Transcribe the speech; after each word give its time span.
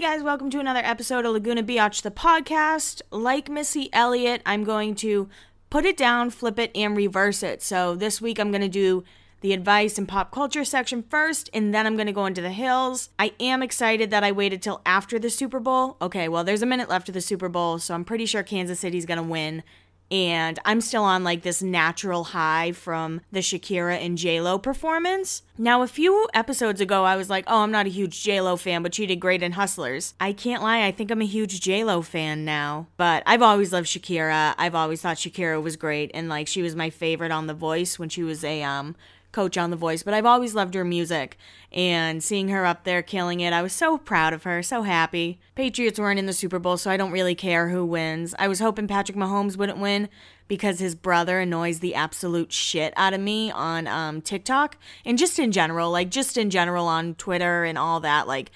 Guys, 0.00 0.22
welcome 0.22 0.48
to 0.48 0.60
another 0.60 0.80
episode 0.82 1.26
of 1.26 1.34
Laguna 1.34 1.62
Biatch, 1.62 2.00
the 2.00 2.10
podcast. 2.10 3.02
Like 3.10 3.50
Missy 3.50 3.90
Elliott, 3.92 4.40
I'm 4.46 4.64
going 4.64 4.94
to 4.94 5.28
put 5.68 5.84
it 5.84 5.98
down, 5.98 6.30
flip 6.30 6.58
it, 6.58 6.70
and 6.74 6.96
reverse 6.96 7.42
it. 7.42 7.62
So 7.62 7.94
this 7.94 8.18
week 8.18 8.38
I'm 8.38 8.50
going 8.50 8.62
to 8.62 8.68
do 8.68 9.04
the 9.42 9.52
advice 9.52 9.98
and 9.98 10.08
pop 10.08 10.32
culture 10.32 10.64
section 10.64 11.02
first, 11.02 11.50
and 11.52 11.74
then 11.74 11.86
I'm 11.86 11.96
going 11.96 12.06
to 12.06 12.14
go 12.14 12.24
into 12.24 12.40
the 12.40 12.48
hills. 12.48 13.10
I 13.18 13.34
am 13.40 13.62
excited 13.62 14.10
that 14.10 14.24
I 14.24 14.32
waited 14.32 14.62
till 14.62 14.80
after 14.86 15.18
the 15.18 15.28
Super 15.28 15.60
Bowl. 15.60 15.98
Okay, 16.00 16.30
well, 16.30 16.44
there's 16.44 16.62
a 16.62 16.66
minute 16.66 16.88
left 16.88 17.10
of 17.10 17.14
the 17.14 17.20
Super 17.20 17.50
Bowl, 17.50 17.78
so 17.78 17.92
I'm 17.92 18.06
pretty 18.06 18.24
sure 18.24 18.42
Kansas 18.42 18.80
City's 18.80 19.04
going 19.04 19.18
to 19.18 19.22
win 19.22 19.62
and 20.10 20.58
I'm 20.64 20.80
still 20.80 21.04
on 21.04 21.22
like 21.22 21.42
this 21.42 21.62
natural 21.62 22.24
high 22.24 22.72
from 22.72 23.20
the 23.30 23.40
Shakira 23.40 23.96
and 24.04 24.18
J-Lo 24.18 24.58
performance. 24.58 25.42
Now, 25.56 25.82
a 25.82 25.86
few 25.86 26.28
episodes 26.34 26.80
ago, 26.80 27.04
I 27.04 27.16
was 27.16 27.30
like, 27.30 27.44
oh, 27.46 27.62
I'm 27.62 27.70
not 27.70 27.86
a 27.86 27.90
huge 27.90 28.22
J-Lo 28.22 28.56
fan, 28.56 28.82
but 28.82 28.94
she 28.94 29.06
did 29.06 29.20
great 29.20 29.42
in 29.42 29.52
Hustlers. 29.52 30.14
I 30.18 30.32
can't 30.32 30.62
lie, 30.62 30.84
I 30.84 30.90
think 30.90 31.10
I'm 31.10 31.22
a 31.22 31.26
huge 31.26 31.60
J-Lo 31.60 32.02
fan 32.02 32.44
now. 32.44 32.86
But 32.96 33.22
I've 33.26 33.42
always 33.42 33.72
loved 33.72 33.86
Shakira. 33.86 34.54
I've 34.58 34.74
always 34.74 35.02
thought 35.02 35.18
Shakira 35.18 35.62
was 35.62 35.76
great, 35.76 36.10
and 36.14 36.28
like 36.28 36.48
she 36.48 36.62
was 36.62 36.74
my 36.74 36.90
favorite 36.90 37.30
on 37.30 37.46
The 37.46 37.54
Voice 37.54 37.98
when 37.98 38.08
she 38.08 38.22
was 38.22 38.42
a 38.42 38.62
um 38.62 38.96
coach 39.32 39.56
on 39.56 39.70
The 39.70 39.76
Voice, 39.76 40.02
but 40.02 40.14
I've 40.14 40.26
always 40.26 40.54
loved 40.54 40.74
her 40.74 40.84
music 40.84 41.36
and 41.72 42.22
seeing 42.22 42.48
her 42.48 42.66
up 42.66 42.84
there 42.84 43.02
killing 43.02 43.40
it. 43.40 43.52
I 43.52 43.62
was 43.62 43.72
so 43.72 43.98
proud 43.98 44.32
of 44.32 44.42
her, 44.42 44.62
so 44.62 44.82
happy. 44.82 45.38
Patriots 45.54 45.98
weren't 45.98 46.18
in 46.18 46.26
the 46.26 46.32
Super 46.32 46.58
Bowl, 46.58 46.76
so 46.76 46.90
I 46.90 46.96
don't 46.96 47.12
really 47.12 47.34
care 47.34 47.68
who 47.68 47.84
wins. 47.84 48.34
I 48.38 48.48
was 48.48 48.60
hoping 48.60 48.88
Patrick 48.88 49.16
Mahomes 49.16 49.56
wouldn't 49.56 49.78
win 49.78 50.08
because 50.48 50.80
his 50.80 50.94
brother 50.94 51.38
annoys 51.38 51.78
the 51.78 51.94
absolute 51.94 52.52
shit 52.52 52.92
out 52.96 53.14
of 53.14 53.20
me 53.20 53.50
on 53.50 53.86
um, 53.86 54.20
TikTok 54.20 54.76
and 55.04 55.16
just 55.16 55.38
in 55.38 55.52
general, 55.52 55.90
like 55.90 56.10
just 56.10 56.36
in 56.36 56.50
general 56.50 56.86
on 56.86 57.14
Twitter 57.14 57.64
and 57.64 57.78
all 57.78 58.00
that. 58.00 58.26
Like, 58.26 58.50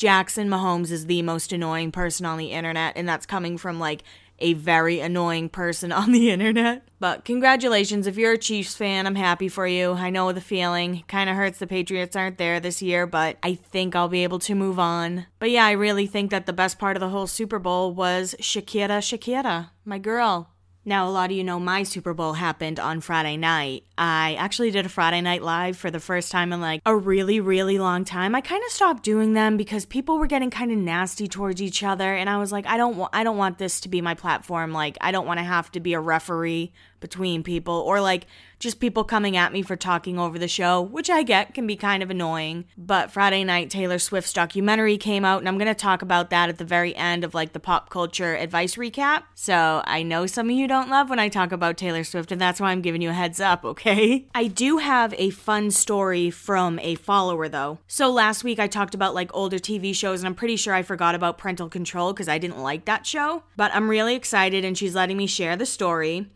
Jackson 0.00 0.48
Mahomes 0.48 0.90
is 0.90 1.04
the 1.04 1.20
most 1.20 1.52
annoying 1.52 1.92
person 1.92 2.24
on 2.24 2.38
the 2.38 2.52
internet, 2.52 2.94
and 2.96 3.06
that's 3.06 3.26
coming 3.26 3.58
from 3.58 3.78
like 3.78 4.02
a 4.40 4.54
very 4.54 5.00
annoying 5.00 5.48
person 5.48 5.92
on 6.00 6.12
the 6.12 6.30
internet. 6.30 6.82
But 6.98 7.24
congratulations, 7.24 8.06
if 8.06 8.16
you're 8.16 8.32
a 8.32 8.38
Chiefs 8.38 8.74
fan, 8.74 9.06
I'm 9.06 9.14
happy 9.14 9.48
for 9.48 9.66
you. 9.66 9.92
I 9.92 10.10
know 10.10 10.32
the 10.32 10.40
feeling. 10.40 11.04
Kind 11.08 11.30
of 11.30 11.36
hurts 11.36 11.58
the 11.58 11.66
Patriots 11.66 12.14
aren't 12.14 12.38
there 12.38 12.60
this 12.60 12.82
year, 12.82 13.06
but 13.06 13.38
I 13.42 13.54
think 13.54 13.96
I'll 13.96 14.08
be 14.08 14.22
able 14.22 14.38
to 14.40 14.54
move 14.54 14.78
on. 14.78 15.26
But 15.38 15.50
yeah, 15.50 15.64
I 15.64 15.72
really 15.72 16.06
think 16.06 16.30
that 16.30 16.46
the 16.46 16.52
best 16.52 16.78
part 16.78 16.96
of 16.96 17.00
the 17.00 17.08
whole 17.08 17.26
Super 17.26 17.58
Bowl 17.58 17.94
was 17.94 18.34
Shakira 18.40 18.98
Shakira, 18.98 19.70
my 19.84 19.98
girl. 19.98 20.50
Now, 20.90 21.06
a 21.06 21.08
lot 21.08 21.30
of 21.30 21.36
you 21.36 21.44
know 21.44 21.60
my 21.60 21.84
Super 21.84 22.14
Bowl 22.14 22.32
happened 22.32 22.80
on 22.80 23.00
Friday 23.00 23.36
night. 23.36 23.84
I 23.96 24.34
actually 24.34 24.72
did 24.72 24.86
a 24.86 24.88
Friday 24.88 25.20
night 25.20 25.40
live 25.40 25.76
for 25.76 25.88
the 25.88 26.00
first 26.00 26.32
time 26.32 26.52
in 26.52 26.60
like 26.60 26.82
a 26.84 26.96
really, 26.96 27.38
really 27.38 27.78
long 27.78 28.04
time. 28.04 28.34
I 28.34 28.40
kind 28.40 28.60
of 28.66 28.72
stopped 28.72 29.04
doing 29.04 29.34
them 29.34 29.56
because 29.56 29.86
people 29.86 30.18
were 30.18 30.26
getting 30.26 30.50
kind 30.50 30.72
of 30.72 30.78
nasty 30.78 31.28
towards 31.28 31.62
each 31.62 31.84
other, 31.84 32.12
and 32.16 32.28
I 32.28 32.38
was 32.38 32.50
like, 32.50 32.66
I 32.66 32.76
don't 32.76 32.96
want, 32.96 33.14
I 33.14 33.22
don't 33.22 33.36
want 33.36 33.58
this 33.58 33.78
to 33.82 33.88
be 33.88 34.00
my 34.00 34.14
platform. 34.14 34.72
Like, 34.72 34.98
I 35.00 35.12
don't 35.12 35.28
want 35.28 35.38
to 35.38 35.44
have 35.44 35.70
to 35.70 35.78
be 35.78 35.92
a 35.92 36.00
referee 36.00 36.72
between 37.00 37.42
people 37.42 37.74
or 37.74 38.00
like 38.00 38.26
just 38.60 38.78
people 38.78 39.02
coming 39.02 39.36
at 39.36 39.52
me 39.52 39.62
for 39.62 39.74
talking 39.74 40.18
over 40.18 40.38
the 40.38 40.46
show, 40.46 40.80
which 40.80 41.10
I 41.10 41.22
get 41.22 41.54
can 41.54 41.66
be 41.66 41.76
kind 41.76 42.02
of 42.02 42.10
annoying. 42.10 42.66
But 42.76 43.10
Friday 43.10 43.42
night, 43.42 43.70
Taylor 43.70 43.98
Swift's 43.98 44.34
documentary 44.34 44.98
came 44.98 45.24
out, 45.24 45.38
and 45.38 45.48
I'm 45.48 45.56
going 45.56 45.66
to 45.66 45.74
talk 45.74 46.02
about 46.02 46.30
that 46.30 46.50
at 46.50 46.58
the 46.58 46.64
very 46.64 46.94
end 46.94 47.24
of 47.24 47.34
like 47.34 47.54
the 47.54 47.58
pop 47.58 47.88
culture 47.88 48.36
advice 48.36 48.76
recap. 48.76 49.22
So 49.34 49.82
I 49.86 50.02
know 50.02 50.26
some 50.26 50.50
of 50.50 50.56
you 50.56 50.68
don't 50.68 50.90
love 50.90 51.08
when 51.08 51.18
I 51.18 51.30
talk 51.30 51.52
about 51.52 51.78
Taylor 51.78 52.04
Swift, 52.04 52.30
and 52.30 52.40
that's 52.40 52.60
why 52.60 52.70
I'm 52.70 52.82
giving 52.82 53.00
you 53.00 53.10
a 53.10 53.14
heads 53.14 53.40
up, 53.40 53.64
okay? 53.64 54.26
I 54.34 54.46
do 54.46 54.76
have 54.76 55.14
a 55.16 55.30
fun 55.30 55.70
story 55.70 56.30
from 56.30 56.78
a 56.80 56.94
follower 56.96 57.48
though. 57.48 57.78
So 57.88 58.10
last 58.10 58.44
week 58.44 58.58
I 58.58 58.66
talked 58.66 58.94
about 58.94 59.14
like 59.14 59.30
older 59.32 59.58
TV 59.58 59.94
shows, 59.94 60.20
and 60.20 60.26
I'm 60.26 60.34
pretty 60.34 60.56
sure 60.56 60.74
I 60.74 60.82
forgot 60.82 61.14
about 61.14 61.38
Parental 61.38 61.70
Control 61.70 62.12
because 62.12 62.28
I 62.28 62.36
didn't 62.36 62.58
like 62.58 62.84
that 62.84 63.06
show. 63.06 63.44
But 63.56 63.74
I'm 63.74 63.88
really 63.88 64.14
excited, 64.14 64.66
and 64.66 64.76
she's 64.76 64.94
letting 64.94 65.16
me 65.16 65.26
share 65.26 65.56
the 65.56 65.66
story. 65.66 66.26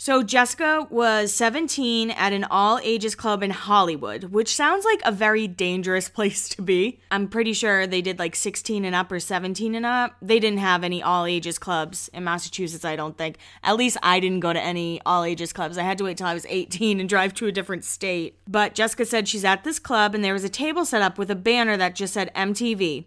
So, 0.00 0.22
Jessica 0.22 0.86
was 0.90 1.34
17 1.34 2.12
at 2.12 2.32
an 2.32 2.44
all 2.44 2.78
ages 2.84 3.16
club 3.16 3.42
in 3.42 3.50
Hollywood, 3.50 4.24
which 4.24 4.54
sounds 4.54 4.84
like 4.84 5.00
a 5.04 5.10
very 5.10 5.48
dangerous 5.48 6.08
place 6.18 6.48
to 6.50 6.62
be. 6.62 7.00
I'm 7.10 7.26
pretty 7.26 7.52
sure 7.52 7.84
they 7.84 8.00
did 8.00 8.20
like 8.20 8.36
16 8.36 8.84
and 8.84 8.94
up 8.94 9.10
or 9.10 9.18
17 9.18 9.74
and 9.74 9.84
up. 9.84 10.14
They 10.22 10.38
didn't 10.38 10.60
have 10.60 10.84
any 10.84 11.02
all 11.02 11.26
ages 11.26 11.58
clubs 11.58 12.08
in 12.14 12.22
Massachusetts, 12.22 12.84
I 12.84 12.94
don't 12.94 13.18
think. 13.18 13.38
At 13.64 13.76
least 13.76 13.96
I 14.00 14.20
didn't 14.20 14.38
go 14.38 14.52
to 14.52 14.62
any 14.62 15.00
all 15.04 15.24
ages 15.24 15.52
clubs. 15.52 15.76
I 15.76 15.82
had 15.82 15.98
to 15.98 16.04
wait 16.04 16.18
till 16.18 16.28
I 16.28 16.34
was 16.34 16.46
18 16.48 17.00
and 17.00 17.08
drive 17.08 17.34
to 17.34 17.48
a 17.48 17.52
different 17.52 17.84
state. 17.84 18.38
But 18.46 18.76
Jessica 18.76 19.04
said 19.04 19.26
she's 19.26 19.44
at 19.44 19.64
this 19.64 19.80
club 19.80 20.14
and 20.14 20.22
there 20.22 20.32
was 20.32 20.44
a 20.44 20.48
table 20.48 20.84
set 20.84 21.02
up 21.02 21.18
with 21.18 21.28
a 21.28 21.34
banner 21.34 21.76
that 21.76 21.96
just 21.96 22.14
said 22.14 22.32
MTV. 22.36 23.06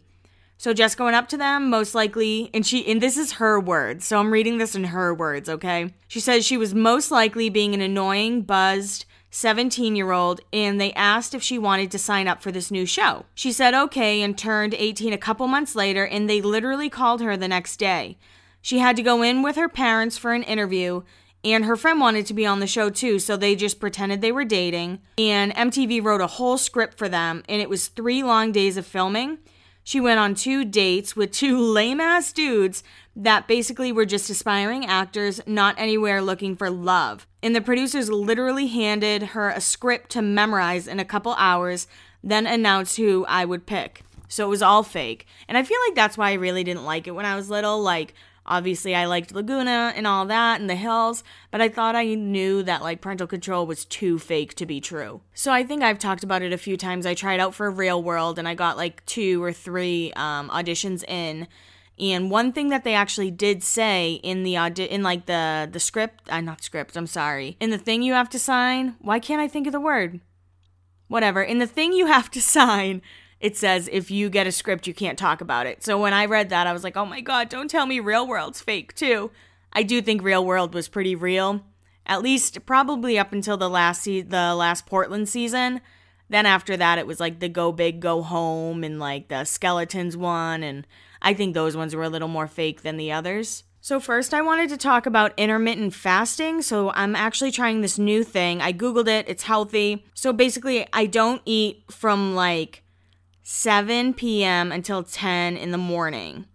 So 0.62 0.76
Jessica 0.76 1.04
went 1.04 1.16
up 1.16 1.28
to 1.30 1.38
them, 1.38 1.72
most 1.72 1.96
likely, 1.96 2.52
and 2.54 2.64
she, 2.64 2.86
and 2.86 3.02
this 3.02 3.18
is 3.18 3.32
her 3.32 3.60
words. 3.60 4.06
So 4.06 4.20
I'm 4.20 4.32
reading 4.32 4.60
this 4.60 4.76
in 4.76 4.84
her 4.84 5.12
words, 5.12 5.50
okay? 5.50 5.92
She 6.08 6.20
says 6.20 6.46
she 6.46 6.56
was 6.56 6.76
most 6.76 7.10
likely 7.10 7.50
being 7.50 7.74
an 7.74 7.82
annoying, 7.82 8.44
buzzed, 8.44 9.06
17 9.32 9.96
year 9.96 10.12
old, 10.12 10.40
and 10.54 10.80
they 10.80 10.94
asked 10.94 11.34
if 11.34 11.42
she 11.42 11.58
wanted 11.58 11.90
to 11.90 11.98
sign 11.98 12.28
up 12.28 12.44
for 12.44 12.52
this 12.52 12.70
new 12.70 12.86
show. 12.86 13.26
She 13.34 13.52
said 13.52 13.74
okay 13.74 14.22
and 14.22 14.38
turned 14.38 14.76
18 14.76 15.12
a 15.12 15.18
couple 15.18 15.48
months 15.48 15.74
later, 15.74 16.06
and 16.06 16.30
they 16.30 16.42
literally 16.42 16.92
called 16.92 17.22
her 17.22 17.36
the 17.36 17.48
next 17.48 17.78
day. 17.78 18.20
She 18.62 18.78
had 18.78 18.96
to 18.98 19.02
go 19.02 19.24
in 19.24 19.42
with 19.42 19.56
her 19.56 19.68
parents 19.68 20.16
for 20.16 20.32
an 20.32 20.44
interview, 20.44 21.02
and 21.44 21.66
her 21.66 21.76
friend 21.76 22.00
wanted 22.00 22.28
to 22.28 22.36
be 22.36 22.46
on 22.46 22.60
the 22.60 22.68
show 22.68 22.92
too, 22.92 23.18
so 23.18 23.36
they 23.36 23.56
just 23.56 23.80
pretended 23.80 24.22
they 24.22 24.32
were 24.32 24.46
dating. 24.46 25.00
And 25.18 25.56
MTV 25.56 26.04
wrote 26.04 26.22
a 26.22 26.28
whole 26.28 26.60
script 26.60 27.00
for 27.00 27.10
them, 27.10 27.42
and 27.50 27.64
it 27.64 27.70
was 27.70 27.88
three 27.88 28.22
long 28.22 28.52
days 28.52 28.78
of 28.78 28.86
filming. 28.86 29.40
She 29.84 30.00
went 30.00 30.20
on 30.20 30.36
two 30.36 30.64
dates 30.64 31.16
with 31.16 31.32
two 31.32 31.60
lame 31.74 32.00
ass 32.00 32.32
dudes 32.32 32.84
that 33.16 33.48
basically 33.48 33.92
were 33.92 34.06
just 34.06 34.30
aspiring 34.30 34.86
actors, 34.86 35.42
not 35.46 35.76
anywhere 35.78 36.22
looking 36.22 36.56
for 36.56 36.70
love. 36.70 37.28
And 37.44 37.56
the 37.56 37.62
producers 37.62 38.10
literally 38.10 38.68
handed 38.68 39.24
her 39.24 39.50
a 39.50 39.60
script 39.60 40.12
to 40.12 40.22
memorize 40.22 40.88
in 40.88 41.00
a 41.00 41.06
couple 41.06 41.34
hours, 41.34 41.88
then 42.24 42.48
announced 42.48 42.98
who 42.98 43.26
I 43.28 43.46
would 43.46 43.66
pick. 43.66 44.04
So 44.28 44.46
it 44.46 44.50
was 44.50 44.62
all 44.62 44.84
fake. 44.84 45.28
And 45.50 45.58
I 45.58 45.64
feel 45.64 45.78
like 45.88 45.96
that's 45.96 46.18
why 46.18 46.30
I 46.30 46.36
really 46.36 46.64
didn't 46.64 46.86
like 46.86 47.06
it 47.06 47.12
when 47.12 47.26
I 47.26 47.36
was 47.36 47.50
little. 47.50 47.82
Like, 47.82 48.14
Obviously, 48.52 48.94
I 48.94 49.06
liked 49.06 49.34
Laguna 49.34 49.94
and 49.96 50.06
all 50.06 50.26
that 50.26 50.60
and 50.60 50.70
the 50.70 50.76
hills, 50.76 51.24
but 51.52 51.62
I 51.62 51.70
thought 51.70 51.96
I 51.96 52.16
knew 52.16 52.62
that 52.64 52.82
like 52.82 53.00
parental 53.00 53.26
control 53.26 53.66
was 53.66 53.86
too 53.86 54.20
fake 54.20 54.56
to 54.56 54.66
be 54.66 54.82
true. 54.82 55.22
So 55.34 55.54
I 55.54 55.64
think 55.64 55.84
I've 55.84 55.98
talked 56.00 56.22
about 56.22 56.42
it 56.42 56.52
a 56.52 56.58
few 56.58 56.76
times. 56.76 57.06
I 57.06 57.14
tried 57.14 57.40
out 57.40 57.56
for 57.56 57.72
Real 57.72 58.04
World 58.04 58.38
and 58.38 58.50
I 58.50 58.54
got 58.54 58.76
like 58.76 59.06
two 59.06 59.42
or 59.42 59.54
three 59.54 60.12
um, 60.18 60.50
auditions 60.50 61.06
in. 61.08 61.48
And 61.98 62.30
one 62.30 62.52
thing 62.52 62.68
that 62.68 62.84
they 62.84 62.94
actually 62.94 63.32
did 63.32 63.64
say 63.64 64.20
in 64.22 64.44
the 64.44 64.58
audi- 64.58 64.84
in 64.84 65.02
like 65.02 65.28
the 65.28 65.70
the 65.72 65.80
script, 65.80 66.30
uh, 66.30 66.42
not 66.42 66.62
script, 66.62 66.98
I'm 66.98 67.08
sorry, 67.08 67.56
in 67.62 67.70
the 67.70 67.78
thing 67.78 68.02
you 68.02 68.12
have 68.12 68.30
to 68.32 68.40
sign. 68.40 68.96
Why 69.00 69.20
can't 69.20 69.40
I 69.40 69.48
think 69.48 69.66
of 69.66 69.72
the 69.72 69.80
word? 69.80 70.20
Whatever. 71.08 71.42
In 71.42 71.60
the 71.60 71.68
thing 71.68 71.94
you 71.94 72.08
have 72.08 72.30
to 72.32 72.42
sign, 72.58 73.02
it 73.42 73.58
says 73.58 73.90
if 73.92 74.12
you 74.12 74.30
get 74.30 74.48
a 74.48 74.52
script, 74.52 74.88
you 74.88 74.94
can't 74.94 75.18
talk 75.18 75.42
about 75.42 75.66
it. 75.66 75.84
So 75.84 76.00
when 76.00 76.14
I 76.14 76.26
read 76.26 76.50
that, 76.50 76.68
I 76.68 76.74
was 76.74 76.84
like, 76.84 76.96
oh 76.96 77.06
my 77.06 77.22
God, 77.22 77.50
don't 77.50 77.70
tell 77.70 77.88
me 77.88 78.00
Real 78.00 78.28
World's 78.28 78.62
fake 78.62 78.94
too. 78.94 79.32
I 79.74 79.84
do 79.84 80.02
think 80.02 80.22
Real 80.22 80.46
World 80.46 80.74
was 80.74 80.88
pretty 80.88 81.16
real. 81.16 81.66
At 82.06 82.22
least 82.22 82.66
probably 82.66 83.18
up 83.18 83.34
until 83.34 83.58
the 83.58 83.70
last 83.70 84.04
se- 84.04 84.22
the 84.22 84.54
last 84.54 84.86
Portland 84.86 85.28
season. 85.28 85.82
Then 86.30 86.46
after 86.46 86.78
that 86.78 87.00
it 87.00 87.08
was 87.08 87.20
like 87.20 87.40
the 87.40 87.50
Go 87.50 87.72
Big 87.72 88.00
Go 88.00 88.22
Home 88.22 88.84
and 88.84 89.00
like 89.00 89.28
the 89.28 89.44
Skeletons 89.44 90.16
one 90.16 90.64
and 90.64 90.86
I 91.22 91.34
think 91.34 91.54
those 91.54 91.76
ones 91.76 91.96
were 91.96 92.04
a 92.04 92.10
little 92.10 92.28
more 92.28 92.48
fake 92.48 92.84
than 92.84 92.98
the 92.98 93.12
others. 93.12 93.64
So 93.80 94.00
first 94.00 94.36
I 94.36 94.44
wanted 94.44 94.70
to 94.70 94.78
talk 94.78 95.08
about 95.08 95.34
intermittent 95.38 95.96
fasting. 95.96 96.62
So 96.62 96.92
I'm 96.92 97.16
actually 97.16 97.52
trying 97.52 97.82
this 97.82 97.98
new 97.98 98.24
thing. 98.24 98.62
I 98.62 98.72
googled 98.72 99.08
it. 99.08 99.28
It's 99.28 99.44
healthy. 99.44 100.06
So 100.14 100.32
basically 100.32 100.88
I 100.94 101.08
don't 101.08 101.42
eat 101.46 101.84
from 101.90 102.36
like 102.36 102.81
7 103.44 104.14
p.m. 104.14 104.72
until 104.72 105.04
10 105.04 105.58
in 105.58 105.72
the 105.72 105.78
morning. 105.78 106.46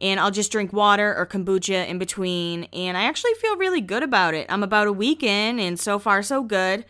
And 0.00 0.18
I'll 0.18 0.30
just 0.30 0.52
drink 0.52 0.72
water 0.72 1.14
or 1.16 1.26
kombucha 1.26 1.86
in 1.86 1.98
between. 1.98 2.64
And 2.72 2.96
I 2.96 3.04
actually 3.04 3.34
feel 3.34 3.56
really 3.56 3.80
good 3.80 4.02
about 4.02 4.34
it. 4.34 4.46
I'm 4.48 4.62
about 4.62 4.88
a 4.88 4.92
week 4.92 5.22
in, 5.22 5.60
and 5.60 5.78
so 5.78 5.98
far, 5.98 6.22
so 6.22 6.42
good. 6.42 6.84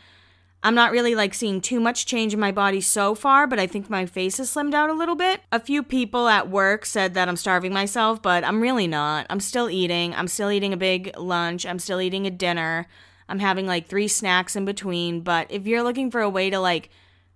I'm 0.65 0.75
not 0.75 0.93
really 0.93 1.15
like 1.15 1.35
seeing 1.35 1.61
too 1.61 1.79
much 1.79 2.07
change 2.07 2.33
in 2.33 2.41
my 2.41 2.51
body 2.51 2.81
so 2.81 3.15
far, 3.15 3.47
but 3.47 3.59
I 3.59 3.67
think 3.67 3.91
my 3.91 4.07
face 4.07 4.39
has 4.39 4.51
slimmed 4.51 4.73
out 4.73 4.89
a 4.89 4.95
little 4.95 5.15
bit. 5.15 5.43
A 5.53 5.61
few 5.61 5.83
people 5.83 6.27
at 6.27 6.49
work 6.49 6.87
said 6.87 7.13
that 7.13 7.29
I'm 7.29 7.37
starving 7.37 7.75
myself, 7.75 8.23
but 8.23 8.45
I'm 8.45 8.63
really 8.63 8.87
not. 8.87 9.27
I'm 9.29 9.41
still 9.41 9.69
eating. 9.69 10.15
I'm 10.15 10.27
still 10.27 10.51
eating 10.51 10.73
a 10.73 10.79
big 10.79 11.15
lunch. 11.19 11.67
I'm 11.67 11.79
still 11.79 12.01
eating 12.01 12.27
a 12.27 12.31
dinner. 12.31 12.87
I'm 13.29 13.41
having 13.41 13.67
like 13.67 13.89
three 13.89 14.09
snacks 14.09 14.57
in 14.57 14.65
between. 14.65 15.21
But 15.21 15.49
if 15.51 15.67
you're 15.67 15.83
looking 15.83 16.11
for 16.11 16.23
a 16.23 16.31
way 16.31 16.49
to 16.49 16.59
like 16.59 16.89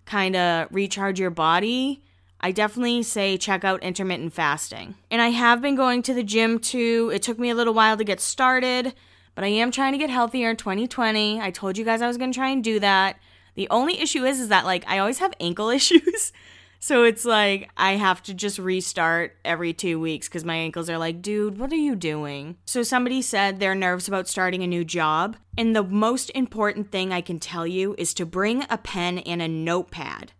kind 0.08 0.34
of 0.34 0.68
recharge 0.72 1.20
your 1.20 1.30
body, 1.30 2.02
I 2.40 2.52
definitely 2.52 3.02
say 3.02 3.36
check 3.36 3.64
out 3.64 3.82
intermittent 3.82 4.32
fasting. 4.32 4.94
And 5.10 5.20
I 5.20 5.28
have 5.28 5.60
been 5.60 5.74
going 5.74 6.02
to 6.02 6.14
the 6.14 6.22
gym 6.22 6.58
too. 6.58 7.10
It 7.12 7.22
took 7.22 7.38
me 7.38 7.50
a 7.50 7.54
little 7.54 7.74
while 7.74 7.96
to 7.96 8.04
get 8.04 8.20
started, 8.20 8.94
but 9.34 9.44
I 9.44 9.48
am 9.48 9.70
trying 9.70 9.92
to 9.92 9.98
get 9.98 10.10
healthier 10.10 10.50
in 10.50 10.56
2020. 10.56 11.40
I 11.40 11.50
told 11.50 11.76
you 11.76 11.84
guys 11.84 12.02
I 12.02 12.06
was 12.06 12.16
going 12.16 12.32
to 12.32 12.36
try 12.38 12.48
and 12.48 12.62
do 12.62 12.80
that. 12.80 13.18
The 13.54 13.68
only 13.70 14.00
issue 14.00 14.24
is 14.24 14.40
is 14.40 14.48
that 14.48 14.64
like 14.64 14.84
I 14.86 14.98
always 14.98 15.18
have 15.18 15.34
ankle 15.40 15.68
issues. 15.80 16.32
So 16.80 17.02
it's 17.02 17.24
like 17.24 17.70
I 17.76 17.92
have 17.92 18.22
to 18.24 18.34
just 18.34 18.58
restart 18.58 19.36
every 19.44 19.72
two 19.72 19.98
weeks 19.98 20.28
because 20.28 20.44
my 20.44 20.54
ankles 20.54 20.88
are 20.88 20.98
like, 20.98 21.20
dude, 21.20 21.58
what 21.58 21.72
are 21.72 21.76
you 21.76 21.96
doing? 21.96 22.56
So 22.66 22.82
somebody 22.82 23.20
said 23.20 23.58
they're 23.58 23.74
nervous 23.74 24.08
about 24.08 24.28
starting 24.28 24.62
a 24.62 24.68
new 24.68 24.84
job. 24.84 25.36
And 25.56 25.74
the 25.74 25.82
most 25.82 26.30
important 26.30 26.92
thing 26.92 27.12
I 27.12 27.20
can 27.20 27.40
tell 27.40 27.66
you 27.66 27.94
is 27.98 28.14
to 28.14 28.26
bring 28.26 28.64
a 28.70 28.78
pen 28.78 29.18
and 29.18 29.42
a 29.42 29.48
notepad. 29.48 30.32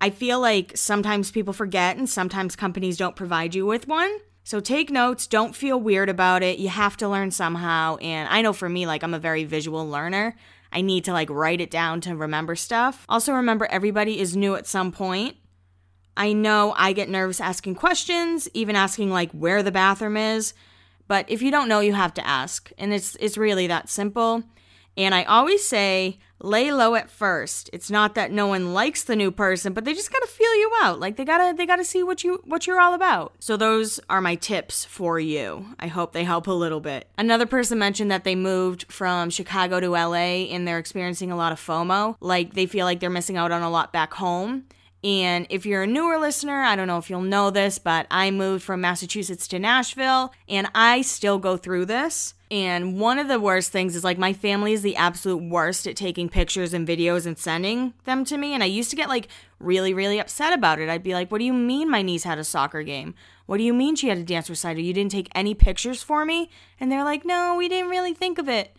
I 0.00 0.10
feel 0.10 0.40
like 0.40 0.76
sometimes 0.76 1.30
people 1.30 1.52
forget 1.52 1.96
and 1.96 2.08
sometimes 2.08 2.56
companies 2.56 2.96
don't 2.96 3.16
provide 3.16 3.54
you 3.54 3.66
with 3.66 3.86
one. 3.86 4.18
So 4.44 4.60
take 4.60 4.90
notes, 4.90 5.26
don't 5.26 5.56
feel 5.56 5.80
weird 5.80 6.08
about 6.08 6.42
it. 6.42 6.58
You 6.58 6.68
have 6.68 6.96
to 6.98 7.08
learn 7.08 7.32
somehow. 7.32 7.96
And 7.96 8.28
I 8.28 8.42
know 8.42 8.52
for 8.52 8.68
me, 8.68 8.86
like, 8.86 9.02
I'm 9.02 9.14
a 9.14 9.18
very 9.18 9.44
visual 9.44 9.88
learner. 9.88 10.36
I 10.72 10.82
need 10.82 11.04
to 11.04 11.12
like 11.12 11.30
write 11.30 11.60
it 11.60 11.70
down 11.70 12.00
to 12.02 12.14
remember 12.14 12.54
stuff. 12.54 13.04
Also, 13.08 13.32
remember 13.32 13.66
everybody 13.66 14.20
is 14.20 14.36
new 14.36 14.54
at 14.54 14.66
some 14.66 14.92
point. 14.92 15.36
I 16.16 16.32
know 16.32 16.74
I 16.76 16.92
get 16.92 17.08
nervous 17.08 17.40
asking 17.40 17.74
questions, 17.76 18.48
even 18.54 18.76
asking 18.76 19.10
like 19.10 19.30
where 19.32 19.62
the 19.62 19.72
bathroom 19.72 20.16
is. 20.16 20.54
But 21.08 21.26
if 21.28 21.42
you 21.42 21.50
don't 21.50 21.68
know, 21.68 21.80
you 21.80 21.92
have 21.94 22.14
to 22.14 22.26
ask. 22.26 22.70
And 22.78 22.92
it's 22.92 23.16
it's 23.20 23.38
really 23.38 23.66
that 23.66 23.88
simple. 23.88 24.42
And 24.96 25.14
I 25.14 25.24
always 25.24 25.64
say 25.64 26.18
lay 26.40 26.72
low 26.72 26.94
at 26.94 27.10
first. 27.10 27.70
It's 27.72 27.90
not 27.90 28.14
that 28.14 28.30
no 28.30 28.46
one 28.46 28.74
likes 28.74 29.04
the 29.04 29.16
new 29.16 29.30
person, 29.30 29.72
but 29.72 29.84
they 29.84 29.94
just 29.94 30.12
got 30.12 30.20
to 30.20 30.26
feel 30.26 30.54
you 30.54 30.72
out. 30.82 31.00
Like 31.00 31.16
they 31.16 31.24
got 31.24 31.38
to 31.38 31.56
they 31.56 31.66
got 31.66 31.76
to 31.76 31.84
see 31.84 32.02
what 32.02 32.24
you 32.24 32.40
what 32.44 32.66
you're 32.66 32.80
all 32.80 32.94
about. 32.94 33.34
So 33.40 33.56
those 33.56 34.00
are 34.08 34.20
my 34.20 34.34
tips 34.34 34.84
for 34.84 35.20
you. 35.20 35.66
I 35.78 35.86
hope 35.86 36.12
they 36.12 36.24
help 36.24 36.46
a 36.46 36.52
little 36.52 36.80
bit. 36.80 37.08
Another 37.18 37.46
person 37.46 37.78
mentioned 37.78 38.10
that 38.10 38.24
they 38.24 38.34
moved 38.34 38.90
from 38.90 39.30
Chicago 39.30 39.80
to 39.80 39.90
LA 39.90 40.46
and 40.52 40.66
they're 40.66 40.78
experiencing 40.78 41.30
a 41.30 41.36
lot 41.36 41.52
of 41.52 41.60
FOMO. 41.60 42.16
Like 42.20 42.54
they 42.54 42.66
feel 42.66 42.86
like 42.86 43.00
they're 43.00 43.10
missing 43.10 43.36
out 43.36 43.52
on 43.52 43.62
a 43.62 43.70
lot 43.70 43.92
back 43.92 44.14
home. 44.14 44.64
And 45.06 45.46
if 45.50 45.64
you're 45.64 45.84
a 45.84 45.86
newer 45.86 46.18
listener, 46.18 46.62
I 46.62 46.74
don't 46.74 46.88
know 46.88 46.98
if 46.98 47.08
you'll 47.08 47.20
know 47.20 47.50
this, 47.50 47.78
but 47.78 48.08
I 48.10 48.32
moved 48.32 48.64
from 48.64 48.80
Massachusetts 48.80 49.46
to 49.46 49.58
Nashville 49.60 50.32
and 50.48 50.68
I 50.74 51.02
still 51.02 51.38
go 51.38 51.56
through 51.56 51.84
this. 51.84 52.34
And 52.50 52.98
one 52.98 53.20
of 53.20 53.28
the 53.28 53.38
worst 53.38 53.70
things 53.70 53.94
is 53.94 54.02
like 54.02 54.18
my 54.18 54.32
family 54.32 54.72
is 54.72 54.82
the 54.82 54.96
absolute 54.96 55.48
worst 55.48 55.86
at 55.86 55.94
taking 55.94 56.28
pictures 56.28 56.74
and 56.74 56.88
videos 56.88 57.24
and 57.24 57.38
sending 57.38 57.94
them 58.02 58.24
to 58.24 58.36
me. 58.36 58.52
And 58.52 58.64
I 58.64 58.66
used 58.66 58.90
to 58.90 58.96
get 58.96 59.08
like 59.08 59.28
really, 59.60 59.94
really 59.94 60.18
upset 60.18 60.52
about 60.52 60.80
it. 60.80 60.88
I'd 60.88 61.04
be 61.04 61.14
like, 61.14 61.30
What 61.30 61.38
do 61.38 61.44
you 61.44 61.52
mean 61.52 61.88
my 61.88 62.02
niece 62.02 62.24
had 62.24 62.38
a 62.38 62.44
soccer 62.44 62.82
game? 62.82 63.14
What 63.46 63.58
do 63.58 63.62
you 63.62 63.72
mean 63.72 63.94
she 63.94 64.08
had 64.08 64.18
a 64.18 64.24
dance 64.24 64.50
recital? 64.50 64.82
You 64.82 64.92
didn't 64.92 65.12
take 65.12 65.28
any 65.36 65.54
pictures 65.54 66.02
for 66.02 66.24
me? 66.24 66.50
And 66.80 66.90
they're 66.90 67.04
like, 67.04 67.24
No, 67.24 67.54
we 67.56 67.68
didn't 67.68 67.90
really 67.90 68.12
think 68.12 68.38
of 68.38 68.48
it. 68.48 68.75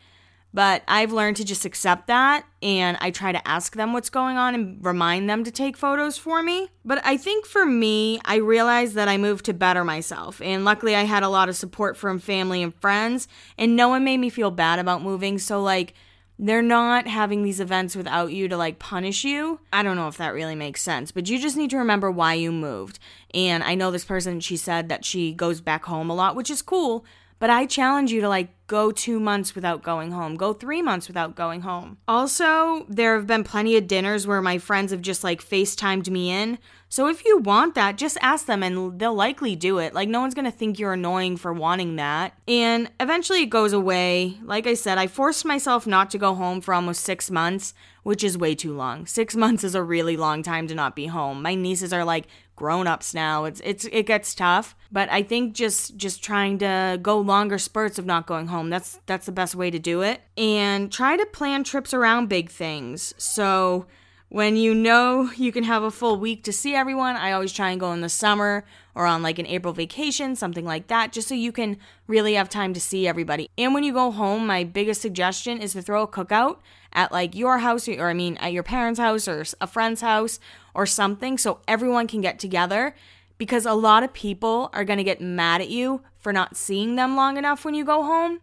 But 0.57 0.81
I've 0.87 1.13
learned 1.13 1.37
to 1.37 1.45
just 1.45 1.65
accept 1.65 2.07
that 2.07 2.43
and 2.63 2.97
I 2.99 3.11
try 3.11 3.31
to 3.31 3.47
ask 3.47 3.75
them 3.75 3.93
what's 3.93 4.09
going 4.09 4.37
on 4.37 4.55
and 4.55 4.83
remind 4.83 5.29
them 5.29 5.43
to 5.43 5.51
take 5.51 5.77
photos 5.77 6.17
for 6.17 6.41
me. 6.41 6.69
But 6.83 6.99
I 7.05 7.15
think 7.15 7.45
for 7.45 7.63
me, 7.63 8.19
I 8.25 8.37
realized 8.37 8.95
that 8.95 9.07
I 9.07 9.17
moved 9.17 9.45
to 9.45 9.53
better 9.53 9.83
myself. 9.83 10.41
And 10.41 10.65
luckily, 10.65 10.95
I 10.95 11.03
had 11.03 11.21
a 11.21 11.29
lot 11.29 11.47
of 11.47 11.55
support 11.55 11.95
from 11.95 12.17
family 12.17 12.63
and 12.63 12.73
friends, 12.73 13.27
and 13.55 13.75
no 13.75 13.87
one 13.89 14.03
made 14.03 14.17
me 14.17 14.31
feel 14.31 14.49
bad 14.49 14.79
about 14.79 15.03
moving. 15.03 15.37
So, 15.37 15.61
like, 15.61 15.93
they're 16.39 16.63
not 16.63 17.05
having 17.05 17.43
these 17.43 17.59
events 17.59 17.95
without 17.95 18.31
you 18.31 18.47
to 18.47 18.57
like 18.57 18.79
punish 18.79 19.23
you. 19.23 19.59
I 19.71 19.83
don't 19.83 19.95
know 19.95 20.07
if 20.07 20.17
that 20.17 20.33
really 20.33 20.55
makes 20.55 20.81
sense, 20.81 21.11
but 21.11 21.29
you 21.29 21.37
just 21.37 21.55
need 21.55 21.69
to 21.69 21.77
remember 21.77 22.09
why 22.09 22.33
you 22.33 22.51
moved. 22.51 22.97
And 23.31 23.63
I 23.63 23.75
know 23.75 23.91
this 23.91 24.05
person, 24.05 24.39
she 24.39 24.57
said 24.57 24.89
that 24.89 25.05
she 25.05 25.33
goes 25.33 25.61
back 25.61 25.85
home 25.85 26.09
a 26.09 26.15
lot, 26.15 26.35
which 26.35 26.49
is 26.49 26.63
cool, 26.63 27.05
but 27.39 27.49
I 27.49 27.65
challenge 27.65 28.11
you 28.11 28.21
to 28.21 28.29
like 28.29 28.49
go 28.67 28.91
two 28.91 29.19
months 29.19 29.55
without 29.55 29.81
going 29.81 30.11
home, 30.11 30.35
go 30.35 30.53
three 30.53 30.81
months 30.81 31.07
without 31.07 31.35
going 31.35 31.61
home. 31.61 31.97
Also, 32.07 32.85
there 32.89 33.15
have 33.15 33.25
been 33.25 33.43
plenty 33.43 33.77
of 33.77 33.87
dinners 33.87 34.27
where 34.27 34.41
my 34.41 34.57
friends 34.57 34.91
have 34.91 35.01
just 35.01 35.23
like 35.23 35.41
FaceTimed 35.41 36.09
me 36.09 36.29
in. 36.29 36.59
So 36.89 37.07
if 37.07 37.25
you 37.25 37.37
want 37.37 37.75
that, 37.75 37.97
just 37.97 38.17
ask 38.21 38.45
them 38.45 38.63
and 38.63 38.99
they'll 38.99 39.13
likely 39.13 39.55
do 39.55 39.77
it. 39.77 39.93
Like, 39.93 40.09
no 40.09 40.21
one's 40.21 40.33
gonna 40.33 40.51
think 40.51 40.79
you're 40.79 40.93
annoying 40.93 41.37
for 41.37 41.53
wanting 41.53 41.95
that. 41.97 42.33
And 42.47 42.89
eventually 42.99 43.43
it 43.43 43.47
goes 43.49 43.73
away. 43.73 44.37
Like 44.43 44.67
I 44.67 44.73
said, 44.73 44.97
I 44.97 45.07
forced 45.07 45.45
myself 45.45 45.87
not 45.87 46.09
to 46.11 46.17
go 46.17 46.33
home 46.33 46.61
for 46.61 46.73
almost 46.73 47.03
six 47.03 47.29
months, 47.31 47.73
which 48.07 48.23
is 48.23 48.37
way 48.37 48.55
too 48.55 48.73
long. 48.73 49.05
Six 49.05 49.35
months 49.43 49.63
is 49.63 49.75
a 49.75 49.83
really 49.83 50.17
long 50.17 50.43
time 50.43 50.67
to 50.67 50.75
not 50.75 50.95
be 50.95 51.07
home. 51.07 51.41
My 51.41 51.55
nieces 51.55 51.93
are 51.93 52.03
like 52.03 52.27
grown-ups 52.55 53.13
now. 53.13 53.45
It's 53.45 53.61
it's 53.63 53.85
it 53.91 54.05
gets 54.05 54.35
tough. 54.35 54.75
But 54.91 55.09
I 55.09 55.23
think 55.23 55.53
just 55.53 55.97
just 55.97 56.23
trying 56.23 56.57
to 56.59 56.99
go 57.01 57.19
longer 57.19 57.57
spurts 57.57 57.97
of 57.97 58.05
not 58.05 58.27
going 58.27 58.47
home 58.47 58.57
home. 58.57 58.69
That's 58.69 58.99
that's 59.05 59.25
the 59.25 59.31
best 59.31 59.55
way 59.55 59.71
to 59.71 59.79
do 59.79 60.01
it. 60.01 60.21
And 60.35 60.91
try 60.91 61.17
to 61.17 61.25
plan 61.27 61.63
trips 61.63 61.93
around 61.93 62.27
big 62.27 62.49
things. 62.49 63.13
So 63.17 63.85
when 64.29 64.57
you 64.57 64.73
know 64.73 65.29
you 65.37 65.51
can 65.51 65.63
have 65.63 65.83
a 65.83 65.91
full 65.91 66.17
week 66.17 66.43
to 66.43 66.53
see 66.53 66.75
everyone, 66.75 67.15
I 67.15 67.31
always 67.31 67.53
try 67.53 67.69
and 67.69 67.79
go 67.79 67.93
in 67.93 68.01
the 68.01 68.09
summer 68.09 68.65
or 68.97 69.05
on 69.05 69.21
like 69.21 69.37
an 69.37 69.45
April 69.45 69.73
vacation, 69.73 70.35
something 70.35 70.65
like 70.65 70.87
that, 70.87 71.11
just 71.11 71.27
so 71.27 71.35
you 71.35 71.51
can 71.51 71.77
really 72.07 72.33
have 72.33 72.49
time 72.49 72.73
to 72.73 72.81
see 72.81 73.07
everybody. 73.07 73.47
And 73.55 73.75
when 73.75 73.83
you 73.83 73.93
go 73.93 74.09
home, 74.09 74.47
my 74.47 74.63
biggest 74.63 75.01
suggestion 75.01 75.59
is 75.59 75.73
to 75.73 75.83
throw 75.83 76.01
a 76.01 76.07
cookout 76.07 76.57
at 76.91 77.11
like 77.11 77.35
your 77.35 77.59
house 77.59 77.87
or 77.87 78.09
I 78.09 78.13
mean 78.13 78.37
at 78.37 78.53
your 78.53 78.63
parents' 78.63 78.99
house 78.99 79.27
or 79.27 79.45
a 79.61 79.67
friend's 79.67 80.01
house 80.01 80.39
or 80.73 80.87
something 80.87 81.37
so 81.37 81.59
everyone 81.67 82.07
can 82.07 82.21
get 82.21 82.39
together 82.39 82.95
because 83.37 83.67
a 83.67 83.73
lot 83.73 84.01
of 84.01 84.13
people 84.13 84.71
are 84.73 84.83
going 84.83 84.97
to 84.97 85.03
get 85.03 85.21
mad 85.21 85.61
at 85.61 85.69
you 85.69 86.01
for 86.17 86.33
not 86.33 86.57
seeing 86.57 86.95
them 86.95 87.15
long 87.15 87.37
enough 87.37 87.63
when 87.63 87.75
you 87.75 87.85
go 87.85 88.01
home. 88.01 88.41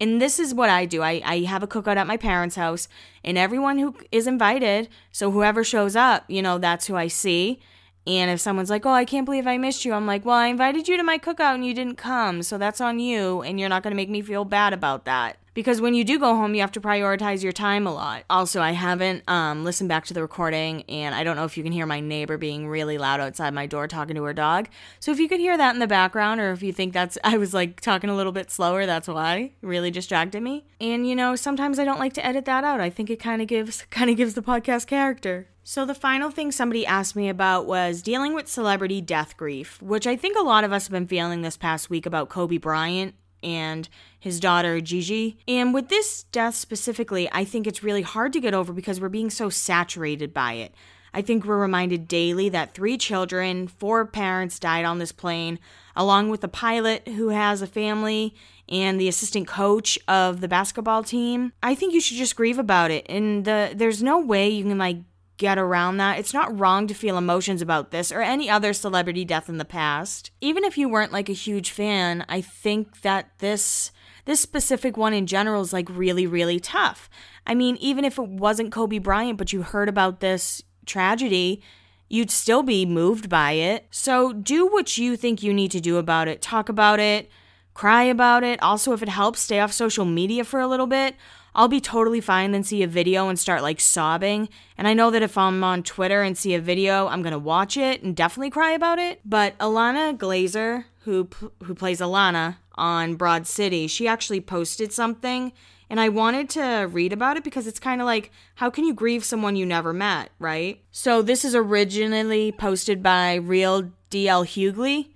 And 0.00 0.20
this 0.20 0.40
is 0.40 0.52
what 0.52 0.70
I 0.70 0.86
do. 0.86 1.02
I, 1.02 1.22
I 1.24 1.40
have 1.42 1.62
a 1.62 1.68
cookout 1.68 1.98
at 1.98 2.08
my 2.08 2.16
parents' 2.16 2.56
house, 2.56 2.88
and 3.22 3.38
everyone 3.38 3.78
who 3.78 3.94
is 4.10 4.26
invited, 4.26 4.88
so 5.12 5.30
whoever 5.30 5.62
shows 5.62 5.94
up, 5.94 6.24
you 6.26 6.42
know, 6.42 6.58
that's 6.58 6.88
who 6.88 6.96
I 6.96 7.06
see. 7.06 7.60
And 8.06 8.30
if 8.30 8.40
someone's 8.40 8.70
like, 8.70 8.84
oh, 8.84 8.90
I 8.90 9.04
can't 9.04 9.24
believe 9.24 9.46
I 9.46 9.56
missed 9.56 9.84
you, 9.84 9.92
I'm 9.94 10.06
like, 10.06 10.24
well, 10.24 10.36
I 10.36 10.48
invited 10.48 10.88
you 10.88 10.96
to 10.96 11.02
my 11.02 11.18
cookout 11.18 11.54
and 11.54 11.64
you 11.64 11.74
didn't 11.74 11.96
come, 11.96 12.42
so 12.42 12.58
that's 12.58 12.80
on 12.80 12.98
you, 12.98 13.42
and 13.42 13.58
you're 13.58 13.68
not 13.68 13.82
going 13.82 13.92
to 13.92 13.96
make 13.96 14.10
me 14.10 14.20
feel 14.20 14.44
bad 14.44 14.72
about 14.72 15.04
that 15.06 15.38
because 15.54 15.80
when 15.80 15.94
you 15.94 16.04
do 16.04 16.18
go 16.18 16.34
home, 16.34 16.54
you 16.54 16.60
have 16.60 16.72
to 16.72 16.80
prioritize 16.80 17.42
your 17.42 17.52
time 17.52 17.86
a 17.86 17.94
lot. 17.94 18.24
Also, 18.28 18.60
I 18.60 18.72
haven't 18.72 19.22
um, 19.28 19.64
listened 19.64 19.88
back 19.88 20.04
to 20.06 20.14
the 20.14 20.20
recording, 20.20 20.82
and 20.88 21.14
I 21.14 21.24
don't 21.24 21.36
know 21.36 21.44
if 21.44 21.56
you 21.56 21.62
can 21.62 21.72
hear 21.72 21.86
my 21.86 22.00
neighbor 22.00 22.36
being 22.36 22.68
really 22.68 22.98
loud 22.98 23.20
outside 23.20 23.54
my 23.54 23.66
door 23.66 23.86
talking 23.86 24.16
to 24.16 24.24
her 24.24 24.34
dog. 24.34 24.68
So 25.00 25.12
if 25.12 25.18
you 25.18 25.28
could 25.28 25.40
hear 25.40 25.56
that 25.56 25.74
in 25.74 25.80
the 25.80 25.86
background, 25.86 26.40
or 26.40 26.50
if 26.50 26.62
you 26.62 26.72
think 26.72 26.92
that's 26.92 27.16
I 27.24 27.38
was 27.38 27.54
like 27.54 27.80
talking 27.80 28.10
a 28.10 28.16
little 28.16 28.32
bit 28.32 28.50
slower, 28.50 28.84
that's 28.84 29.08
why. 29.08 29.52
It 29.62 29.66
really 29.66 29.90
distracted 29.90 30.42
me. 30.42 30.64
And 30.80 31.08
you 31.08 31.14
know, 31.14 31.36
sometimes 31.36 31.78
I 31.78 31.84
don't 31.84 32.00
like 32.00 32.12
to 32.14 32.26
edit 32.26 32.44
that 32.46 32.64
out. 32.64 32.80
I 32.80 32.90
think 32.90 33.08
it 33.08 33.20
kind 33.20 33.40
of 33.40 33.48
gives 33.48 33.82
kind 33.90 34.10
of 34.10 34.16
gives 34.16 34.34
the 34.34 34.42
podcast 34.42 34.86
character. 34.86 35.48
So, 35.66 35.86
the 35.86 35.94
final 35.94 36.30
thing 36.30 36.52
somebody 36.52 36.84
asked 36.84 37.16
me 37.16 37.30
about 37.30 37.64
was 37.64 38.02
dealing 38.02 38.34
with 38.34 38.48
celebrity 38.48 39.00
death 39.00 39.34
grief, 39.38 39.80
which 39.80 40.06
I 40.06 40.14
think 40.14 40.36
a 40.36 40.42
lot 40.42 40.62
of 40.62 40.74
us 40.74 40.84
have 40.84 40.92
been 40.92 41.06
feeling 41.06 41.40
this 41.40 41.56
past 41.56 41.88
week 41.88 42.04
about 42.04 42.28
Kobe 42.28 42.58
Bryant 42.58 43.14
and 43.42 43.88
his 44.20 44.40
daughter 44.40 44.82
Gigi. 44.82 45.38
And 45.48 45.72
with 45.72 45.88
this 45.88 46.24
death 46.24 46.54
specifically, 46.54 47.30
I 47.32 47.46
think 47.46 47.66
it's 47.66 47.82
really 47.82 48.02
hard 48.02 48.34
to 48.34 48.40
get 48.40 48.52
over 48.52 48.74
because 48.74 49.00
we're 49.00 49.08
being 49.08 49.30
so 49.30 49.48
saturated 49.48 50.34
by 50.34 50.52
it. 50.52 50.74
I 51.14 51.22
think 51.22 51.46
we're 51.46 51.56
reminded 51.56 52.08
daily 52.08 52.50
that 52.50 52.74
three 52.74 52.98
children, 52.98 53.66
four 53.66 54.04
parents 54.04 54.58
died 54.58 54.84
on 54.84 54.98
this 54.98 55.12
plane, 55.12 55.58
along 55.96 56.28
with 56.28 56.42
the 56.42 56.48
pilot 56.48 57.08
who 57.08 57.28
has 57.28 57.62
a 57.62 57.66
family 57.66 58.34
and 58.68 59.00
the 59.00 59.08
assistant 59.08 59.46
coach 59.46 59.98
of 60.08 60.42
the 60.42 60.48
basketball 60.48 61.02
team. 61.02 61.54
I 61.62 61.74
think 61.74 61.94
you 61.94 62.02
should 62.02 62.18
just 62.18 62.36
grieve 62.36 62.58
about 62.58 62.90
it. 62.90 63.06
And 63.08 63.46
the 63.46 63.72
there's 63.74 64.02
no 64.02 64.18
way 64.18 64.50
you 64.50 64.64
can 64.64 64.76
like 64.76 64.98
get 65.36 65.58
around 65.58 65.96
that. 65.96 66.18
It's 66.18 66.34
not 66.34 66.58
wrong 66.58 66.86
to 66.86 66.94
feel 66.94 67.18
emotions 67.18 67.60
about 67.60 67.90
this 67.90 68.12
or 68.12 68.20
any 68.20 68.48
other 68.48 68.72
celebrity 68.72 69.24
death 69.24 69.48
in 69.48 69.58
the 69.58 69.64
past. 69.64 70.30
Even 70.40 70.64
if 70.64 70.78
you 70.78 70.88
weren't 70.88 71.12
like 71.12 71.28
a 71.28 71.32
huge 71.32 71.70
fan, 71.70 72.24
I 72.28 72.40
think 72.40 73.00
that 73.02 73.30
this 73.38 73.90
this 74.26 74.40
specific 74.40 74.96
one 74.96 75.12
in 75.12 75.26
general 75.26 75.60
is 75.60 75.72
like 75.72 75.88
really 75.90 76.26
really 76.26 76.60
tough. 76.60 77.10
I 77.46 77.54
mean, 77.54 77.76
even 77.76 78.04
if 78.04 78.18
it 78.18 78.28
wasn't 78.28 78.72
Kobe 78.72 78.98
Bryant 78.98 79.38
but 79.38 79.52
you 79.52 79.62
heard 79.62 79.88
about 79.88 80.20
this 80.20 80.62
tragedy, 80.86 81.62
you'd 82.08 82.30
still 82.30 82.62
be 82.62 82.86
moved 82.86 83.28
by 83.28 83.52
it. 83.52 83.86
So 83.90 84.32
do 84.32 84.66
what 84.66 84.96
you 84.98 85.16
think 85.16 85.42
you 85.42 85.52
need 85.52 85.72
to 85.72 85.80
do 85.80 85.96
about 85.96 86.28
it. 86.28 86.42
Talk 86.42 86.68
about 86.68 87.00
it, 87.00 87.28
cry 87.74 88.04
about 88.04 88.44
it. 88.44 88.62
Also, 88.62 88.92
if 88.92 89.02
it 89.02 89.08
helps, 89.08 89.40
stay 89.40 89.58
off 89.58 89.72
social 89.72 90.04
media 90.04 90.44
for 90.44 90.60
a 90.60 90.68
little 90.68 90.86
bit. 90.86 91.16
I'll 91.54 91.68
be 91.68 91.80
totally 91.80 92.20
fine 92.20 92.52
then 92.52 92.64
see 92.64 92.82
a 92.82 92.88
video 92.88 93.28
and 93.28 93.38
start 93.38 93.62
like 93.62 93.80
sobbing. 93.80 94.48
And 94.76 94.88
I 94.88 94.94
know 94.94 95.10
that 95.10 95.22
if 95.22 95.38
I'm 95.38 95.62
on 95.62 95.82
Twitter 95.82 96.22
and 96.22 96.36
see 96.36 96.54
a 96.54 96.60
video, 96.60 97.06
I'm 97.06 97.22
gonna 97.22 97.38
watch 97.38 97.76
it 97.76 98.02
and 98.02 98.16
definitely 98.16 98.50
cry 98.50 98.72
about 98.72 98.98
it. 98.98 99.20
But 99.24 99.56
Ilana 99.58 100.16
Glazer, 100.16 100.84
who 101.00 101.28
who 101.62 101.74
plays 101.74 102.00
Ilana 102.00 102.56
on 102.74 103.14
Broad 103.14 103.46
City, 103.46 103.86
she 103.86 104.08
actually 104.08 104.40
posted 104.40 104.92
something, 104.92 105.52
and 105.88 106.00
I 106.00 106.08
wanted 106.08 106.50
to 106.50 106.88
read 106.90 107.12
about 107.12 107.36
it 107.36 107.44
because 107.44 107.66
it's 107.66 107.78
kind 107.78 108.00
of 108.00 108.06
like 108.06 108.32
how 108.56 108.70
can 108.70 108.84
you 108.84 108.94
grieve 108.94 109.24
someone 109.24 109.54
you 109.54 109.66
never 109.66 109.92
met, 109.92 110.30
right? 110.38 110.82
So 110.90 111.22
this 111.22 111.44
is 111.44 111.54
originally 111.54 112.50
posted 112.52 113.02
by 113.02 113.34
Real 113.34 113.92
DL 114.10 114.44
Hughley. 114.44 115.10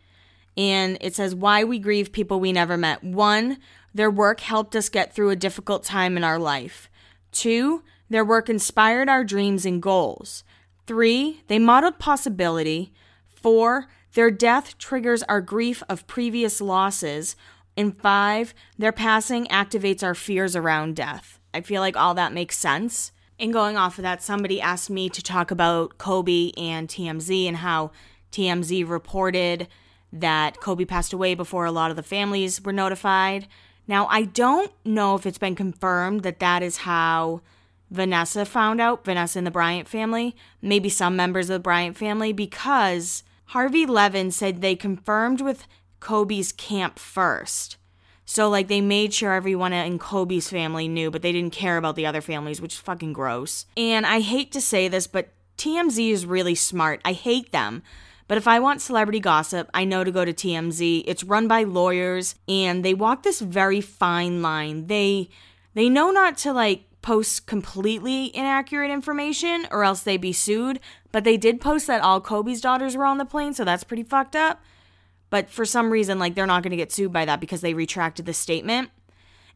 And 0.57 0.99
it 1.01 1.15
says, 1.15 1.37
Why 1.37 1.63
we 1.63 1.79
grieve 1.79 2.11
people 2.11 2.41
we 2.41 2.51
never 2.51 2.77
met. 2.77 3.05
One, 3.05 3.59
their 3.95 4.11
work 4.11 4.41
helped 4.41 4.77
us 4.77 4.89
get 4.89 5.15
through 5.15 5.31
a 5.31 5.37
difficult 5.37 5.85
time 5.85 6.17
in 6.17 6.25
our 6.25 6.39
life. 6.39 6.89
Two, 7.33 7.83
their 8.11 8.25
work 8.25 8.49
inspired 8.49 9.09
our 9.09 9.25
dreams 9.25 9.67
and 9.67 9.83
goals. 9.83 10.45
Three, 10.87 11.43
they 11.49 11.59
modeled 11.59 11.99
possibility. 11.99 12.93
Four, 13.29 13.89
their 14.15 14.31
death 14.31 14.79
triggers 14.79 15.23
our 15.25 15.41
grief 15.41 15.83
of 15.89 16.07
previous 16.07 16.61
losses. 16.61 17.37
And 17.77 18.01
five, 18.01 18.55
their 18.79 18.93
passing 18.93 19.47
activates 19.47 20.03
our 20.03 20.15
fears 20.15 20.57
around 20.57 20.97
death. 20.97 21.39
I 21.55 21.61
feel 21.61 21.81
like 21.81 21.97
all 21.97 22.15
that 22.15 22.33
makes 22.33 22.59
sense. 22.59 23.13
And 23.39 23.53
going 23.53 23.77
off 23.77 23.99
of 23.99 24.03
that, 24.03 24.23
somebody 24.23 24.61
asked 24.61 24.91
me 24.91 25.09
to 25.11 25.23
talk 25.23 25.51
about 25.51 25.99
Kobe 25.99 26.51
and 26.57 26.89
TMZ 26.89 27.47
and 27.47 27.59
how 27.59 27.93
TMZ 28.33 28.89
reported 28.89 29.69
that 30.13 30.61
Kobe 30.61 30.85
passed 30.85 31.13
away 31.13 31.35
before 31.35 31.65
a 31.65 31.71
lot 31.71 31.91
of 31.91 31.97
the 31.97 32.03
families 32.03 32.61
were 32.63 32.73
notified. 32.73 33.47
Now, 33.89 34.07
I 34.09 34.23
don't 34.25 34.71
know 34.85 35.17
if 35.17 35.27
it's 35.27 35.39
been 35.39 35.57
confirmed 35.57 36.23
that 36.23 36.39
that 36.41 36.63
is 36.63 36.79
how 36.79 37.41
Vanessa 37.91 38.45
found 38.45 38.81
out, 38.83 39.05
Vanessa 39.05 39.39
and 39.39 39.47
the 39.47 39.51
Bryant 39.51 39.89
family, 39.89 40.37
maybe 40.61 40.91
some 40.91 41.17
members 41.17 41.49
of 41.49 41.55
the 41.55 41.59
Bryant 41.59 41.97
family, 41.97 42.35
because 42.35 43.25
Harvey 43.47 43.87
Levin 43.87 44.31
said 44.31 44.61
they 44.61 44.77
confirmed 44.77 45.41
with 45.41 45.67
Kobe's 46.01 46.53
camp 46.53 46.99
first. 46.99 47.79
So, 48.27 48.51
like, 48.51 48.69
they 48.69 48.83
made 48.83 49.15
sure 49.15 49.33
everyone 49.33 49.73
in 49.73 49.99
Kobe's 49.99 50.51
family 50.51 50.87
knew, 50.87 51.11
but 51.11 51.23
they 51.23 51.33
didn't 51.33 51.55
care 51.55 51.79
about 51.79 51.97
the 51.97 52.05
other 52.05 52.21
families, 52.21 52.61
which 52.61 52.75
is 52.75 52.81
fucking 52.81 53.15
gross. 53.15 53.65
And 53.75 54.05
I 54.05 54.21
hate 54.21 54.53
to 54.53 54.61
say 54.61 54.87
this, 54.87 55.07
but 55.07 55.31
TMZ 55.57 56.11
is 56.11 56.27
really 56.27 56.55
smart. 56.55 57.01
I 57.07 57.13
hate 57.13 57.53
them. 57.53 57.83
But 58.29 58.37
if 58.37 58.47
I 58.47 58.61
want 58.61 58.83
celebrity 58.83 59.21
gossip, 59.21 59.71
I 59.73 59.85
know 59.85 60.05
to 60.05 60.13
go 60.13 60.25
to 60.25 60.35
TMZ. 60.35 61.03
It's 61.07 61.25
run 61.25 61.49
by 61.49 61.65
lawyers 61.65 62.35
and 62.47 62.85
they 62.85 62.95
walk 62.95 63.23
this 63.23 63.41
very 63.41 63.81
fine 63.81 64.43
line. 64.43 64.87
They 64.87 65.31
they 65.75 65.89
know 65.89 66.11
not 66.11 66.37
to 66.39 66.53
like 66.53 66.85
post 67.01 67.47
completely 67.47 68.35
inaccurate 68.37 68.91
information 68.91 69.67
or 69.71 69.83
else 69.83 70.03
they'd 70.03 70.21
be 70.21 70.33
sued, 70.33 70.79
but 71.11 71.25
they 71.25 71.39
did 71.39 71.61
post 71.61 71.87
that 71.87 72.03
all 72.03 72.21
Kobe's 72.21 72.61
daughters 72.61 72.97
were 72.97 73.07
on 73.07 73.19
the 73.19 73.25
plane, 73.25 73.55
so 73.55 73.65
that's 73.65 73.85
pretty 73.85 74.03
fucked 74.03 74.37
up. 74.37 74.61
But 75.31 75.49
for 75.49 75.65
some 75.65 75.91
reason 75.91 76.19
like 76.19 76.35
they're 76.35 76.47
not 76.47 76.63
going 76.63 76.71
to 76.71 76.77
get 76.77 76.93
sued 76.93 77.13
by 77.13 77.25
that 77.25 77.41
because 77.41 77.63
they 77.63 77.73
retracted 77.75 78.27
the 78.27 78.35
statement. 78.35 78.91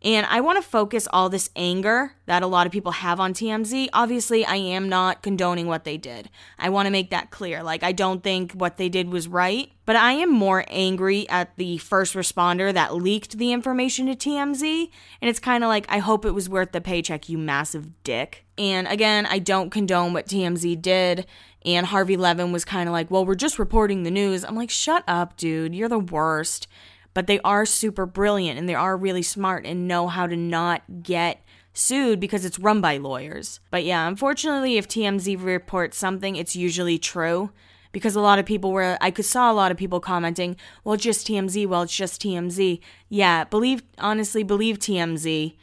And 0.05 0.27
I 0.27 0.41
want 0.41 0.63
to 0.63 0.69
focus 0.69 1.07
all 1.13 1.29
this 1.29 1.49
anger 1.55 2.15
that 2.27 2.43
a 2.43 2.49
lot 2.49 2.67
of 2.67 2.73
people 2.73 2.93
have 2.93 3.21
on 3.21 3.33
TMZ. 3.33 3.89
Obviously, 3.93 4.45
I 4.45 4.57
am 4.57 4.89
not 4.89 5.23
condoning 5.23 5.69
what 5.69 5.85
they 5.85 5.97
did. 5.97 6.29
I 6.59 6.71
want 6.71 6.87
to 6.87 6.91
make 6.91 7.11
that 7.11 7.31
clear. 7.31 7.63
Like, 7.63 7.85
I 7.85 7.93
don't 7.93 8.23
think 8.23 8.53
what 8.53 8.79
they 8.79 8.89
did 8.89 9.11
was 9.13 9.29
right, 9.29 9.71
but 9.87 9.95
I 9.95 10.13
am 10.13 10.31
more 10.31 10.65
angry 10.69 11.29
at 11.29 11.57
the 11.57 11.79
first 11.79 12.15
responder 12.15 12.75
that 12.75 12.97
leaked 12.97 13.39
the 13.39 13.53
information 13.53 14.07
to 14.07 14.17
TMZ. 14.17 14.91
And 15.21 15.29
it's 15.29 15.39
kind 15.39 15.63
of 15.63 15.69
like, 15.69 15.87
I 15.89 15.99
hope 15.99 16.25
it 16.25 16.33
was 16.33 16.49
worth 16.49 16.73
the 16.73 16.81
paycheck, 16.81 17.29
you 17.29 17.39
massive 17.39 18.03
dick. 18.03 18.45
And 18.59 18.89
again, 18.89 19.27
I 19.27 19.39
don't 19.39 19.71
condone 19.71 20.13
what 20.13 20.27
TMZ 20.27 20.83
did. 20.83 21.27
And 21.65 21.87
Harvey 21.87 22.17
Levin 22.17 22.51
was 22.51 22.65
kind 22.65 22.89
of 22.89 22.93
like, 22.93 23.09
well, 23.09 23.25
we're 23.25 23.37
just 23.37 23.59
reporting 23.59 24.03
the 24.03 24.11
news. 24.11 24.45
I'm 24.45 24.57
like, 24.57 24.71
shut 24.71 25.05
up, 25.07 25.37
dude. 25.37 25.77
You're 25.77 25.89
the 25.89 25.99
worst 25.99 26.67
but 27.15 27.27
they 27.27 27.41
are 27.41 27.67
super 27.67 28.07
brilliant 28.07 28.59
and 28.59 28.69
they 28.69 28.75
are 28.75 28.97
really 28.97 29.23
smart 29.23 29.67
and 29.67 29.89
know 29.89 30.09
how 30.09 30.27
to 30.27 30.37
not 30.37 30.83
get 31.03 31.43
sued 31.73 32.21
because 32.21 32.45
it's 32.45 32.59
run 32.59 32.81
by 32.81 32.97
lawyers. 32.97 33.61
But 33.71 33.85
yeah, 33.85 34.07
unfortunately, 34.07 34.77
if 34.77 34.89
TMZ 34.89 35.43
reports 35.43 35.97
something, 35.99 36.37
it's 36.37 36.57
usually 36.57 36.99
true 36.99 37.51
because 37.93 38.17
a 38.17 38.21
lot 38.21 38.39
of 38.39 38.47
people 38.47 38.73
were 38.73 38.99
I 39.01 39.11
could 39.11 39.25
saw 39.25 39.51
a 39.51 39.55
lot 39.55 39.71
of 39.71 39.77
people 39.77 40.01
commenting, 40.01 40.57
"Well, 40.85 40.97
just 40.97 41.27
TMZ. 41.27 41.67
Well, 41.67 41.83
it's 41.83 41.97
just 41.97 42.21
TMZ." 42.23 42.81
Yeah, 43.09 43.45
believe 43.45 43.83
honestly, 43.99 44.43
believe 44.43 44.79
TMZ. 44.79 45.57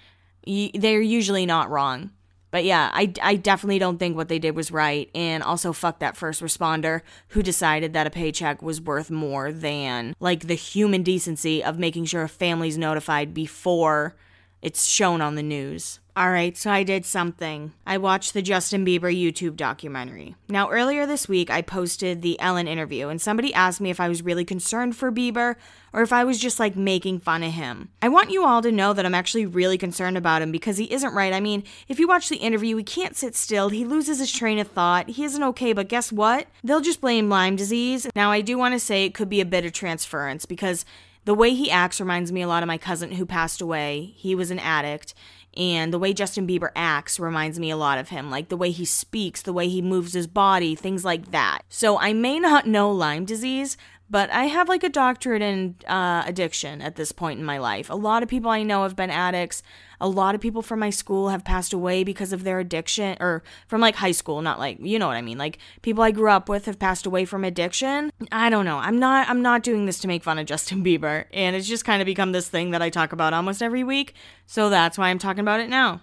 They're 0.73 1.01
usually 1.01 1.45
not 1.45 1.69
wrong. 1.69 2.11
But 2.51 2.63
yeah, 2.63 2.89
I, 2.93 3.13
I 3.21 3.35
definitely 3.35 3.79
don't 3.79 3.97
think 3.97 4.15
what 4.15 4.27
they 4.27 4.39
did 4.39 4.55
was 4.55 4.71
right. 4.71 5.09
And 5.13 5.43
also, 5.43 5.73
fuck 5.73 5.99
that 5.99 6.17
first 6.17 6.41
responder 6.41 7.01
who 7.29 7.43
decided 7.43 7.93
that 7.93 8.07
a 8.07 8.09
paycheck 8.09 8.61
was 8.61 8.81
worth 8.81 9.11
more 9.11 9.51
than 9.51 10.15
like 10.19 10.47
the 10.47 10.55
human 10.55 11.03
decency 11.03 11.63
of 11.63 11.77
making 11.77 12.05
sure 12.05 12.23
a 12.23 12.29
family's 12.29 12.77
notified 12.77 13.33
before 13.33 14.15
it's 14.61 14.85
shown 14.85 15.21
on 15.21 15.35
the 15.35 15.43
news. 15.43 15.99
All 16.19 16.31
right, 16.31 16.57
so 16.57 16.69
I 16.69 16.83
did 16.83 17.05
something. 17.05 17.71
I 17.87 17.97
watched 17.97 18.33
the 18.33 18.41
Justin 18.41 18.85
Bieber 18.85 19.03
YouTube 19.03 19.55
documentary. 19.55 20.35
Now, 20.49 20.69
earlier 20.69 21.05
this 21.05 21.29
week, 21.29 21.49
I 21.49 21.61
posted 21.61 22.21
the 22.21 22.37
Ellen 22.41 22.67
interview, 22.67 23.07
and 23.07 23.21
somebody 23.21 23.53
asked 23.53 23.79
me 23.79 23.89
if 23.89 24.01
I 24.01 24.09
was 24.09 24.21
really 24.21 24.43
concerned 24.43 24.97
for 24.97 25.13
Bieber 25.13 25.55
or 25.93 26.01
if 26.01 26.11
I 26.11 26.25
was 26.25 26.37
just 26.37 26.59
like 26.59 26.75
making 26.75 27.19
fun 27.19 27.41
of 27.41 27.53
him. 27.53 27.87
I 28.01 28.09
want 28.09 28.31
you 28.31 28.43
all 28.43 28.61
to 28.61 28.71
know 28.71 28.91
that 28.91 29.05
I'm 29.05 29.15
actually 29.15 29.45
really 29.45 29.77
concerned 29.77 30.17
about 30.17 30.41
him 30.41 30.51
because 30.51 30.75
he 30.75 30.91
isn't 30.91 31.13
right. 31.13 31.31
I 31.31 31.39
mean, 31.39 31.63
if 31.87 31.99
you 31.99 32.07
watch 32.07 32.27
the 32.27 32.35
interview, 32.35 32.75
he 32.75 32.83
can't 32.83 33.15
sit 33.15 33.33
still, 33.33 33.69
he 33.69 33.85
loses 33.85 34.19
his 34.19 34.31
train 34.31 34.59
of 34.59 34.67
thought, 34.67 35.11
he 35.11 35.23
isn't 35.23 35.43
okay, 35.43 35.71
but 35.71 35.87
guess 35.87 36.11
what? 36.11 36.47
They'll 36.65 36.81
just 36.81 36.99
blame 36.99 37.29
Lyme 37.29 37.55
disease. 37.55 38.07
Now, 38.13 38.29
I 38.29 38.41
do 38.41 38.57
want 38.57 38.73
to 38.73 38.79
say 38.79 39.05
it 39.05 39.13
could 39.13 39.29
be 39.29 39.39
a 39.39 39.45
bit 39.45 39.63
of 39.63 39.71
transference 39.71 40.45
because 40.45 40.83
the 41.29 41.35
way 41.35 41.53
he 41.53 41.69
acts 41.69 41.99
reminds 41.99 42.31
me 42.31 42.41
a 42.41 42.47
lot 42.47 42.63
of 42.63 42.67
my 42.67 42.79
cousin 42.79 43.11
who 43.11 43.23
passed 43.23 43.61
away. 43.61 44.15
He 44.15 44.33
was 44.33 44.49
an 44.49 44.57
addict 44.57 45.13
and 45.55 45.93
the 45.93 45.99
way 45.99 46.11
Justin 46.11 46.47
Bieber 46.47 46.71
acts 46.75 47.19
reminds 47.19 47.59
me 47.59 47.69
a 47.69 47.77
lot 47.77 47.99
of 47.99 48.09
him, 48.09 48.31
like 48.31 48.49
the 48.49 48.57
way 48.57 48.71
he 48.71 48.83
speaks, 48.83 49.43
the 49.43 49.53
way 49.53 49.67
he 49.67 49.79
moves 49.79 50.13
his 50.13 50.25
body, 50.25 50.73
things 50.73 51.05
like 51.05 51.29
that. 51.29 51.59
So 51.69 51.99
I 51.99 52.13
may 52.13 52.39
not 52.39 52.65
know 52.65 52.91
Lyme 52.91 53.25
disease, 53.25 53.77
but 54.09 54.29
I 54.31 54.45
have 54.45 54.67
like 54.67 54.83
a 54.83 54.89
doctorate 54.89 55.41
in 55.41 55.75
uh, 55.87 56.23
addiction 56.25 56.81
at 56.81 56.95
this 56.95 57.11
point 57.11 57.39
in 57.39 57.45
my 57.45 57.57
life. 57.59 57.89
A 57.89 57.95
lot 57.95 58.23
of 58.23 58.29
people 58.29 58.49
I 58.49 58.63
know 58.63 58.83
have 58.83 58.95
been 58.95 59.11
addicts. 59.11 59.61
A 60.01 60.07
lot 60.07 60.33
of 60.33 60.41
people 60.41 60.61
from 60.61 60.79
my 60.79 60.89
school 60.89 61.29
have 61.29 61.43
passed 61.43 61.73
away 61.73 62.03
because 62.03 62.31
of 62.33 62.43
their 62.43 62.59
addiction, 62.59 63.17
or 63.19 63.43
from 63.67 63.81
like 63.81 63.95
high 63.95 64.13
school, 64.13 64.41
not 64.41 64.57
like 64.57 64.77
you 64.79 64.97
know 64.97 65.07
what 65.07 65.17
I 65.17 65.21
mean. 65.21 65.37
Like 65.37 65.59
people 65.81 66.03
I 66.03 66.11
grew 66.11 66.29
up 66.29 66.49
with 66.49 66.65
have 66.65 66.79
passed 66.79 67.05
away 67.05 67.25
from 67.25 67.43
addiction. 67.43 68.11
I 68.31 68.49
don't 68.49 68.65
know. 68.65 68.77
I'm 68.77 68.97
not. 68.97 69.29
I'm 69.29 69.41
not 69.41 69.61
doing 69.61 69.85
this 69.85 69.99
to 69.99 70.07
make 70.07 70.23
fun 70.23 70.39
of 70.39 70.45
Justin 70.45 70.83
Bieber, 70.85 71.25
and 71.33 71.55
it's 71.55 71.67
just 71.67 71.85
kind 71.85 72.01
of 72.01 72.05
become 72.05 72.31
this 72.31 72.47
thing 72.47 72.71
that 72.71 72.81
I 72.81 72.89
talk 72.89 73.11
about 73.11 73.33
almost 73.33 73.61
every 73.61 73.83
week. 73.83 74.15
So 74.45 74.69
that's 74.69 74.97
why 74.97 75.09
I'm 75.09 75.19
talking 75.19 75.41
about 75.41 75.59
it 75.59 75.69
now. 75.69 76.01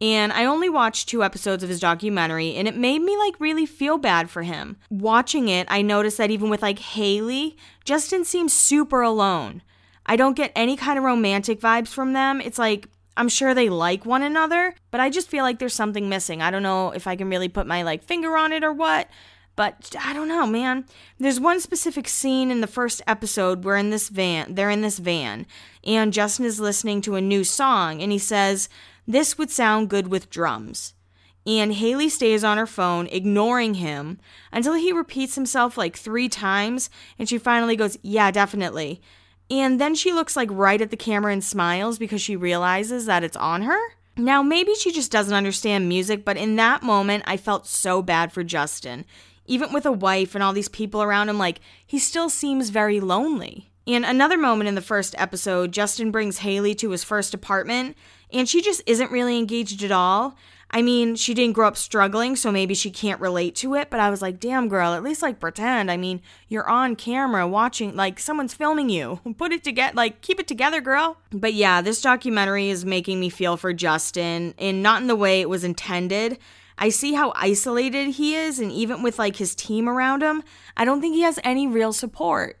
And 0.00 0.32
I 0.32 0.44
only 0.44 0.68
watched 0.68 1.08
two 1.08 1.24
episodes 1.24 1.62
of 1.62 1.70
his 1.70 1.80
documentary, 1.80 2.54
and 2.54 2.68
it 2.68 2.76
made 2.76 3.00
me 3.00 3.16
like 3.16 3.40
really 3.40 3.64
feel 3.64 3.96
bad 3.96 4.28
for 4.28 4.42
him. 4.42 4.76
Watching 4.90 5.48
it, 5.48 5.66
I 5.70 5.80
noticed 5.80 6.18
that 6.18 6.30
even 6.30 6.50
with 6.50 6.60
like 6.62 6.78
Hailey, 6.78 7.56
Justin 7.84 8.24
seems 8.24 8.52
super 8.52 9.00
alone. 9.00 9.62
I 10.04 10.16
don't 10.16 10.36
get 10.36 10.52
any 10.54 10.76
kind 10.76 10.98
of 10.98 11.04
romantic 11.04 11.60
vibes 11.60 11.88
from 11.88 12.12
them. 12.12 12.40
It's 12.40 12.58
like, 12.58 12.88
I'm 13.16 13.30
sure 13.30 13.54
they 13.54 13.70
like 13.70 14.04
one 14.04 14.22
another, 14.22 14.74
but 14.90 15.00
I 15.00 15.08
just 15.08 15.30
feel 15.30 15.42
like 15.42 15.58
there's 15.58 15.74
something 15.74 16.08
missing. 16.08 16.42
I 16.42 16.50
don't 16.50 16.62
know 16.62 16.90
if 16.90 17.06
I 17.06 17.16
can 17.16 17.30
really 17.30 17.48
put 17.48 17.66
my 17.66 17.82
like 17.82 18.04
finger 18.04 18.36
on 18.36 18.52
it 18.52 18.62
or 18.62 18.74
what, 18.74 19.08
but 19.56 19.96
I 19.98 20.12
don't 20.12 20.28
know, 20.28 20.46
man. 20.46 20.84
There's 21.18 21.40
one 21.40 21.60
specific 21.60 22.08
scene 22.08 22.50
in 22.50 22.60
the 22.60 22.66
first 22.66 23.00
episode 23.06 23.64
where 23.64 23.76
in 23.76 23.88
this 23.88 24.10
van, 24.10 24.54
they're 24.54 24.68
in 24.68 24.82
this 24.82 24.98
van, 24.98 25.46
and 25.82 26.12
Justin 26.12 26.44
is 26.44 26.60
listening 26.60 27.00
to 27.02 27.14
a 27.14 27.22
new 27.22 27.42
song 27.42 28.02
and 28.02 28.12
he 28.12 28.18
says, 28.18 28.68
this 29.06 29.38
would 29.38 29.50
sound 29.50 29.90
good 29.90 30.08
with 30.08 30.30
drums. 30.30 30.94
And 31.46 31.74
Hailey 31.74 32.08
stays 32.08 32.42
on 32.42 32.58
her 32.58 32.66
phone, 32.66 33.06
ignoring 33.06 33.74
him, 33.74 34.18
until 34.52 34.74
he 34.74 34.92
repeats 34.92 35.36
himself 35.36 35.78
like 35.78 35.96
three 35.96 36.28
times, 36.28 36.90
and 37.18 37.28
she 37.28 37.38
finally 37.38 37.76
goes, 37.76 37.96
Yeah, 38.02 38.32
definitely. 38.32 39.00
And 39.48 39.80
then 39.80 39.94
she 39.94 40.12
looks 40.12 40.34
like 40.34 40.48
right 40.50 40.80
at 40.80 40.90
the 40.90 40.96
camera 40.96 41.32
and 41.32 41.44
smiles 41.44 41.98
because 41.98 42.20
she 42.20 42.34
realizes 42.34 43.06
that 43.06 43.22
it's 43.22 43.36
on 43.36 43.62
her. 43.62 43.78
Now, 44.16 44.42
maybe 44.42 44.74
she 44.74 44.90
just 44.90 45.12
doesn't 45.12 45.34
understand 45.34 45.88
music, 45.88 46.24
but 46.24 46.36
in 46.36 46.56
that 46.56 46.82
moment, 46.82 47.22
I 47.26 47.36
felt 47.36 47.66
so 47.66 48.02
bad 48.02 48.32
for 48.32 48.42
Justin. 48.42 49.04
Even 49.44 49.72
with 49.72 49.86
a 49.86 49.92
wife 49.92 50.34
and 50.34 50.42
all 50.42 50.52
these 50.52 50.68
people 50.68 51.02
around 51.02 51.28
him, 51.28 51.38
like, 51.38 51.60
he 51.86 51.98
still 51.98 52.28
seems 52.28 52.70
very 52.70 52.98
lonely. 52.98 53.70
In 53.84 54.04
another 54.04 54.36
moment 54.36 54.66
in 54.66 54.74
the 54.74 54.80
first 54.80 55.14
episode, 55.16 55.70
Justin 55.70 56.10
brings 56.10 56.38
Hailey 56.38 56.74
to 56.76 56.90
his 56.90 57.04
first 57.04 57.34
apartment, 57.34 57.96
and 58.32 58.48
she 58.48 58.62
just 58.62 58.82
isn't 58.86 59.10
really 59.10 59.38
engaged 59.38 59.82
at 59.82 59.92
all. 59.92 60.36
I 60.70 60.82
mean, 60.82 61.14
she 61.14 61.32
didn't 61.32 61.54
grow 61.54 61.68
up 61.68 61.76
struggling, 61.76 62.34
so 62.34 62.50
maybe 62.50 62.74
she 62.74 62.90
can't 62.90 63.20
relate 63.20 63.54
to 63.56 63.74
it, 63.74 63.88
but 63.88 64.00
I 64.00 64.10
was 64.10 64.20
like, 64.20 64.40
damn, 64.40 64.68
girl, 64.68 64.94
at 64.94 65.02
least 65.02 65.22
like 65.22 65.38
pretend. 65.38 65.90
I 65.90 65.96
mean, 65.96 66.20
you're 66.48 66.68
on 66.68 66.96
camera 66.96 67.46
watching, 67.46 67.94
like, 67.94 68.18
someone's 68.18 68.52
filming 68.52 68.88
you. 68.88 69.20
Put 69.38 69.52
it 69.52 69.62
together, 69.62 69.94
like, 69.94 70.22
keep 70.22 70.40
it 70.40 70.48
together, 70.48 70.80
girl. 70.80 71.18
But 71.30 71.54
yeah, 71.54 71.82
this 71.82 72.02
documentary 72.02 72.68
is 72.68 72.84
making 72.84 73.20
me 73.20 73.28
feel 73.28 73.56
for 73.56 73.72
Justin, 73.72 74.54
and 74.58 74.82
not 74.82 75.00
in 75.00 75.06
the 75.06 75.16
way 75.16 75.40
it 75.40 75.48
was 75.48 75.62
intended. 75.62 76.38
I 76.78 76.88
see 76.90 77.14
how 77.14 77.32
isolated 77.36 78.10
he 78.10 78.34
is, 78.34 78.58
and 78.58 78.70
even 78.70 79.02
with 79.02 79.18
like 79.18 79.36
his 79.36 79.54
team 79.54 79.88
around 79.88 80.22
him, 80.22 80.42
I 80.76 80.84
don't 80.84 81.00
think 81.00 81.14
he 81.14 81.22
has 81.22 81.38
any 81.42 81.66
real 81.66 81.92
support. 81.92 82.58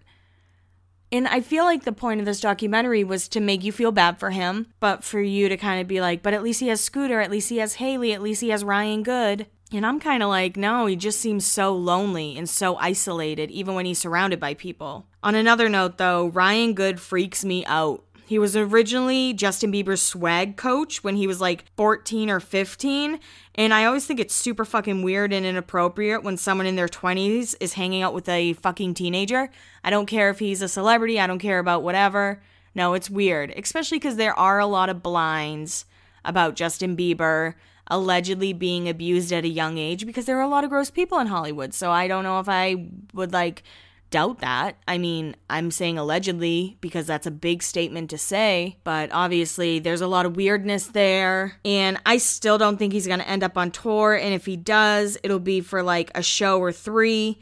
And 1.12 1.28
I 1.28 1.40
feel 1.40 1.64
like 1.64 1.84
the 1.84 1.92
point 1.92 2.20
of 2.20 2.26
this 2.26 2.40
documentary 2.40 3.04
was 3.04 3.28
to 3.28 3.40
make 3.40 3.62
you 3.62 3.72
feel 3.72 3.92
bad 3.92 4.18
for 4.18 4.30
him, 4.30 4.66
but 4.80 5.04
for 5.04 5.20
you 5.20 5.48
to 5.48 5.56
kind 5.56 5.80
of 5.80 5.86
be 5.86 6.00
like, 6.00 6.22
but 6.22 6.34
at 6.34 6.42
least 6.42 6.60
he 6.60 6.68
has 6.68 6.80
Scooter, 6.80 7.20
at 7.20 7.30
least 7.30 7.48
he 7.48 7.58
has 7.58 7.74
Hailey, 7.74 8.12
at 8.12 8.22
least 8.22 8.40
he 8.40 8.48
has 8.48 8.64
Ryan 8.64 9.02
Good. 9.02 9.46
And 9.72 9.84
I'm 9.84 9.98
kind 9.98 10.22
of 10.22 10.28
like, 10.28 10.56
no, 10.56 10.86
he 10.86 10.94
just 10.94 11.20
seems 11.20 11.44
so 11.44 11.74
lonely 11.74 12.36
and 12.36 12.48
so 12.48 12.76
isolated, 12.76 13.50
even 13.50 13.74
when 13.74 13.84
he's 13.84 13.98
surrounded 13.98 14.38
by 14.38 14.54
people. 14.54 15.06
On 15.22 15.34
another 15.34 15.68
note, 15.68 15.98
though, 15.98 16.28
Ryan 16.28 16.72
Good 16.72 17.00
freaks 17.00 17.44
me 17.44 17.64
out. 17.66 18.04
He 18.26 18.40
was 18.40 18.56
originally 18.56 19.32
Justin 19.32 19.70
Bieber's 19.70 20.02
swag 20.02 20.56
coach 20.56 21.04
when 21.04 21.14
he 21.14 21.28
was 21.28 21.40
like 21.40 21.64
14 21.76 22.28
or 22.28 22.40
15. 22.40 23.20
And 23.54 23.72
I 23.72 23.84
always 23.84 24.04
think 24.04 24.18
it's 24.18 24.34
super 24.34 24.64
fucking 24.64 25.04
weird 25.04 25.32
and 25.32 25.46
inappropriate 25.46 26.24
when 26.24 26.36
someone 26.36 26.66
in 26.66 26.74
their 26.74 26.88
20s 26.88 27.54
is 27.60 27.74
hanging 27.74 28.02
out 28.02 28.14
with 28.14 28.28
a 28.28 28.54
fucking 28.54 28.94
teenager. 28.94 29.48
I 29.84 29.90
don't 29.90 30.06
care 30.06 30.28
if 30.28 30.40
he's 30.40 30.60
a 30.60 30.68
celebrity, 30.68 31.20
I 31.20 31.28
don't 31.28 31.38
care 31.38 31.60
about 31.60 31.84
whatever. 31.84 32.42
No, 32.74 32.94
it's 32.94 33.08
weird, 33.08 33.54
especially 33.56 33.98
because 33.98 34.16
there 34.16 34.36
are 34.36 34.58
a 34.58 34.66
lot 34.66 34.88
of 34.88 35.04
blinds 35.04 35.84
about 36.24 36.56
Justin 36.56 36.96
Bieber 36.96 37.54
allegedly 37.86 38.52
being 38.52 38.88
abused 38.88 39.32
at 39.32 39.44
a 39.44 39.48
young 39.48 39.78
age 39.78 40.04
because 40.04 40.26
there 40.26 40.36
are 40.36 40.42
a 40.42 40.48
lot 40.48 40.64
of 40.64 40.70
gross 40.70 40.90
people 40.90 41.20
in 41.20 41.28
Hollywood. 41.28 41.72
So 41.72 41.92
I 41.92 42.08
don't 42.08 42.24
know 42.24 42.40
if 42.40 42.48
I 42.48 42.88
would 43.14 43.32
like 43.32 43.62
doubt 44.10 44.40
that. 44.40 44.76
I 44.86 44.98
mean, 44.98 45.36
I'm 45.50 45.70
saying 45.70 45.98
allegedly 45.98 46.78
because 46.80 47.06
that's 47.06 47.26
a 47.26 47.30
big 47.30 47.62
statement 47.62 48.10
to 48.10 48.18
say, 48.18 48.78
but 48.84 49.10
obviously 49.12 49.78
there's 49.78 50.00
a 50.00 50.06
lot 50.06 50.26
of 50.26 50.36
weirdness 50.36 50.88
there. 50.88 51.58
And 51.64 51.98
I 52.06 52.18
still 52.18 52.58
don't 52.58 52.76
think 52.76 52.92
he's 52.92 53.06
going 53.06 53.20
to 53.20 53.28
end 53.28 53.42
up 53.42 53.58
on 53.58 53.70
tour. 53.70 54.14
And 54.14 54.32
if 54.32 54.46
he 54.46 54.56
does, 54.56 55.18
it'll 55.22 55.38
be 55.38 55.60
for 55.60 55.82
like 55.82 56.10
a 56.14 56.22
show 56.22 56.58
or 56.60 56.72
three. 56.72 57.40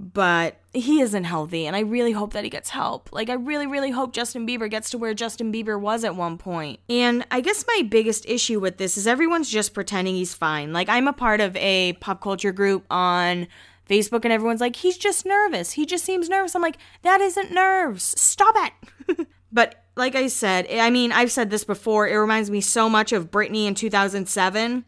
But 0.00 0.60
he 0.72 1.00
isn't 1.00 1.24
healthy, 1.24 1.66
and 1.66 1.74
I 1.74 1.80
really 1.80 2.12
hope 2.12 2.34
that 2.34 2.44
he 2.44 2.50
gets 2.50 2.70
help. 2.70 3.10
Like, 3.10 3.28
I 3.28 3.32
really, 3.32 3.66
really 3.66 3.90
hope 3.90 4.12
Justin 4.12 4.46
Bieber 4.46 4.70
gets 4.70 4.90
to 4.90 4.98
where 4.98 5.12
Justin 5.12 5.52
Bieber 5.52 5.80
was 5.80 6.04
at 6.04 6.14
one 6.14 6.38
point. 6.38 6.78
And 6.88 7.26
I 7.32 7.40
guess 7.40 7.64
my 7.66 7.82
biggest 7.82 8.24
issue 8.26 8.60
with 8.60 8.76
this 8.76 8.96
is 8.96 9.08
everyone's 9.08 9.50
just 9.50 9.74
pretending 9.74 10.14
he's 10.14 10.34
fine. 10.34 10.72
Like, 10.72 10.88
I'm 10.88 11.08
a 11.08 11.12
part 11.12 11.40
of 11.40 11.56
a 11.56 11.94
pop 11.94 12.20
culture 12.20 12.52
group 12.52 12.84
on 12.90 13.48
Facebook 13.88 14.24
and 14.24 14.32
everyone's 14.32 14.60
like, 14.60 14.76
he's 14.76 14.98
just 14.98 15.24
nervous. 15.24 15.72
He 15.72 15.86
just 15.86 16.04
seems 16.04 16.28
nervous. 16.28 16.54
I'm 16.54 16.62
like, 16.62 16.78
that 17.02 17.20
isn't 17.20 17.52
nerves. 17.52 18.02
Stop 18.20 18.54
it. 18.58 19.26
but 19.52 19.84
like 19.96 20.14
I 20.14 20.28
said, 20.28 20.66
I 20.70 20.90
mean, 20.90 21.12
I've 21.12 21.32
said 21.32 21.50
this 21.50 21.64
before. 21.64 22.06
It 22.08 22.16
reminds 22.16 22.50
me 22.50 22.60
so 22.60 22.88
much 22.88 23.12
of 23.12 23.30
Britney 23.30 23.66
in 23.66 23.74
2007. 23.74 24.84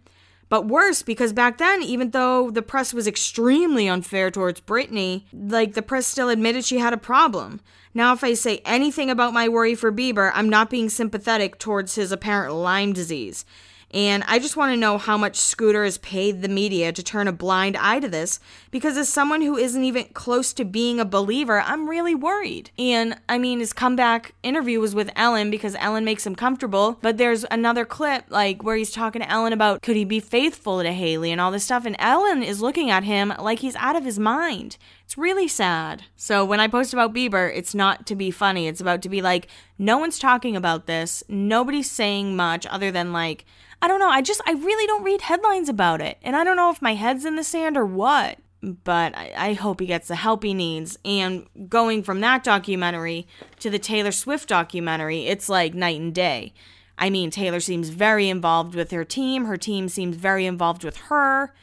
But 0.50 0.66
worse, 0.66 1.02
because 1.02 1.32
back 1.32 1.58
then, 1.58 1.80
even 1.80 2.10
though 2.10 2.50
the 2.50 2.60
press 2.60 2.92
was 2.92 3.06
extremely 3.06 3.88
unfair 3.88 4.32
towards 4.32 4.60
Britney, 4.60 5.24
like 5.32 5.74
the 5.74 5.82
press 5.82 6.08
still 6.08 6.28
admitted 6.28 6.64
she 6.64 6.78
had 6.78 6.92
a 6.92 6.98
problem. 6.98 7.60
Now, 7.94 8.12
if 8.12 8.24
I 8.24 8.34
say 8.34 8.60
anything 8.64 9.10
about 9.10 9.32
my 9.32 9.48
worry 9.48 9.76
for 9.76 9.92
Bieber, 9.92 10.32
I'm 10.34 10.48
not 10.48 10.68
being 10.68 10.88
sympathetic 10.88 11.58
towards 11.58 11.94
his 11.94 12.10
apparent 12.10 12.54
Lyme 12.54 12.92
disease. 12.92 13.44
And 13.92 14.22
I 14.28 14.38
just 14.38 14.56
want 14.56 14.72
to 14.72 14.76
know 14.76 14.98
how 14.98 15.16
much 15.16 15.36
Scooter 15.36 15.82
has 15.84 15.98
paid 15.98 16.42
the 16.42 16.48
media 16.48 16.92
to 16.92 17.02
turn 17.02 17.26
a 17.26 17.32
blind 17.32 17.76
eye 17.76 17.98
to 17.98 18.08
this 18.08 18.38
because, 18.70 18.96
as 18.96 19.08
someone 19.08 19.42
who 19.42 19.56
isn't 19.56 19.82
even 19.82 20.04
close 20.12 20.52
to 20.52 20.64
being 20.64 21.00
a 21.00 21.04
believer, 21.04 21.60
I'm 21.60 21.88
really 21.88 22.14
worried. 22.14 22.70
And 22.78 23.18
I 23.28 23.38
mean, 23.38 23.58
his 23.58 23.72
comeback 23.72 24.32
interview 24.42 24.78
was 24.78 24.94
with 24.94 25.10
Ellen 25.16 25.50
because 25.50 25.74
Ellen 25.80 26.04
makes 26.04 26.24
him 26.24 26.36
comfortable. 26.36 26.98
But 27.02 27.18
there's 27.18 27.44
another 27.50 27.84
clip, 27.84 28.26
like, 28.28 28.62
where 28.62 28.76
he's 28.76 28.92
talking 28.92 29.22
to 29.22 29.30
Ellen 29.30 29.52
about 29.52 29.82
could 29.82 29.96
he 29.96 30.04
be 30.04 30.20
faithful 30.20 30.82
to 30.82 30.92
Hailey 30.92 31.32
and 31.32 31.40
all 31.40 31.50
this 31.50 31.64
stuff. 31.64 31.84
And 31.84 31.96
Ellen 31.98 32.42
is 32.44 32.62
looking 32.62 32.90
at 32.90 33.04
him 33.04 33.32
like 33.40 33.58
he's 33.58 33.76
out 33.76 33.96
of 33.96 34.04
his 34.04 34.18
mind. 34.18 34.76
It's 35.04 35.18
really 35.18 35.48
sad. 35.48 36.04
So 36.14 36.44
when 36.44 36.60
I 36.60 36.68
post 36.68 36.92
about 36.92 37.12
Bieber, 37.12 37.50
it's 37.52 37.74
not 37.74 38.06
to 38.06 38.14
be 38.14 38.30
funny. 38.30 38.68
It's 38.68 38.80
about 38.80 39.02
to 39.02 39.08
be 39.08 39.20
like, 39.20 39.48
no 39.76 39.98
one's 39.98 40.20
talking 40.20 40.54
about 40.54 40.86
this. 40.86 41.24
Nobody's 41.28 41.90
saying 41.90 42.36
much 42.36 42.64
other 42.66 42.92
than 42.92 43.12
like, 43.12 43.44
I 43.82 43.88
don't 43.88 44.00
know. 44.00 44.10
I 44.10 44.20
just, 44.22 44.42
I 44.46 44.52
really 44.52 44.86
don't 44.86 45.04
read 45.04 45.22
headlines 45.22 45.68
about 45.68 46.00
it. 46.00 46.18
And 46.22 46.36
I 46.36 46.44
don't 46.44 46.56
know 46.56 46.70
if 46.70 46.82
my 46.82 46.94
head's 46.94 47.24
in 47.24 47.36
the 47.36 47.44
sand 47.44 47.76
or 47.76 47.86
what. 47.86 48.38
But 48.62 49.16
I, 49.16 49.32
I 49.36 49.52
hope 49.54 49.80
he 49.80 49.86
gets 49.86 50.08
the 50.08 50.16
help 50.16 50.42
he 50.42 50.52
needs. 50.52 50.98
And 51.02 51.46
going 51.68 52.02
from 52.02 52.20
that 52.20 52.44
documentary 52.44 53.26
to 53.60 53.70
the 53.70 53.78
Taylor 53.78 54.12
Swift 54.12 54.48
documentary, 54.48 55.26
it's 55.26 55.48
like 55.48 55.72
night 55.72 55.98
and 55.98 56.14
day. 56.14 56.52
I 56.98 57.08
mean, 57.08 57.30
Taylor 57.30 57.60
seems 57.60 57.88
very 57.88 58.28
involved 58.28 58.74
with 58.74 58.90
her 58.90 59.04
team. 59.04 59.46
Her 59.46 59.56
team 59.56 59.88
seems 59.88 60.16
very 60.16 60.44
involved 60.44 60.84
with 60.84 60.98
her. 61.08 61.54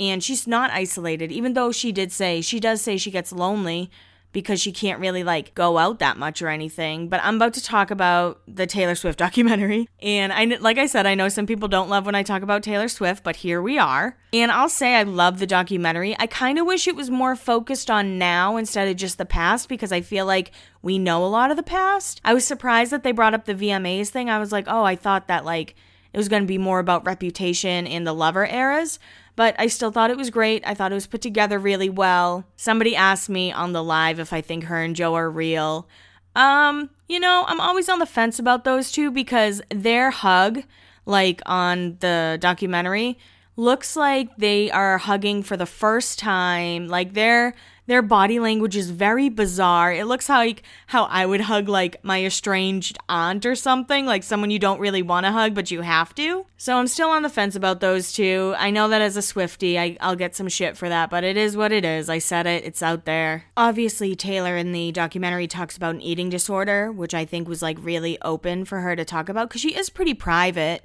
And 0.00 0.24
she's 0.24 0.48
not 0.48 0.72
isolated, 0.72 1.30
even 1.30 1.52
though 1.52 1.70
she 1.70 1.92
did 1.92 2.10
say, 2.10 2.40
she 2.40 2.58
does 2.58 2.82
say 2.82 2.96
she 2.96 3.12
gets 3.12 3.30
lonely 3.30 3.88
because 4.32 4.60
she 4.60 4.72
can't 4.72 5.00
really 5.00 5.24
like 5.24 5.54
go 5.54 5.78
out 5.78 5.98
that 5.98 6.16
much 6.16 6.42
or 6.42 6.48
anything. 6.48 7.08
But 7.08 7.20
I'm 7.22 7.36
about 7.36 7.54
to 7.54 7.62
talk 7.62 7.90
about 7.90 8.40
the 8.48 8.66
Taylor 8.66 8.94
Swift 8.94 9.18
documentary. 9.18 9.88
And 10.00 10.32
I 10.32 10.44
like 10.44 10.78
I 10.78 10.86
said 10.86 11.06
I 11.06 11.14
know 11.14 11.28
some 11.28 11.46
people 11.46 11.68
don't 11.68 11.88
love 11.88 12.06
when 12.06 12.14
I 12.14 12.22
talk 12.22 12.42
about 12.42 12.62
Taylor 12.62 12.88
Swift, 12.88 13.22
but 13.22 13.36
here 13.36 13.60
we 13.62 13.78
are. 13.78 14.16
And 14.32 14.50
I'll 14.50 14.68
say 14.68 14.94
I 14.94 15.02
love 15.02 15.38
the 15.38 15.46
documentary. 15.46 16.16
I 16.18 16.26
kind 16.26 16.58
of 16.58 16.66
wish 16.66 16.88
it 16.88 16.96
was 16.96 17.10
more 17.10 17.36
focused 17.36 17.90
on 17.90 18.18
now 18.18 18.56
instead 18.56 18.88
of 18.88 18.96
just 18.96 19.18
the 19.18 19.26
past 19.26 19.68
because 19.68 19.92
I 19.92 20.00
feel 20.00 20.24
like 20.24 20.52
we 20.80 20.98
know 20.98 21.24
a 21.24 21.28
lot 21.28 21.50
of 21.50 21.56
the 21.56 21.62
past. 21.62 22.20
I 22.24 22.34
was 22.34 22.46
surprised 22.46 22.92
that 22.92 23.02
they 23.02 23.12
brought 23.12 23.34
up 23.34 23.44
the 23.44 23.54
VMAs 23.54 24.08
thing. 24.08 24.30
I 24.30 24.38
was 24.38 24.50
like, 24.52 24.64
"Oh, 24.68 24.84
I 24.84 24.96
thought 24.96 25.28
that 25.28 25.44
like 25.44 25.76
it 26.12 26.18
was 26.18 26.28
going 26.28 26.42
to 26.42 26.46
be 26.46 26.58
more 26.58 26.78
about 26.78 27.06
reputation 27.06 27.86
in 27.86 28.04
the 28.04 28.14
lover 28.14 28.46
eras." 28.46 28.98
but 29.36 29.54
I 29.58 29.66
still 29.66 29.90
thought 29.90 30.10
it 30.10 30.16
was 30.16 30.30
great. 30.30 30.62
I 30.66 30.74
thought 30.74 30.92
it 30.92 30.96
was 30.96 31.06
put 31.06 31.22
together 31.22 31.58
really 31.58 31.88
well. 31.88 32.44
Somebody 32.56 32.94
asked 32.94 33.28
me 33.28 33.50
on 33.50 33.72
the 33.72 33.82
live 33.82 34.18
if 34.18 34.32
I 34.32 34.40
think 34.40 34.64
her 34.64 34.82
and 34.82 34.94
Joe 34.94 35.14
are 35.14 35.30
real. 35.30 35.88
Um, 36.36 36.90
you 37.08 37.20
know, 37.20 37.44
I'm 37.46 37.60
always 37.60 37.88
on 37.88 37.98
the 37.98 38.06
fence 38.06 38.38
about 38.38 38.64
those 38.64 38.92
two 38.92 39.10
because 39.10 39.62
their 39.70 40.10
hug, 40.10 40.62
like 41.06 41.40
on 41.46 41.96
the 42.00 42.38
documentary, 42.40 43.18
looks 43.56 43.96
like 43.96 44.36
they 44.36 44.70
are 44.70 44.98
hugging 44.98 45.42
for 45.42 45.56
the 45.56 45.66
first 45.66 46.18
time. 46.18 46.88
Like 46.88 47.14
they're 47.14 47.54
their 47.86 48.02
body 48.02 48.38
language 48.38 48.76
is 48.76 48.90
very 48.90 49.28
bizarre. 49.28 49.92
It 49.92 50.06
looks 50.06 50.28
like 50.28 50.62
how 50.86 51.04
I 51.04 51.26
would 51.26 51.42
hug 51.42 51.68
like 51.68 52.02
my 52.04 52.24
estranged 52.24 52.98
aunt 53.08 53.44
or 53.44 53.54
something, 53.54 54.06
like 54.06 54.22
someone 54.22 54.50
you 54.50 54.58
don't 54.58 54.80
really 54.80 55.02
want 55.02 55.26
to 55.26 55.32
hug 55.32 55.54
but 55.54 55.70
you 55.70 55.80
have 55.80 56.14
to. 56.14 56.46
So 56.56 56.76
I'm 56.76 56.86
still 56.86 57.10
on 57.10 57.22
the 57.22 57.28
fence 57.28 57.56
about 57.56 57.80
those 57.80 58.12
two. 58.12 58.54
I 58.56 58.70
know 58.70 58.88
that 58.88 59.02
as 59.02 59.16
a 59.16 59.22
Swifty, 59.22 59.78
I, 59.78 59.96
I'll 60.00 60.16
get 60.16 60.36
some 60.36 60.48
shit 60.48 60.76
for 60.76 60.88
that, 60.88 61.10
but 61.10 61.24
it 61.24 61.36
is 61.36 61.56
what 61.56 61.72
it 61.72 61.84
is. 61.84 62.08
I 62.08 62.18
said 62.18 62.46
it, 62.46 62.64
it's 62.64 62.82
out 62.82 63.04
there. 63.04 63.44
Obviously, 63.56 64.14
Taylor 64.14 64.56
in 64.56 64.72
the 64.72 64.92
documentary 64.92 65.48
talks 65.48 65.76
about 65.76 65.96
an 65.96 66.02
eating 66.02 66.30
disorder, 66.30 66.92
which 66.92 67.14
I 67.14 67.24
think 67.24 67.48
was 67.48 67.62
like 67.62 67.78
really 67.80 68.20
open 68.22 68.64
for 68.64 68.80
her 68.80 68.94
to 68.94 69.04
talk 69.04 69.28
about 69.28 69.48
because 69.48 69.60
she 69.60 69.74
is 69.74 69.90
pretty 69.90 70.14
private 70.14 70.84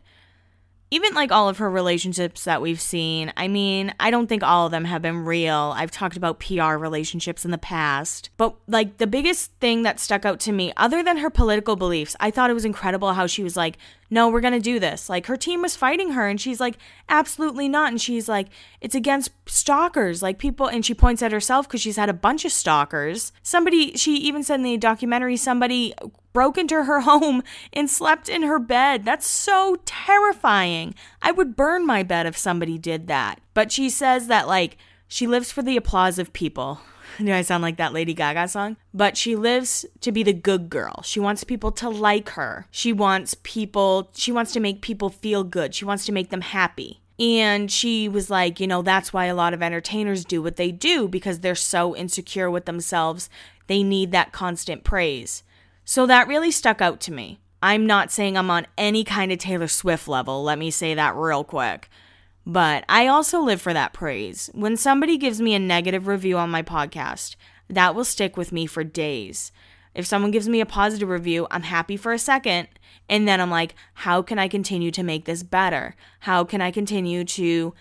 even 0.90 1.14
like 1.14 1.32
all 1.32 1.50
of 1.50 1.58
her 1.58 1.70
relationships 1.70 2.46
that 2.46 2.62
we've 2.62 2.80
seen, 2.80 3.34
I 3.36 3.48
mean, 3.50 3.94
I 4.00 4.10
don't 4.10 4.28
think 4.28 4.42
all 4.42 4.66
of 4.66 4.72
them 4.72 4.86
have 4.86 5.02
been 5.02 5.26
real. 5.26 5.74
I've 5.76 5.92
talked 5.92 6.16
about 6.16 6.40
PR 6.40 6.76
relationships 6.76 7.44
in 7.44 7.52
the 7.52 7.58
past. 7.58 8.30
But 8.38 8.56
like 8.68 8.98
the 8.98 9.08
biggest 9.08 9.52
thing 9.60 9.84
that 9.84 10.00
stuck 10.00 10.24
out 10.24 10.40
to 10.42 10.54
me, 10.54 10.72
other 10.78 11.04
than 11.04 11.18
her 11.18 11.30
political 11.30 11.76
beliefs, 11.76 12.16
I 12.22 12.32
thought 12.32 12.50
it 12.50 12.54
was 12.54 12.64
incredible 12.66 13.14
how 13.14 13.28
she 13.28 13.44
was 13.44 13.58
like, 13.58 13.78
no, 14.10 14.30
we're 14.30 14.42
going 14.42 14.54
to 14.54 14.60
do 14.60 14.80
this. 14.80 15.10
Like 15.10 15.26
her 15.26 15.36
team 15.36 15.62
was 15.62 15.76
fighting 15.76 16.12
her 16.12 16.28
and 16.28 16.40
she's 16.40 16.60
like, 16.60 16.78
absolutely 17.10 17.68
not. 17.68 17.92
And 17.92 18.02
she's 18.02 18.30
like, 18.30 18.48
it's 18.80 18.96
against 18.96 19.32
stalkers. 19.46 20.22
Like 20.22 20.38
people, 20.38 20.68
and 20.68 20.86
she 20.86 20.94
points 20.94 21.22
at 21.22 21.32
herself 21.32 21.68
because 21.68 21.82
she's 21.82 21.98
had 21.98 22.10
a 22.10 22.14
bunch 22.14 22.46
of 22.46 22.52
stalkers. 22.52 23.34
Somebody, 23.44 23.98
she 23.98 24.16
even 24.16 24.44
said 24.44 24.56
in 24.56 24.64
the 24.64 24.78
documentary, 24.78 25.36
somebody 25.36 25.94
broke 26.32 26.58
into 26.58 26.84
her 26.84 27.00
home 27.02 27.44
and 27.74 27.90
slept 27.90 28.30
in 28.30 28.44
her 28.44 28.60
bed. 28.60 29.04
That's 29.04 29.28
so 29.28 29.78
terrifying. 29.86 30.96
I 31.22 31.32
would 31.32 31.56
burn 31.56 31.86
my 31.86 32.04
bed 32.04 32.26
if 32.26 32.38
somebody 32.38 32.78
did 32.78 33.08
that. 33.08 33.42
But 33.54 33.72
she 33.72 33.90
says 33.90 34.28
that, 34.28 34.48
like, 34.48 34.78
she 35.08 35.28
lives 35.28 35.52
for 35.52 35.62
the 35.62 35.78
applause 35.78 36.20
of 36.20 36.34
people. 36.34 36.80
Do 37.20 37.34
I 37.34 37.42
sound 37.42 37.64
like 37.64 37.78
that 37.78 37.94
Lady 37.94 38.14
Gaga 38.14 38.48
song? 38.48 38.78
But 38.94 39.18
she 39.18 39.36
lives 39.36 39.86
to 40.02 40.12
be 40.12 40.24
the 40.24 40.34
good 40.34 40.70
girl. 40.70 41.02
She 41.04 41.20
wants 41.20 41.44
people 41.44 41.72
to 41.74 41.90
like 41.90 42.30
her. 42.30 42.68
She 42.72 42.94
wants 42.94 43.36
people, 43.44 44.10
she 44.14 44.32
wants 44.32 44.52
to 44.54 44.60
make 44.60 44.82
people 44.82 45.10
feel 45.10 45.44
good. 45.44 45.74
She 45.74 45.86
wants 45.86 46.06
to 46.06 46.12
make 46.12 46.30
them 46.30 46.42
happy. 46.42 47.02
And 47.20 47.72
she 47.72 48.08
was 48.08 48.30
like, 48.30 48.60
you 48.60 48.68
know, 48.68 48.82
that's 48.82 49.12
why 49.12 49.26
a 49.26 49.36
lot 49.36 49.54
of 49.54 49.64
entertainers 49.64 50.24
do 50.24 50.42
what 50.42 50.56
they 50.56 50.72
do 50.72 51.08
because 51.08 51.40
they're 51.40 51.56
so 51.56 51.96
insecure 51.96 52.50
with 52.50 52.66
themselves. 52.66 53.30
They 53.66 53.82
need 53.82 54.12
that 54.12 54.32
constant 54.32 54.84
praise. 54.84 55.44
So 55.84 56.06
that 56.06 56.28
really 56.28 56.52
stuck 56.52 56.82
out 56.82 57.00
to 57.02 57.12
me. 57.12 57.40
I'm 57.62 57.88
not 57.88 58.12
saying 58.12 58.38
I'm 58.38 58.52
on 58.52 58.68
any 58.78 59.04
kind 59.04 59.32
of 59.32 59.40
Taylor 59.40 59.68
Swift 59.68 60.08
level, 60.08 60.44
let 60.44 60.60
me 60.60 60.70
say 60.70 60.94
that 60.94 61.16
real 61.16 61.44
quick. 61.44 61.90
But 62.48 62.86
I 62.88 63.08
also 63.08 63.42
live 63.42 63.60
for 63.60 63.74
that 63.74 63.92
praise. 63.92 64.50
When 64.54 64.78
somebody 64.78 65.18
gives 65.18 65.42
me 65.42 65.54
a 65.54 65.60
negative 65.60 66.08
review 66.08 66.38
on 66.38 66.50
my 66.50 66.64
podcast, 66.64 67.36
that 67.70 67.94
will 67.94 68.06
stick 68.06 68.38
with 68.38 68.54
me 68.54 68.66
for 68.66 68.86
days. 68.86 69.52
If 69.94 70.06
someone 70.06 70.32
gives 70.32 70.48
me 70.48 70.62
a 70.62 70.66
positive 70.66 71.10
review, 71.10 71.46
I'm 71.52 71.64
happy 71.64 71.98
for 71.98 72.14
a 72.14 72.18
second. 72.18 72.70
And 73.10 73.28
then 73.28 73.42
I'm 73.42 73.52
like, 73.52 73.76
how 73.96 74.22
can 74.22 74.40
I 74.40 74.48
continue 74.48 74.92
to 74.92 75.04
make 75.04 75.26
this 75.26 75.44
better? 75.44 75.98
How 76.22 76.46
can 76.46 76.62
I 76.62 76.72
continue 76.72 77.26
to 77.26 77.74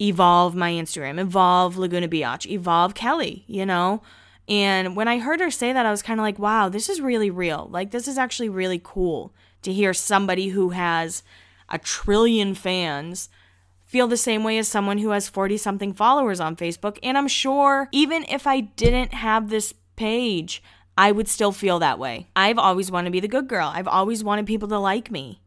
evolve 0.00 0.54
my 0.54 0.70
Instagram, 0.70 1.18
evolve 1.18 1.76
Laguna 1.76 2.06
Biatch, 2.06 2.46
evolve 2.46 2.94
Kelly, 2.94 3.42
you 3.48 3.66
know? 3.66 4.00
And 4.48 4.94
when 4.94 5.08
I 5.08 5.18
heard 5.18 5.40
her 5.40 5.50
say 5.50 5.72
that, 5.72 5.86
I 5.86 5.90
was 5.90 6.02
kind 6.02 6.20
of 6.20 6.24
like, 6.24 6.38
wow, 6.38 6.68
this 6.68 6.88
is 6.88 7.00
really 7.00 7.30
real. 7.30 7.66
Like, 7.72 7.90
this 7.90 8.06
is 8.06 8.16
actually 8.16 8.48
really 8.48 8.80
cool 8.80 9.34
to 9.62 9.72
hear 9.72 9.92
somebody 9.92 10.50
who 10.50 10.70
has 10.70 11.24
a 11.68 11.78
trillion 11.78 12.54
fans 12.54 13.28
feel 13.86 14.08
the 14.08 14.16
same 14.16 14.44
way 14.44 14.58
as 14.58 14.68
someone 14.68 14.98
who 14.98 15.10
has 15.10 15.28
40 15.28 15.56
something 15.56 15.92
followers 15.92 16.40
on 16.40 16.56
Facebook. 16.56 16.98
And 17.02 17.16
I'm 17.16 17.28
sure 17.28 17.88
even 17.92 18.24
if 18.28 18.46
I 18.46 18.60
didn't 18.60 19.14
have 19.14 19.50
this 19.50 19.74
page, 19.96 20.62
I 20.96 21.12
would 21.12 21.28
still 21.28 21.52
feel 21.52 21.78
that 21.80 21.98
way. 21.98 22.28
I've 22.36 22.58
always 22.58 22.90
wanted 22.90 23.06
to 23.06 23.12
be 23.12 23.20
the 23.20 23.28
good 23.28 23.48
girl. 23.48 23.70
I've 23.72 23.88
always 23.88 24.22
wanted 24.22 24.46
people 24.46 24.68
to 24.68 24.78
like 24.78 25.10
me. 25.10 25.40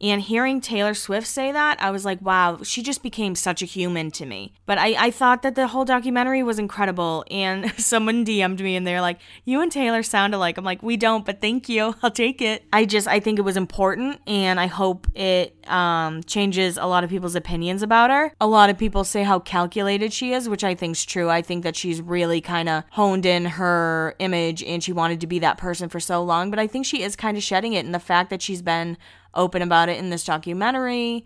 And 0.00 0.22
hearing 0.22 0.60
Taylor 0.60 0.94
Swift 0.94 1.26
say 1.26 1.50
that, 1.50 1.82
I 1.82 1.90
was 1.90 2.04
like, 2.04 2.20
wow, 2.22 2.60
she 2.62 2.82
just 2.82 3.02
became 3.02 3.34
such 3.34 3.62
a 3.62 3.66
human 3.66 4.10
to 4.12 4.26
me. 4.26 4.52
But 4.64 4.78
I, 4.78 5.06
I 5.06 5.10
thought 5.10 5.42
that 5.42 5.54
the 5.54 5.68
whole 5.68 5.84
documentary 5.84 6.42
was 6.42 6.58
incredible. 6.58 7.24
And 7.30 7.72
someone 7.78 8.24
DM'd 8.24 8.60
me 8.60 8.76
and 8.76 8.86
they're 8.86 9.00
like, 9.00 9.18
you 9.44 9.60
and 9.60 9.72
Taylor 9.72 10.02
sound 10.02 10.34
alike. 10.34 10.56
I'm 10.56 10.64
like, 10.64 10.82
we 10.82 10.96
don't, 10.96 11.24
but 11.24 11.40
thank 11.40 11.68
you. 11.68 11.94
I'll 12.02 12.10
take 12.10 12.40
it. 12.40 12.64
I 12.72 12.84
just, 12.84 13.08
I 13.08 13.20
think 13.20 13.38
it 13.38 13.42
was 13.42 13.56
important 13.56 14.20
and 14.26 14.60
I 14.60 14.66
hope 14.66 15.06
it 15.14 15.54
um, 15.68 16.22
changes 16.24 16.76
a 16.76 16.86
lot 16.86 17.04
of 17.04 17.10
people's 17.10 17.34
opinions 17.34 17.82
about 17.82 18.10
her. 18.10 18.32
A 18.40 18.46
lot 18.46 18.70
of 18.70 18.78
people 18.78 19.04
say 19.04 19.24
how 19.24 19.40
calculated 19.40 20.12
she 20.12 20.32
is, 20.32 20.48
which 20.48 20.64
I 20.64 20.74
think's 20.74 21.04
true. 21.04 21.28
I 21.28 21.42
think 21.42 21.64
that 21.64 21.76
she's 21.76 22.00
really 22.00 22.40
kind 22.40 22.68
of 22.68 22.84
honed 22.90 23.26
in 23.26 23.44
her 23.44 24.14
image 24.18 24.62
and 24.62 24.82
she 24.82 24.92
wanted 24.92 25.20
to 25.20 25.26
be 25.26 25.40
that 25.40 25.58
person 25.58 25.88
for 25.88 26.00
so 26.00 26.22
long. 26.22 26.50
But 26.50 26.58
I 26.58 26.66
think 26.66 26.86
she 26.86 27.02
is 27.02 27.16
kind 27.16 27.36
of 27.36 27.42
shedding 27.42 27.72
it. 27.72 27.84
And 27.84 27.94
the 27.94 27.98
fact 27.98 28.30
that 28.30 28.42
she's 28.42 28.62
been 28.62 28.96
open 29.34 29.62
about 29.62 29.88
it 29.88 29.98
in 29.98 30.10
this 30.10 30.24
documentary 30.24 31.24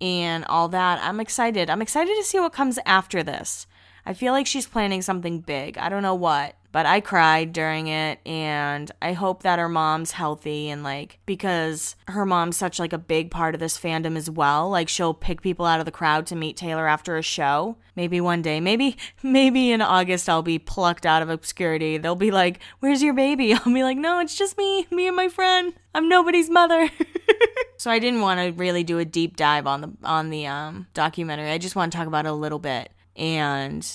and 0.00 0.44
all 0.46 0.68
that. 0.68 1.00
I'm 1.02 1.20
excited. 1.20 1.70
I'm 1.70 1.82
excited 1.82 2.14
to 2.16 2.24
see 2.24 2.40
what 2.40 2.52
comes 2.52 2.78
after 2.84 3.22
this. 3.22 3.66
I 4.04 4.14
feel 4.14 4.32
like 4.32 4.46
she's 4.46 4.66
planning 4.66 5.02
something 5.02 5.40
big. 5.40 5.78
I 5.78 5.88
don't 5.88 6.02
know 6.02 6.14
what 6.14 6.56
but 6.72 6.86
I 6.86 7.00
cried 7.00 7.52
during 7.52 7.86
it 7.86 8.18
and 8.26 8.90
I 9.02 9.12
hope 9.12 9.42
that 9.42 9.58
her 9.58 9.68
mom's 9.68 10.12
healthy 10.12 10.70
and 10.70 10.82
like 10.82 11.18
because 11.26 11.94
her 12.08 12.24
mom's 12.24 12.56
such 12.56 12.78
like 12.78 12.94
a 12.94 12.98
big 12.98 13.30
part 13.30 13.54
of 13.54 13.60
this 13.60 13.78
fandom 13.78 14.16
as 14.16 14.30
well. 14.30 14.70
Like 14.70 14.88
she'll 14.88 15.14
pick 15.14 15.42
people 15.42 15.66
out 15.66 15.80
of 15.80 15.86
the 15.86 15.92
crowd 15.92 16.26
to 16.28 16.36
meet 16.36 16.56
Taylor 16.56 16.88
after 16.88 17.16
a 17.16 17.22
show. 17.22 17.76
Maybe 17.94 18.22
one 18.22 18.40
day, 18.40 18.58
maybe 18.58 18.96
maybe 19.22 19.70
in 19.70 19.82
August 19.82 20.28
I'll 20.28 20.42
be 20.42 20.58
plucked 20.58 21.04
out 21.04 21.22
of 21.22 21.28
obscurity. 21.28 21.98
They'll 21.98 22.16
be 22.16 22.30
like, 22.30 22.60
"Where's 22.80 23.02
your 23.02 23.14
baby?" 23.14 23.52
I'll 23.54 23.72
be 23.72 23.82
like, 23.82 23.98
"No, 23.98 24.18
it's 24.18 24.36
just 24.36 24.56
me, 24.56 24.86
me 24.90 25.06
and 25.06 25.16
my 25.16 25.28
friend. 25.28 25.74
I'm 25.94 26.08
nobody's 26.08 26.48
mother." 26.48 26.88
so 27.76 27.90
I 27.90 27.98
didn't 27.98 28.22
want 28.22 28.40
to 28.40 28.58
really 28.58 28.82
do 28.82 28.98
a 28.98 29.04
deep 29.04 29.36
dive 29.36 29.66
on 29.66 29.82
the 29.82 29.92
on 30.02 30.30
the 30.30 30.46
um 30.46 30.86
documentary. 30.94 31.50
I 31.50 31.58
just 31.58 31.76
want 31.76 31.92
to 31.92 31.98
talk 31.98 32.06
about 32.06 32.24
it 32.24 32.30
a 32.30 32.34
little 32.34 32.58
bit. 32.58 32.90
And 33.14 33.86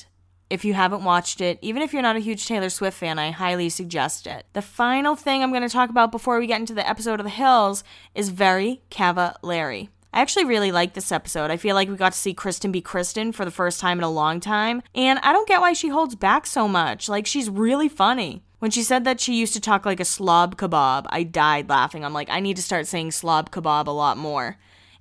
if 0.50 0.64
you 0.64 0.74
haven't 0.74 1.04
watched 1.04 1.42
it, 1.42 1.60
even 1.62 1.82
if 1.82 1.94
you're 1.94 2.02
not 2.02 2.16
a 2.16 2.20
huge 2.20 2.46
Taylor 2.46 2.70
Swift 2.70 2.98
fan, 2.98 3.20
I 3.20 3.32
highly 3.32 3.70
suggest 3.70 4.28
it. 4.28 4.46
The 4.54 4.62
final 4.62 5.16
thing 5.16 5.44
I'm 5.44 5.52
going 5.52 5.62
to 5.62 5.70
talk 5.70 5.90
about 5.90 6.12
before 6.12 6.40
we 6.40 6.48
get 6.48 6.60
into 6.60 6.74
the 6.74 6.88
episode 6.88 7.20
of 7.20 7.26
The 7.26 7.30
Hills 7.32 7.84
is 8.16 8.30
Very 8.30 8.82
Cavallari. 8.90 9.90
I 10.14 10.22
actually 10.22 10.46
really 10.46 10.72
like 10.72 10.94
this 10.94 11.12
episode. 11.12 11.52
I 11.52 11.58
feel 11.58 11.76
like 11.76 11.90
we 11.90 11.96
got 11.96 12.14
to 12.14 12.18
see 12.18 12.34
Kristin 12.34 12.72
be 12.72 12.82
Kristin 12.82 13.34
for 13.34 13.46
the 13.46 13.52
first 13.52 13.80
time 13.80 13.98
in 13.98 14.04
a 14.04 14.10
long 14.10 14.40
time, 14.40 14.82
and 14.96 15.20
I 15.22 15.34
don't 15.34 15.48
get 15.48 15.62
why 15.62 15.74
she 15.74 15.90
holds 15.90 16.16
back 16.16 16.48
so 16.48 16.68
much. 16.68 17.10
Like, 17.10 17.28
she's 17.28 17.50
really 17.50 17.90
funny. 17.90 18.44
When 18.60 18.72
she 18.72 18.82
said 18.82 19.04
that 19.04 19.20
she 19.20 19.36
used 19.36 19.54
to 19.54 19.62
talk 19.62 19.86
like 19.86 20.00
a 20.00 20.06
slob 20.06 20.56
kebab, 20.56 21.06
I 21.10 21.24
died 21.24 21.70
laughing. 21.70 22.04
I'm 22.04 22.14
like, 22.14 22.30
I 22.30 22.40
need 22.40 22.56
to 22.56 22.64
start 22.64 22.88
saying 22.88 23.12
slob 23.12 23.52
kebab 23.52 23.86
a 23.86 23.92
lot 23.92 24.18
more 24.18 24.58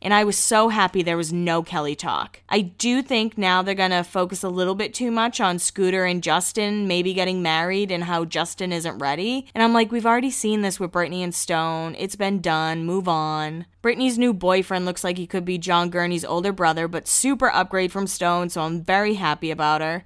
and 0.06 0.14
I 0.14 0.22
was 0.22 0.38
so 0.38 0.68
happy 0.68 1.02
there 1.02 1.16
was 1.16 1.32
no 1.32 1.64
Kelly 1.64 1.96
talk. 1.96 2.40
I 2.48 2.60
do 2.60 3.02
think 3.02 3.36
now 3.36 3.60
they're 3.60 3.74
gonna 3.74 4.04
focus 4.04 4.44
a 4.44 4.48
little 4.48 4.76
bit 4.76 4.94
too 4.94 5.10
much 5.10 5.40
on 5.40 5.58
Scooter 5.58 6.04
and 6.04 6.22
Justin 6.22 6.86
maybe 6.86 7.12
getting 7.12 7.42
married 7.42 7.90
and 7.90 8.04
how 8.04 8.24
Justin 8.24 8.72
isn't 8.72 8.98
ready. 8.98 9.48
And 9.52 9.64
I'm 9.64 9.72
like, 9.72 9.90
we've 9.90 10.06
already 10.06 10.30
seen 10.30 10.62
this 10.62 10.78
with 10.78 10.92
Brittany 10.92 11.24
and 11.24 11.34
Stone. 11.34 11.96
It's 11.98 12.14
been 12.14 12.40
done. 12.40 12.84
Move 12.84 13.08
on. 13.08 13.66
Brittany's 13.82 14.16
new 14.16 14.32
boyfriend 14.32 14.84
looks 14.84 15.02
like 15.02 15.18
he 15.18 15.26
could 15.26 15.44
be 15.44 15.58
John 15.58 15.90
Gurney's 15.90 16.24
older 16.24 16.52
brother, 16.52 16.86
but 16.86 17.08
super 17.08 17.50
upgrade 17.50 17.90
from 17.90 18.06
Stone, 18.06 18.50
so 18.50 18.60
I'm 18.60 18.82
very 18.82 19.14
happy 19.14 19.50
about 19.50 19.80
her. 19.80 20.04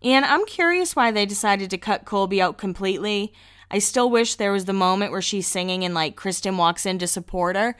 And 0.00 0.24
I'm 0.24 0.46
curious 0.46 0.96
why 0.96 1.10
they 1.10 1.26
decided 1.26 1.68
to 1.68 1.76
cut 1.76 2.06
Colby 2.06 2.40
out 2.40 2.56
completely. 2.56 3.34
I 3.70 3.80
still 3.80 4.08
wish 4.08 4.34
there 4.36 4.52
was 4.52 4.64
the 4.64 4.72
moment 4.72 5.12
where 5.12 5.20
she's 5.20 5.46
singing 5.46 5.84
and 5.84 5.92
like 5.92 6.16
Kristin 6.16 6.56
walks 6.56 6.86
in 6.86 6.98
to 7.00 7.06
support 7.06 7.54
her. 7.54 7.76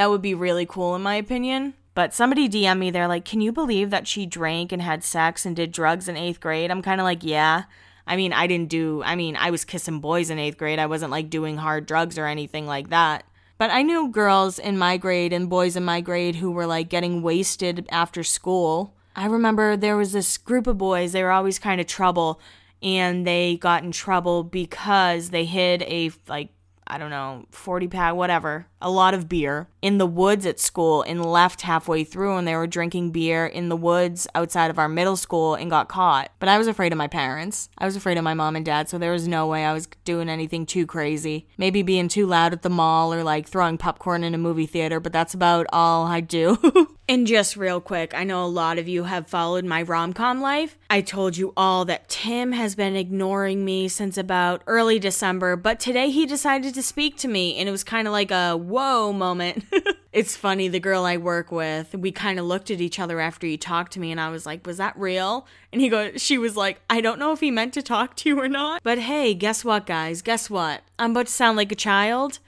That 0.00 0.08
would 0.08 0.22
be 0.22 0.32
really 0.32 0.64
cool, 0.64 0.94
in 0.96 1.02
my 1.02 1.16
opinion. 1.16 1.74
But 1.92 2.14
somebody 2.14 2.48
DM 2.48 2.78
me, 2.78 2.90
they're 2.90 3.06
like, 3.06 3.26
Can 3.26 3.42
you 3.42 3.52
believe 3.52 3.90
that 3.90 4.08
she 4.08 4.24
drank 4.24 4.72
and 4.72 4.80
had 4.80 5.04
sex 5.04 5.44
and 5.44 5.54
did 5.54 5.72
drugs 5.72 6.08
in 6.08 6.16
eighth 6.16 6.40
grade? 6.40 6.70
I'm 6.70 6.80
kind 6.80 7.02
of 7.02 7.04
like, 7.04 7.22
Yeah. 7.22 7.64
I 8.06 8.16
mean, 8.16 8.32
I 8.32 8.46
didn't 8.46 8.70
do, 8.70 9.02
I 9.04 9.14
mean, 9.14 9.36
I 9.36 9.50
was 9.50 9.66
kissing 9.66 10.00
boys 10.00 10.30
in 10.30 10.38
eighth 10.38 10.56
grade. 10.56 10.78
I 10.78 10.86
wasn't 10.86 11.10
like 11.10 11.28
doing 11.28 11.58
hard 11.58 11.84
drugs 11.84 12.16
or 12.16 12.24
anything 12.24 12.66
like 12.66 12.88
that. 12.88 13.24
But 13.58 13.70
I 13.70 13.82
knew 13.82 14.08
girls 14.08 14.58
in 14.58 14.78
my 14.78 14.96
grade 14.96 15.34
and 15.34 15.50
boys 15.50 15.76
in 15.76 15.84
my 15.84 16.00
grade 16.00 16.36
who 16.36 16.50
were 16.50 16.64
like 16.64 16.88
getting 16.88 17.20
wasted 17.20 17.86
after 17.90 18.24
school. 18.24 18.94
I 19.14 19.26
remember 19.26 19.76
there 19.76 19.98
was 19.98 20.12
this 20.12 20.38
group 20.38 20.66
of 20.66 20.78
boys, 20.78 21.12
they 21.12 21.22
were 21.22 21.30
always 21.30 21.58
kind 21.58 21.78
of 21.78 21.86
trouble, 21.86 22.40
and 22.82 23.26
they 23.26 23.58
got 23.58 23.84
in 23.84 23.92
trouble 23.92 24.44
because 24.44 25.28
they 25.28 25.44
hid 25.44 25.82
a 25.82 26.10
like 26.26 26.48
I 26.90 26.98
don't 26.98 27.10
know, 27.10 27.46
40 27.52 27.86
pack, 27.86 28.14
whatever, 28.14 28.66
a 28.82 28.90
lot 28.90 29.14
of 29.14 29.28
beer 29.28 29.68
in 29.80 29.98
the 29.98 30.06
woods 30.06 30.44
at 30.44 30.58
school 30.58 31.02
and 31.02 31.24
left 31.24 31.62
halfway 31.62 32.02
through 32.04 32.36
and 32.36 32.48
they 32.48 32.56
were 32.56 32.66
drinking 32.66 33.12
beer 33.12 33.46
in 33.46 33.68
the 33.68 33.76
woods 33.76 34.26
outside 34.34 34.70
of 34.70 34.78
our 34.78 34.88
middle 34.88 35.16
school 35.16 35.54
and 35.54 35.70
got 35.70 35.88
caught. 35.88 36.32
But 36.38 36.48
I 36.48 36.58
was 36.58 36.66
afraid 36.66 36.92
of 36.92 36.98
my 36.98 37.06
parents. 37.06 37.68
I 37.78 37.84
was 37.84 37.96
afraid 37.96 38.18
of 38.18 38.24
my 38.24 38.34
mom 38.34 38.56
and 38.56 38.64
dad, 38.64 38.88
so 38.88 38.98
there 38.98 39.12
was 39.12 39.28
no 39.28 39.46
way 39.46 39.64
I 39.64 39.72
was 39.72 39.88
doing 40.04 40.28
anything 40.28 40.66
too 40.66 40.86
crazy. 40.86 41.46
Maybe 41.56 41.82
being 41.82 42.08
too 42.08 42.26
loud 42.26 42.52
at 42.52 42.62
the 42.62 42.70
mall 42.70 43.14
or 43.14 43.22
like 43.22 43.48
throwing 43.48 43.78
popcorn 43.78 44.24
in 44.24 44.34
a 44.34 44.38
movie 44.38 44.66
theater, 44.66 44.98
but 44.98 45.12
that's 45.12 45.34
about 45.34 45.66
all 45.72 46.06
I 46.06 46.20
do. 46.20 46.96
and 47.08 47.26
just 47.26 47.56
real 47.56 47.80
quick, 47.80 48.14
I 48.14 48.24
know 48.24 48.44
a 48.44 48.46
lot 48.46 48.78
of 48.78 48.88
you 48.88 49.04
have 49.04 49.28
followed 49.28 49.64
my 49.64 49.82
rom 49.82 50.12
com 50.12 50.40
life. 50.40 50.76
I 50.88 51.00
told 51.02 51.36
you 51.36 51.52
all 51.56 51.84
that 51.84 52.08
Tim 52.08 52.52
has 52.52 52.74
been 52.74 52.96
ignoring 52.96 53.64
me 53.64 53.88
since 53.88 54.18
about 54.18 54.62
early 54.66 54.98
December, 54.98 55.56
but 55.56 55.78
today 55.78 56.10
he 56.10 56.26
decided 56.26 56.74
to 56.74 56.79
speak 56.82 57.16
to 57.18 57.28
me 57.28 57.56
and 57.58 57.68
it 57.68 57.72
was 57.72 57.84
kind 57.84 58.06
of 58.06 58.12
like 58.12 58.30
a 58.30 58.56
whoa 58.56 59.12
moment. 59.12 59.64
it's 60.12 60.36
funny, 60.36 60.68
the 60.68 60.80
girl 60.80 61.04
I 61.04 61.16
work 61.16 61.50
with, 61.50 61.94
we 61.94 62.12
kind 62.12 62.38
of 62.38 62.44
looked 62.44 62.70
at 62.70 62.80
each 62.80 62.98
other 62.98 63.20
after 63.20 63.46
he 63.46 63.56
talked 63.56 63.92
to 63.92 64.00
me 64.00 64.10
and 64.10 64.20
I 64.20 64.30
was 64.30 64.46
like, 64.46 64.66
"Was 64.66 64.78
that 64.78 64.98
real?" 64.98 65.46
And 65.72 65.80
he 65.80 65.88
goes 65.88 66.20
she 66.22 66.38
was 66.38 66.56
like, 66.56 66.80
"I 66.88 67.00
don't 67.00 67.18
know 67.18 67.32
if 67.32 67.40
he 67.40 67.50
meant 67.50 67.74
to 67.74 67.82
talk 67.82 68.16
to 68.16 68.28
you 68.28 68.40
or 68.40 68.48
not." 68.48 68.82
But 68.82 68.98
hey, 68.98 69.34
guess 69.34 69.64
what, 69.64 69.86
guys? 69.86 70.22
Guess 70.22 70.50
what? 70.50 70.82
I'm 70.98 71.12
about 71.12 71.26
to 71.26 71.32
sound 71.32 71.56
like 71.56 71.72
a 71.72 71.76
child, 71.76 72.38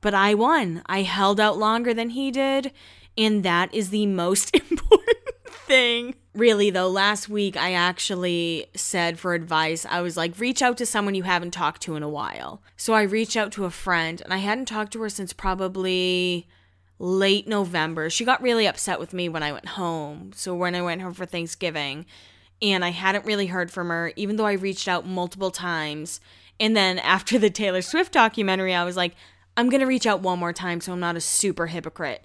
but 0.00 0.14
I 0.14 0.34
won. 0.34 0.82
I 0.86 1.02
held 1.02 1.40
out 1.40 1.58
longer 1.58 1.94
than 1.94 2.10
he 2.10 2.30
did, 2.30 2.72
and 3.16 3.42
that 3.44 3.74
is 3.74 3.90
the 3.90 4.06
most 4.06 4.54
important 4.70 5.18
thing. 5.66 6.14
Really, 6.34 6.70
though, 6.70 6.88
last 6.88 7.28
week 7.28 7.56
I 7.56 7.72
actually 7.72 8.66
said 8.74 9.18
for 9.18 9.34
advice, 9.34 9.84
I 9.88 10.00
was 10.00 10.16
like, 10.16 10.38
reach 10.38 10.62
out 10.62 10.78
to 10.78 10.86
someone 10.86 11.14
you 11.14 11.24
haven't 11.24 11.50
talked 11.50 11.82
to 11.82 11.96
in 11.96 12.02
a 12.02 12.08
while. 12.08 12.62
So 12.76 12.94
I 12.94 13.02
reached 13.02 13.36
out 13.36 13.52
to 13.52 13.64
a 13.64 13.70
friend, 13.70 14.20
and 14.22 14.32
I 14.32 14.38
hadn't 14.38 14.66
talked 14.66 14.92
to 14.94 15.02
her 15.02 15.08
since 15.08 15.32
probably 15.32 16.48
late 16.98 17.46
November. 17.46 18.08
She 18.08 18.24
got 18.24 18.42
really 18.42 18.66
upset 18.66 18.98
with 18.98 19.12
me 19.12 19.28
when 19.28 19.42
I 19.42 19.52
went 19.52 19.68
home. 19.68 20.32
So 20.34 20.54
when 20.54 20.74
I 20.74 20.82
went 20.82 21.02
home 21.02 21.14
for 21.14 21.26
Thanksgiving, 21.26 22.06
and 22.62 22.84
I 22.84 22.90
hadn't 22.90 23.26
really 23.26 23.46
heard 23.46 23.70
from 23.70 23.88
her, 23.88 24.12
even 24.16 24.36
though 24.36 24.46
I 24.46 24.52
reached 24.52 24.88
out 24.88 25.06
multiple 25.06 25.50
times. 25.50 26.20
And 26.60 26.76
then 26.76 26.98
after 27.00 27.38
the 27.38 27.50
Taylor 27.50 27.82
Swift 27.82 28.12
documentary, 28.12 28.72
I 28.72 28.84
was 28.84 28.96
like, 28.96 29.16
I'm 29.56 29.68
going 29.68 29.80
to 29.80 29.86
reach 29.86 30.06
out 30.06 30.20
one 30.20 30.38
more 30.38 30.52
time 30.52 30.80
so 30.80 30.92
I'm 30.92 31.00
not 31.00 31.16
a 31.16 31.20
super 31.20 31.66
hypocrite. 31.66 32.22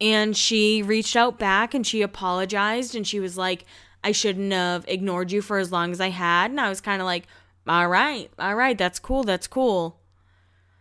And 0.00 0.36
she 0.36 0.82
reached 0.82 1.16
out 1.16 1.38
back 1.38 1.74
and 1.74 1.86
she 1.86 2.02
apologized 2.02 2.94
and 2.94 3.06
she 3.06 3.20
was 3.20 3.38
like, 3.38 3.64
I 4.04 4.12
shouldn't 4.12 4.52
have 4.52 4.84
ignored 4.86 5.32
you 5.32 5.42
for 5.42 5.58
as 5.58 5.72
long 5.72 5.90
as 5.90 6.00
I 6.00 6.10
had. 6.10 6.50
And 6.50 6.60
I 6.60 6.68
was 6.68 6.80
kind 6.80 7.00
of 7.00 7.06
like, 7.06 7.26
all 7.66 7.88
right, 7.88 8.30
all 8.38 8.54
right, 8.54 8.76
that's 8.76 8.98
cool, 8.98 9.24
that's 9.24 9.46
cool. 9.46 9.98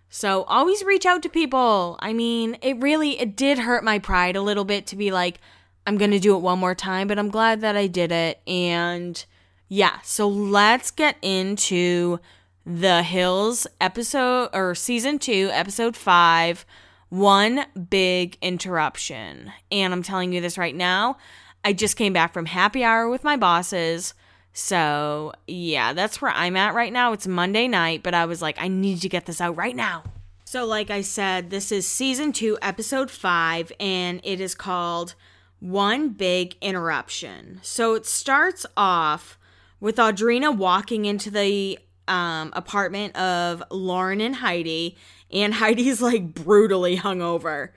So 0.10 0.44
always 0.44 0.84
reach 0.84 1.06
out 1.06 1.24
to 1.24 1.30
people. 1.30 1.98
I 2.00 2.14
mean, 2.14 2.58
it 2.62 2.80
really 2.80 3.20
it 3.20 3.36
did 3.36 3.60
hurt 3.60 3.84
my 3.84 4.00
pride 4.00 4.36
a 4.36 4.42
little 4.42 4.64
bit 4.64 4.86
to 4.88 4.96
be 4.96 5.12
like, 5.12 5.40
I'm 5.88 5.98
gonna 5.98 6.20
do 6.20 6.36
it 6.36 6.40
one 6.40 6.60
more 6.60 6.76
time, 6.76 7.08
but 7.08 7.20
I'm 7.20 7.30
glad 7.30 7.62
that 7.62 7.76
I 7.76 7.88
did 7.88 8.12
it. 8.12 8.40
And 8.48 9.26
yeah, 9.68 10.00
so 10.04 10.28
let's 10.28 10.92
get 10.92 11.18
into 11.22 12.20
the 12.66 13.04
Hills 13.04 13.68
episode 13.82 14.50
or 14.54 14.76
season 14.76 15.20
two, 15.20 15.50
episode 15.52 15.96
five 15.96 16.66
one 17.10 17.66
big 17.90 18.38
interruption. 18.42 19.52
And 19.72 19.94
I'm 19.94 20.04
telling 20.04 20.34
you 20.34 20.42
this 20.42 20.58
right 20.58 20.76
now. 20.76 21.18
I 21.64 21.74
just 21.74 21.98
came 21.98 22.14
back 22.14 22.34
from 22.34 22.46
happy 22.46 22.84
hour 22.84 23.10
with 23.10 23.24
my 23.24 23.38
bosses. 23.38 24.14
So, 24.54 25.34
yeah, 25.48 25.94
that's 25.94 26.22
where 26.22 26.32
I'm 26.32 26.56
at 26.56 26.74
right 26.74 26.94
now. 26.94 27.12
It's 27.12 27.28
Monday 27.28 27.68
night, 27.68 28.04
but 28.04 28.14
I 28.14 28.26
was 28.26 28.42
like, 28.42 28.56
I 28.60 28.68
need 28.68 29.02
to 29.02 29.10
get 29.10 29.26
this 29.26 29.42
out 29.42 29.58
right 29.58 29.76
now. 29.76 30.04
So, 30.46 30.66
like 30.66 30.90
I 30.90 31.02
said, 31.02 31.50
this 31.50 31.72
is 31.72 31.88
season 31.88 32.32
two, 32.32 32.58
episode 32.62 33.12
five, 33.12 33.72
and 33.80 34.22
it 34.24 34.40
is 34.40 34.56
called 34.56 35.16
One 35.60 36.10
Big 36.10 36.56
Interruption. 36.62 37.60
So, 37.64 37.96
it 37.96 38.06
starts 38.06 38.66
off 38.78 39.38
with 39.80 39.98
Audrina 39.98 40.56
walking 40.56 41.06
into 41.06 41.30
the 41.30 41.80
um, 42.08 42.52
apartment 42.54 43.16
of 43.18 43.64
Lauren 43.72 44.22
and 44.22 44.36
Heidi, 44.36 44.96
and 45.32 45.54
Heidi's 45.54 46.02
like 46.02 46.34
brutally 46.34 46.98
hungover. 46.98 47.70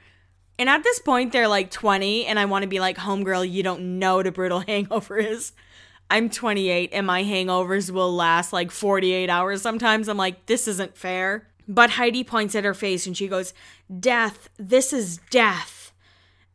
And 0.59 0.69
at 0.69 0.83
this 0.83 0.99
point, 0.99 1.33
they're 1.33 1.49
like 1.49 1.71
20, 1.71 2.27
and 2.27 2.39
I 2.39 2.47
want 2.47 2.63
to 2.63 2.69
be 2.69 2.81
like, 2.81 2.97
homegirl, 2.97 3.49
you 3.49 3.63
don't 3.63 3.99
know 3.99 4.17
what 4.17 4.27
a 4.27 4.33
brutal 4.33 4.61
hangover 4.67 5.17
is. 5.17 5.53
I'm 6.11 6.31
28 6.31 6.91
and 6.93 7.07
my 7.07 7.23
hangovers 7.23 7.91
will 7.91 8.15
last 8.15 8.53
like 8.53 8.71
48 8.71 9.29
hours 9.29 9.61
sometimes. 9.61 10.09
I'm 10.09 10.17
like, 10.17 10.47
this 10.47 10.67
isn't 10.67 10.97
fair. 10.97 11.49
But 11.67 11.91
Heidi 11.91 12.25
points 12.25 12.55
at 12.55 12.65
her 12.65 12.73
face 12.73 13.07
and 13.07 13.17
she 13.17 13.29
goes, 13.29 13.53
Death, 14.01 14.49
this 14.57 14.93
is 14.93 15.19
death. 15.31 15.93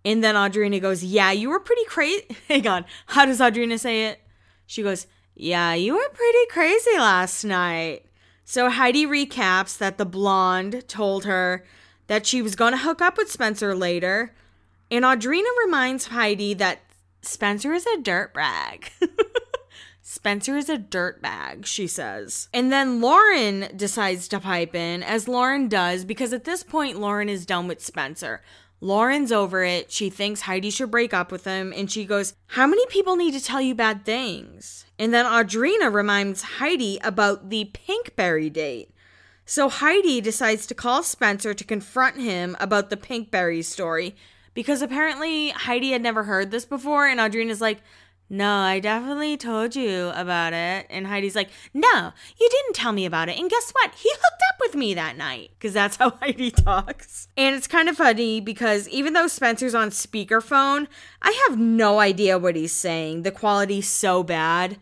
And 0.04 0.24
then 0.24 0.36
Audrina 0.36 0.82
goes, 0.82 1.04
Yeah, 1.04 1.32
you 1.32 1.50
were 1.50 1.60
pretty 1.60 1.86
crazy. 1.86 2.26
Hang 2.48 2.68
on. 2.68 2.86
How 3.06 3.26
does 3.26 3.40
Audrina 3.40 3.80
say 3.80 4.08
it? 4.08 4.22
She 4.66 4.82
goes, 4.82 5.06
Yeah, 5.36 5.76
you 5.76 5.94
were 5.94 6.10
pretty 6.14 6.46
crazy 6.50 6.98
last 6.98 7.44
night. 7.44 8.06
So 8.46 8.70
Heidi 8.70 9.06
recaps 9.06 9.78
that 9.78 9.98
the 9.98 10.06
blonde 10.06 10.84
told 10.88 11.26
her 11.26 11.64
that 12.08 12.26
she 12.26 12.42
was 12.42 12.56
going 12.56 12.74
to 12.74 12.78
hook 12.78 13.02
up 13.02 13.18
with 13.18 13.32
Spencer 13.32 13.76
later. 13.76 14.34
And 14.92 15.06
Audrina 15.06 15.48
reminds 15.64 16.08
Heidi 16.08 16.54
that 16.56 16.82
Spencer 17.22 17.74
is 17.74 17.86
a 17.86 17.98
dirtbag. 17.98 18.90
Spencer 20.02 20.58
is 20.58 20.70
a 20.70 20.78
dirtbag, 20.78 21.66
she 21.66 21.88
says. 21.88 22.50
And 22.54 22.72
then 22.72 23.00
Lauren 23.00 23.70
decides 23.76 24.28
to 24.28 24.40
pipe 24.40 24.76
in, 24.76 25.02
as 25.02 25.28
Lauren 25.28 25.70
does, 25.70 26.04
because 26.06 26.34
at 26.34 26.44
this 26.44 26.62
point, 26.62 27.00
Lauren 27.00 27.30
is 27.30 27.46
done 27.46 27.68
with 27.68 27.84
Spencer. 27.84 28.42
Lauren's 28.82 29.32
over 29.32 29.64
it. 29.64 29.92
She 29.92 30.10
thinks 30.10 30.42
Heidi 30.42 30.70
should 30.70 30.92
break 30.92 31.14
up 31.14 31.32
with 31.32 31.46
him, 31.46 31.74
and 31.76 31.90
she 31.90 32.04
goes, 32.04 32.34
How 32.48 32.68
many 32.68 32.86
people 32.88 33.16
need 33.16 33.32
to 33.32 33.42
tell 33.42 33.62
you 33.62 33.74
bad 33.74 34.04
things? 34.04 34.86
And 35.04 35.14
then 35.14 35.26
Audrina 35.26 35.92
reminds 35.92 36.44
Heidi 36.44 36.98
about 37.04 37.50
the 37.50 37.70
Pinkberry 37.74 38.50
date. 38.50 38.90
So 39.46 39.68
Heidi 39.68 40.22
decides 40.22 40.66
to 40.68 40.74
call 40.74 41.04
Spencer 41.04 41.54
to 41.54 41.64
confront 41.66 42.22
him 42.22 42.56
about 42.58 42.90
the 42.90 42.96
Pinkberry 42.96 43.66
story 43.66 44.16
because 44.54 44.82
apparently 44.82 45.50
Heidi 45.50 45.92
had 45.92 46.02
never 46.02 46.24
heard 46.24 46.52
this 46.52 46.64
before, 46.64 47.06
and 47.06 47.20
Audrina's 47.20 47.60
like, 47.60 47.80
no, 48.30 48.50
I 48.50 48.80
definitely 48.80 49.36
told 49.36 49.76
you 49.76 50.14
about 50.16 50.54
it. 50.54 50.88
And 50.90 51.06
Heidi's 51.06 51.36
like, 51.36 51.50
No, 51.74 52.14
you 52.40 52.50
didn't 52.50 52.74
tell 52.74 52.94
me 52.94 53.06
about 53.06 53.28
it. 53.28 53.38
And 53.38 53.50
guess 53.50 53.72
what? 53.72 53.94
He 53.96 54.10
hooked 54.10 54.42
up 54.50 54.56
with 54.62 54.76
me 54.76 54.94
that 54.94 55.18
night. 55.18 55.52
Because 55.60 55.74
that's 55.74 55.98
how 55.98 56.12
Heidi 56.22 56.50
talks. 56.50 57.28
And 57.36 57.54
it's 57.54 57.68
kind 57.68 57.90
of 57.90 57.98
funny 57.98 58.40
because 58.40 58.88
even 58.88 59.12
though 59.12 59.28
Spencer's 59.28 59.76
on 59.76 59.90
speakerphone, 59.90 60.88
I 61.22 61.46
have 61.48 61.60
no 61.60 62.00
idea 62.00 62.40
what 62.40 62.56
he's 62.56 62.72
saying. 62.72 63.24
The 63.24 63.32
quality's 63.32 63.90
so 63.90 64.24
bad. 64.24 64.78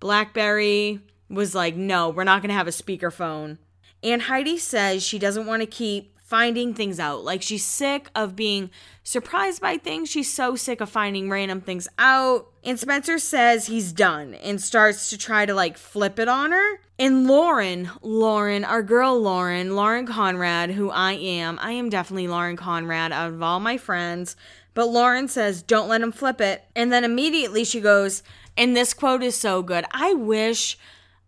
Blackberry 0.00 1.00
was 1.28 1.54
like, 1.54 1.76
No, 1.76 2.08
we're 2.10 2.24
not 2.24 2.42
going 2.42 2.50
to 2.50 2.54
have 2.54 2.68
a 2.68 2.70
speakerphone. 2.70 3.58
And 4.02 4.22
Heidi 4.22 4.58
says 4.58 5.02
she 5.02 5.18
doesn't 5.18 5.46
want 5.46 5.62
to 5.62 5.66
keep 5.66 6.16
finding 6.26 6.74
things 6.74 6.98
out. 6.98 7.24
Like 7.24 7.40
she's 7.40 7.64
sick 7.64 8.10
of 8.14 8.34
being 8.34 8.70
surprised 9.04 9.62
by 9.62 9.78
things. 9.78 10.10
She's 10.10 10.32
so 10.32 10.56
sick 10.56 10.80
of 10.80 10.90
finding 10.90 11.30
random 11.30 11.60
things 11.60 11.86
out. 11.98 12.48
And 12.64 12.78
Spencer 12.78 13.18
says 13.20 13.66
he's 13.66 13.92
done 13.92 14.34
and 14.34 14.60
starts 14.60 15.08
to 15.10 15.18
try 15.18 15.46
to 15.46 15.54
like 15.54 15.78
flip 15.78 16.18
it 16.18 16.28
on 16.28 16.50
her. 16.50 16.80
And 16.98 17.28
Lauren, 17.28 17.90
Lauren, 18.02 18.64
our 18.64 18.82
girl 18.82 19.20
Lauren, 19.20 19.76
Lauren 19.76 20.06
Conrad, 20.06 20.72
who 20.72 20.90
I 20.90 21.12
am, 21.12 21.58
I 21.60 21.72
am 21.72 21.90
definitely 21.90 22.26
Lauren 22.26 22.56
Conrad 22.56 23.12
out 23.12 23.32
of 23.32 23.42
all 23.42 23.60
my 23.60 23.76
friends. 23.76 24.34
But 24.76 24.90
Lauren 24.90 25.26
says, 25.26 25.62
don't 25.62 25.88
let 25.88 26.02
him 26.02 26.12
flip 26.12 26.38
it. 26.38 26.66
And 26.76 26.92
then 26.92 27.02
immediately 27.02 27.64
she 27.64 27.80
goes, 27.80 28.22
and 28.58 28.76
this 28.76 28.92
quote 28.92 29.22
is 29.22 29.34
so 29.34 29.62
good. 29.62 29.86
I 29.90 30.12
wish 30.12 30.78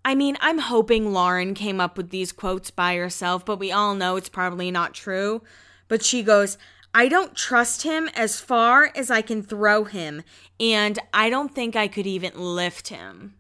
I 0.05 0.15
mean, 0.15 0.37
I'm 0.41 0.59
hoping 0.59 1.13
Lauren 1.13 1.55
came 1.55 1.81
up 1.81 1.97
with 1.97 2.11
these 2.11 2.31
quotes 2.31 2.71
by 2.71 2.97
herself, 2.97 3.45
but 3.45 3.59
we 3.59 3.73
all 3.73 3.95
know 3.95 4.17
it's 4.17 4.29
probably 4.29 4.71
not 4.71 4.95
true. 4.95 5.43
But 5.89 6.05
she 6.05 6.23
goes, 6.23 6.57
I 6.95 7.09
don't 7.09 7.35
trust 7.35 7.83
him 7.83 8.09
as 8.15 8.39
far 8.39 8.93
as 8.95 9.11
I 9.11 9.23
can 9.23 9.43
throw 9.43 9.85
him, 9.85 10.23
and 10.61 10.99
I 11.13 11.31
don't 11.31 11.55
think 11.55 11.75
I 11.75 11.89
could 11.89 12.07
even 12.07 12.33
lift 12.39 12.89
him. 12.89 13.35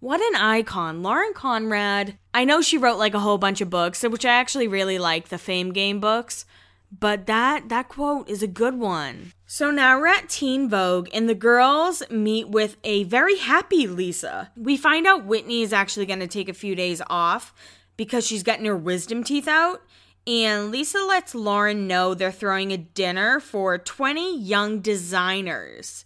What 0.00 0.20
an 0.20 0.40
icon. 0.40 1.02
Lauren 1.02 1.32
Conrad. 1.32 2.18
I 2.32 2.44
know 2.44 2.60
she 2.60 2.78
wrote 2.78 2.98
like 2.98 3.14
a 3.14 3.20
whole 3.20 3.38
bunch 3.38 3.60
of 3.60 3.70
books, 3.70 4.02
which 4.02 4.24
I 4.24 4.34
actually 4.34 4.68
really 4.68 4.98
like 4.98 5.28
the 5.28 5.38
Fame 5.38 5.72
Game 5.72 5.98
books, 5.98 6.44
but 6.90 7.26
that 7.26 7.68
that 7.68 7.88
quote 7.88 8.28
is 8.28 8.42
a 8.42 8.48
good 8.48 8.74
one. 8.74 9.32
So 9.46 9.70
now 9.70 9.98
we're 9.98 10.06
at 10.06 10.28
Teen 10.28 10.68
Vogue, 10.68 11.08
and 11.12 11.28
the 11.28 11.34
girls 11.34 12.02
meet 12.10 12.48
with 12.48 12.76
a 12.84 13.04
very 13.04 13.38
happy 13.38 13.86
Lisa. 13.86 14.50
We 14.56 14.76
find 14.76 15.06
out 15.06 15.24
Whitney 15.24 15.62
is 15.62 15.72
actually 15.72 16.06
going 16.06 16.20
to 16.20 16.26
take 16.26 16.48
a 16.48 16.54
few 16.54 16.74
days 16.74 17.00
off 17.08 17.54
because 17.96 18.26
she's 18.26 18.42
getting 18.42 18.66
her 18.66 18.76
wisdom 18.76 19.24
teeth 19.24 19.48
out. 19.48 19.82
And 20.26 20.70
Lisa 20.70 20.98
lets 20.98 21.34
Lauren 21.34 21.86
know 21.86 22.12
they're 22.12 22.30
throwing 22.30 22.70
a 22.70 22.76
dinner 22.76 23.40
for 23.40 23.78
20 23.78 24.38
young 24.38 24.80
designers. 24.80 26.04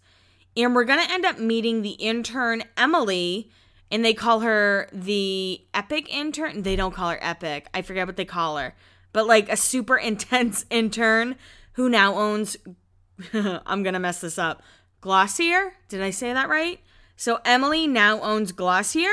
And 0.56 0.74
we're 0.74 0.84
going 0.84 1.04
to 1.04 1.12
end 1.12 1.24
up 1.24 1.38
meeting 1.38 1.82
the 1.82 1.90
intern, 1.92 2.62
Emily, 2.76 3.50
and 3.90 4.04
they 4.04 4.14
call 4.14 4.40
her 4.40 4.88
the 4.92 5.60
epic 5.74 6.12
intern. 6.12 6.62
They 6.62 6.76
don't 6.76 6.94
call 6.94 7.10
her 7.10 7.18
epic. 7.20 7.66
I 7.74 7.82
forget 7.82 8.06
what 8.06 8.16
they 8.16 8.24
call 8.24 8.58
her. 8.58 8.74
But 9.12 9.26
like 9.26 9.50
a 9.50 9.56
super 9.56 9.96
intense 10.10 10.64
intern 10.70 11.36
who 11.72 11.88
now 11.88 12.14
owns 12.14 12.56
I'm 13.34 13.82
going 13.82 13.94
to 13.94 14.00
mess 14.00 14.20
this 14.20 14.38
up. 14.38 14.62
Glossier? 15.00 15.72
Did 15.88 16.02
I 16.02 16.10
say 16.10 16.32
that 16.32 16.48
right? 16.48 16.80
So 17.16 17.40
Emily 17.44 17.86
now 17.86 18.20
owns 18.20 18.52
Glossier 18.52 19.12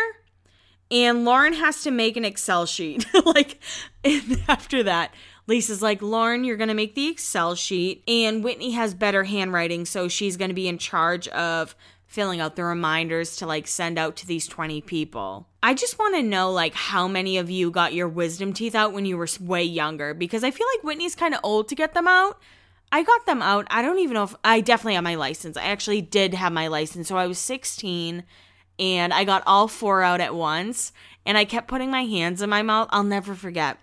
and 0.92 1.26
Lauren 1.26 1.54
has 1.54 1.84
to 1.84 1.92
make 1.92 2.18
an 2.18 2.26
Excel 2.26 2.66
sheet. 2.66 3.06
like 3.26 3.60
after 4.48 4.84
that, 4.84 5.14
Lisa's 5.48 5.82
like, 5.82 6.02
"Lauren, 6.02 6.44
you're 6.44 6.58
going 6.58 6.70
to 6.70 6.74
make 6.74 6.96
the 6.96 7.08
Excel 7.08 7.56
sheet 7.56 8.04
and 8.08 8.44
Whitney 8.44 8.72
has 8.72 8.94
better 8.94 9.24
handwriting, 9.24 9.86
so 9.86 10.08
she's 10.08 10.38
going 10.38 10.50
to 10.50 10.56
be 10.56 10.68
in 10.68 10.78
charge 10.78 11.28
of 11.30 11.76
filling 12.06 12.40
out 12.40 12.56
the 12.56 12.64
reminders 12.64 13.36
to 13.38 13.46
like 13.46 13.68
send 13.68 14.00
out 14.00 14.16
to 14.18 14.28
these 14.28 14.48
20 14.48 14.82
people. 14.82 15.49
I 15.62 15.74
just 15.74 16.00
want 16.00 16.16
to 16.16 16.24
know 16.24 16.52
like 16.52 16.74
how 16.74 17.08
many 17.08 17.38
of 17.38 17.50
you 17.50 17.70
got 17.70 17.94
your 17.94 18.08
wisdom 18.08 18.54
teeth 18.54 18.76
out 18.76 18.94
when 18.94 19.06
you 19.06 19.18
were 19.18 19.28
way 19.42 19.64
younger 19.64 20.14
because 20.14 20.44
I 20.44 20.52
feel 20.52 20.68
like 20.74 20.84
Whitney's 20.84 21.16
kind 21.16 21.34
of 21.34 21.42
old 21.44 21.68
to 21.70 21.76
get 21.76 21.94
them 21.94 22.08
out. 22.08 22.40
I 22.92 23.04
got 23.04 23.26
them 23.26 23.42
out. 23.42 23.68
I 23.70 23.82
don't 23.82 24.00
even 24.00 24.14
know 24.14 24.24
if 24.24 24.36
I 24.44 24.62
definitely 24.62 24.96
have 24.96 25.04
my 25.04 25.16
license. 25.16 25.58
I 25.58 25.64
actually 25.64 26.02
did 26.02 26.34
have 26.34 26.54
my 26.54 26.68
license. 26.68 27.08
So 27.08 27.18
I 27.18 27.28
was 27.28 27.38
16 27.40 28.24
and 28.80 29.14
I 29.14 29.24
got 29.26 29.44
all 29.46 29.68
four 29.68 30.02
out 30.02 30.22
at 30.22 30.34
once 30.34 30.94
and 31.26 31.38
I 31.38 31.44
kept 31.46 31.68
putting 31.68 31.92
my 31.92 32.06
hands 32.06 32.42
in 32.42 32.50
my 32.50 32.62
mouth. 32.62 32.88
I'll 32.92 33.04
never 33.04 33.36
forget. 33.36 33.78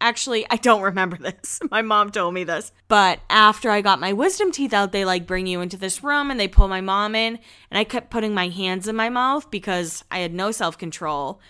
Actually, 0.00 0.46
I 0.50 0.56
don't 0.56 0.82
remember 0.82 1.16
this. 1.20 1.60
My 1.70 1.82
mom 1.82 2.10
told 2.10 2.34
me 2.34 2.44
this. 2.44 2.72
But 2.88 3.20
after 3.28 3.70
I 3.70 3.80
got 3.80 4.00
my 4.00 4.12
wisdom 4.12 4.50
teeth 4.50 4.72
out, 4.72 4.92
they 4.92 5.04
like 5.04 5.26
bring 5.26 5.46
you 5.46 5.60
into 5.60 5.76
this 5.76 6.02
room 6.02 6.30
and 6.30 6.40
they 6.40 6.48
pull 6.48 6.68
my 6.68 6.80
mom 6.80 7.14
in. 7.14 7.38
And 7.70 7.78
I 7.78 7.84
kept 7.84 8.10
putting 8.10 8.34
my 8.34 8.48
hands 8.48 8.88
in 8.88 8.96
my 8.96 9.08
mouth 9.08 9.50
because 9.50 10.04
I 10.10 10.18
had 10.18 10.34
no 10.34 10.50
self 10.50 10.78
control. 10.78 11.40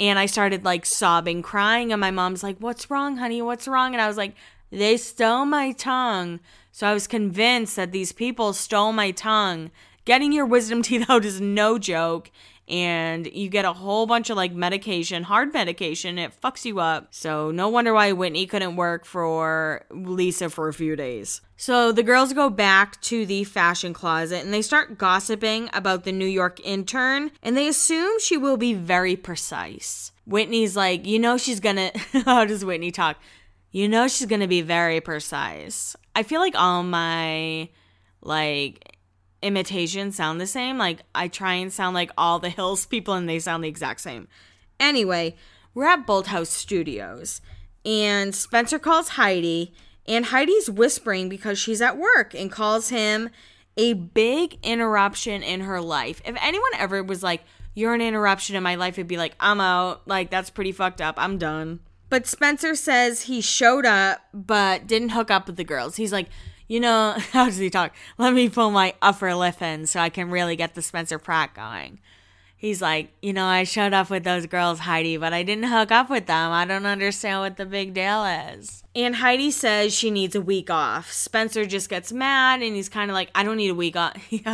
And 0.00 0.18
I 0.18 0.26
started 0.26 0.64
like 0.64 0.86
sobbing, 0.86 1.42
crying. 1.42 1.92
And 1.92 2.00
my 2.00 2.10
mom's 2.10 2.42
like, 2.42 2.58
What's 2.58 2.90
wrong, 2.90 3.16
honey? 3.16 3.42
What's 3.42 3.68
wrong? 3.68 3.94
And 3.94 4.02
I 4.02 4.08
was 4.08 4.16
like, 4.16 4.34
they 4.70 4.96
stole 4.96 5.44
my 5.44 5.72
tongue. 5.72 6.40
So 6.72 6.88
I 6.88 6.94
was 6.94 7.06
convinced 7.06 7.76
that 7.76 7.92
these 7.92 8.10
people 8.10 8.52
stole 8.52 8.92
my 8.92 9.12
tongue. 9.12 9.70
Getting 10.04 10.32
your 10.32 10.46
wisdom 10.46 10.82
teeth 10.82 11.06
out 11.08 11.24
is 11.24 11.40
no 11.40 11.78
joke. 11.78 12.30
And 12.66 13.26
you 13.26 13.48
get 13.48 13.64
a 13.64 13.72
whole 13.72 14.06
bunch 14.06 14.30
of 14.30 14.36
like 14.36 14.52
medication, 14.52 15.22
hard 15.22 15.52
medication. 15.52 16.18
It 16.18 16.32
fucks 16.40 16.64
you 16.64 16.80
up. 16.80 17.08
So 17.10 17.50
no 17.50 17.68
wonder 17.68 17.92
why 17.92 18.12
Whitney 18.12 18.46
couldn't 18.46 18.76
work 18.76 19.04
for 19.04 19.84
Lisa 19.90 20.48
for 20.48 20.68
a 20.68 20.72
few 20.72 20.96
days. 20.96 21.42
So 21.56 21.92
the 21.92 22.02
girls 22.02 22.32
go 22.32 22.48
back 22.48 23.00
to 23.02 23.26
the 23.26 23.44
fashion 23.44 23.92
closet 23.92 24.44
and 24.44 24.52
they 24.52 24.62
start 24.62 24.96
gossiping 24.96 25.68
about 25.72 26.04
the 26.04 26.12
New 26.12 26.26
York 26.26 26.58
intern 26.64 27.30
and 27.42 27.56
they 27.56 27.68
assume 27.68 28.18
she 28.20 28.36
will 28.36 28.56
be 28.56 28.72
very 28.72 29.16
precise. 29.16 30.12
Whitney's 30.26 30.74
like, 30.74 31.06
you 31.06 31.18
know, 31.18 31.36
she's 31.36 31.60
gonna. 31.60 31.90
How 32.24 32.46
does 32.46 32.64
Whitney 32.64 32.90
talk? 32.90 33.18
you 33.74 33.88
know 33.88 34.06
she's 34.06 34.28
to 34.28 34.46
be 34.46 34.62
very 34.62 35.00
precise. 35.00 35.96
I 36.14 36.22
feel 36.22 36.40
like 36.40 36.54
all 36.54 36.84
my 36.84 37.68
like 38.22 38.93
imitations 39.44 40.16
sound 40.16 40.40
the 40.40 40.46
same. 40.46 40.78
Like 40.78 41.02
I 41.14 41.28
try 41.28 41.54
and 41.54 41.72
sound 41.72 41.94
like 41.94 42.10
all 42.16 42.38
the 42.38 42.48
Hills 42.48 42.86
people 42.86 43.14
and 43.14 43.28
they 43.28 43.38
sound 43.38 43.62
the 43.62 43.68
exact 43.68 44.00
same. 44.00 44.26
Anyway, 44.80 45.36
we're 45.74 45.86
at 45.86 46.06
Bolthouse 46.06 46.48
Studios 46.48 47.40
and 47.84 48.34
Spencer 48.34 48.78
calls 48.78 49.10
Heidi 49.10 49.74
and 50.06 50.26
Heidi's 50.26 50.70
whispering 50.70 51.28
because 51.28 51.58
she's 51.58 51.82
at 51.82 51.98
work 51.98 52.34
and 52.34 52.50
calls 52.50 52.88
him 52.88 53.30
a 53.76 53.92
big 53.92 54.58
interruption 54.62 55.42
in 55.42 55.60
her 55.60 55.80
life. 55.80 56.22
If 56.24 56.36
anyone 56.40 56.70
ever 56.78 57.02
was 57.02 57.22
like, 57.22 57.42
you're 57.74 57.94
an 57.94 58.00
interruption 58.00 58.56
in 58.56 58.62
my 58.62 58.76
life, 58.76 58.94
it'd 58.94 59.08
be 59.08 59.16
like, 59.16 59.34
I'm 59.40 59.60
out. 59.60 60.06
Like, 60.06 60.30
that's 60.30 60.50
pretty 60.50 60.72
fucked 60.72 61.00
up. 61.00 61.16
I'm 61.18 61.38
done. 61.38 61.80
But 62.08 62.26
Spencer 62.26 62.76
says 62.76 63.22
he 63.22 63.40
showed 63.40 63.84
up 63.84 64.20
but 64.32 64.86
didn't 64.86 65.08
hook 65.08 65.30
up 65.30 65.46
with 65.46 65.56
the 65.56 65.64
girls. 65.64 65.96
He's 65.96 66.12
like, 66.12 66.28
you 66.68 66.80
know, 66.80 67.14
how 67.32 67.46
does 67.46 67.58
he 67.58 67.70
talk? 67.70 67.94
Let 68.18 68.34
me 68.34 68.48
pull 68.48 68.70
my 68.70 68.94
upper 69.02 69.34
lip 69.34 69.60
in 69.62 69.86
so 69.86 70.00
I 70.00 70.08
can 70.08 70.30
really 70.30 70.56
get 70.56 70.74
the 70.74 70.82
Spencer 70.82 71.18
Pratt 71.18 71.54
going. 71.54 71.98
he's 72.56 72.80
like, 72.80 73.12
you 73.20 73.32
know, 73.32 73.44
I 73.44 73.64
showed 73.64 73.92
up 73.92 74.08
with 74.08 74.24
those 74.24 74.46
girls, 74.46 74.80
Heidi, 74.80 75.18
but 75.18 75.34
I 75.34 75.42
didn't 75.42 75.64
hook 75.64 75.90
up 75.90 76.08
with 76.08 76.26
them. 76.26 76.50
I 76.50 76.64
don't 76.64 76.86
understand 76.86 77.40
what 77.40 77.56
the 77.56 77.66
big 77.66 77.92
deal 77.92 78.24
is. 78.24 78.82
And 78.96 79.16
Heidi 79.16 79.50
says 79.50 79.92
she 79.92 80.10
needs 80.10 80.34
a 80.36 80.40
week 80.40 80.70
off. 80.70 81.12
Spencer 81.12 81.66
just 81.66 81.90
gets 81.90 82.12
mad 82.12 82.62
and 82.62 82.76
he's 82.76 82.88
kind 82.88 83.10
of 83.10 83.14
like, 83.14 83.28
I 83.34 83.42
don't 83.42 83.56
need 83.56 83.70
a 83.70 83.74
week 83.74 83.96
off. 83.96 84.16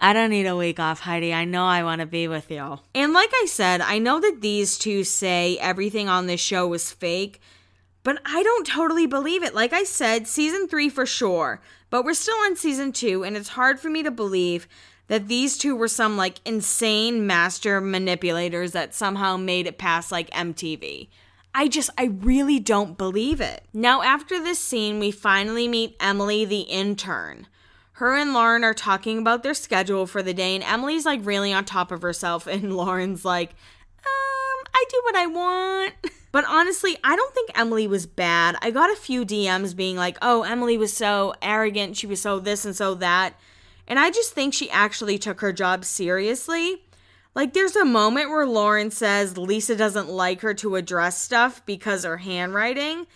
I 0.00 0.12
don't 0.12 0.30
need 0.30 0.46
a 0.46 0.56
week 0.56 0.78
off, 0.78 1.00
Heidi. 1.00 1.34
I 1.34 1.44
know 1.44 1.66
I 1.66 1.82
want 1.82 2.00
to 2.00 2.06
be 2.06 2.28
with 2.28 2.50
you. 2.50 2.78
And 2.94 3.12
like 3.12 3.30
I 3.42 3.46
said, 3.46 3.80
I 3.80 3.98
know 3.98 4.20
that 4.20 4.40
these 4.40 4.78
two 4.78 5.04
say 5.04 5.58
everything 5.58 6.08
on 6.08 6.26
this 6.26 6.40
show 6.40 6.66
was 6.66 6.92
fake, 6.92 7.40
but 8.06 8.22
I 8.24 8.44
don't 8.44 8.64
totally 8.64 9.06
believe 9.06 9.42
it. 9.42 9.52
Like 9.52 9.72
I 9.72 9.82
said, 9.82 10.28
season 10.28 10.68
three 10.68 10.88
for 10.88 11.06
sure, 11.06 11.60
but 11.90 12.04
we're 12.04 12.14
still 12.14 12.36
on 12.36 12.54
season 12.54 12.92
two, 12.92 13.24
and 13.24 13.36
it's 13.36 13.48
hard 13.48 13.80
for 13.80 13.90
me 13.90 14.04
to 14.04 14.12
believe 14.12 14.68
that 15.08 15.26
these 15.26 15.58
two 15.58 15.74
were 15.74 15.88
some 15.88 16.16
like 16.16 16.38
insane 16.44 17.26
master 17.26 17.80
manipulators 17.80 18.70
that 18.70 18.94
somehow 18.94 19.36
made 19.36 19.66
it 19.66 19.76
past 19.76 20.12
like 20.12 20.30
MTV. 20.30 21.08
I 21.52 21.66
just, 21.66 21.90
I 21.98 22.04
really 22.04 22.60
don't 22.60 22.96
believe 22.96 23.40
it. 23.40 23.64
Now, 23.72 24.02
after 24.02 24.40
this 24.40 24.60
scene, 24.60 25.00
we 25.00 25.10
finally 25.10 25.66
meet 25.66 25.96
Emily, 25.98 26.44
the 26.44 26.60
intern. 26.60 27.48
Her 27.94 28.14
and 28.14 28.32
Lauren 28.32 28.62
are 28.62 28.72
talking 28.72 29.18
about 29.18 29.42
their 29.42 29.52
schedule 29.52 30.06
for 30.06 30.22
the 30.22 30.32
day, 30.32 30.54
and 30.54 30.62
Emily's 30.62 31.06
like 31.06 31.26
really 31.26 31.52
on 31.52 31.64
top 31.64 31.90
of 31.90 32.02
herself, 32.02 32.46
and 32.46 32.72
Lauren's 32.72 33.24
like, 33.24 33.56
um, 34.04 34.35
I 34.74 34.84
do 34.88 35.00
what 35.04 35.16
I 35.16 35.26
want. 35.26 35.94
But 36.36 36.44
honestly, 36.48 36.98
I 37.02 37.16
don't 37.16 37.32
think 37.32 37.50
Emily 37.54 37.86
was 37.86 38.04
bad. 38.04 38.56
I 38.60 38.70
got 38.70 38.92
a 38.92 38.96
few 38.96 39.24
DMs 39.24 39.74
being 39.74 39.96
like, 39.96 40.18
oh, 40.20 40.42
Emily 40.42 40.76
was 40.76 40.92
so 40.92 41.32
arrogant. 41.40 41.96
She 41.96 42.06
was 42.06 42.20
so 42.20 42.38
this 42.38 42.66
and 42.66 42.76
so 42.76 42.94
that. 42.96 43.40
And 43.88 43.98
I 43.98 44.10
just 44.10 44.34
think 44.34 44.52
she 44.52 44.70
actually 44.70 45.16
took 45.16 45.40
her 45.40 45.50
job 45.50 45.86
seriously. 45.86 46.82
Like, 47.34 47.54
there's 47.54 47.74
a 47.74 47.86
moment 47.86 48.28
where 48.28 48.44
Lauren 48.44 48.90
says 48.90 49.38
Lisa 49.38 49.76
doesn't 49.76 50.10
like 50.10 50.42
her 50.42 50.52
to 50.54 50.76
address 50.76 51.18
stuff 51.18 51.64
because 51.64 52.04
her 52.04 52.18
handwriting. 52.18 53.06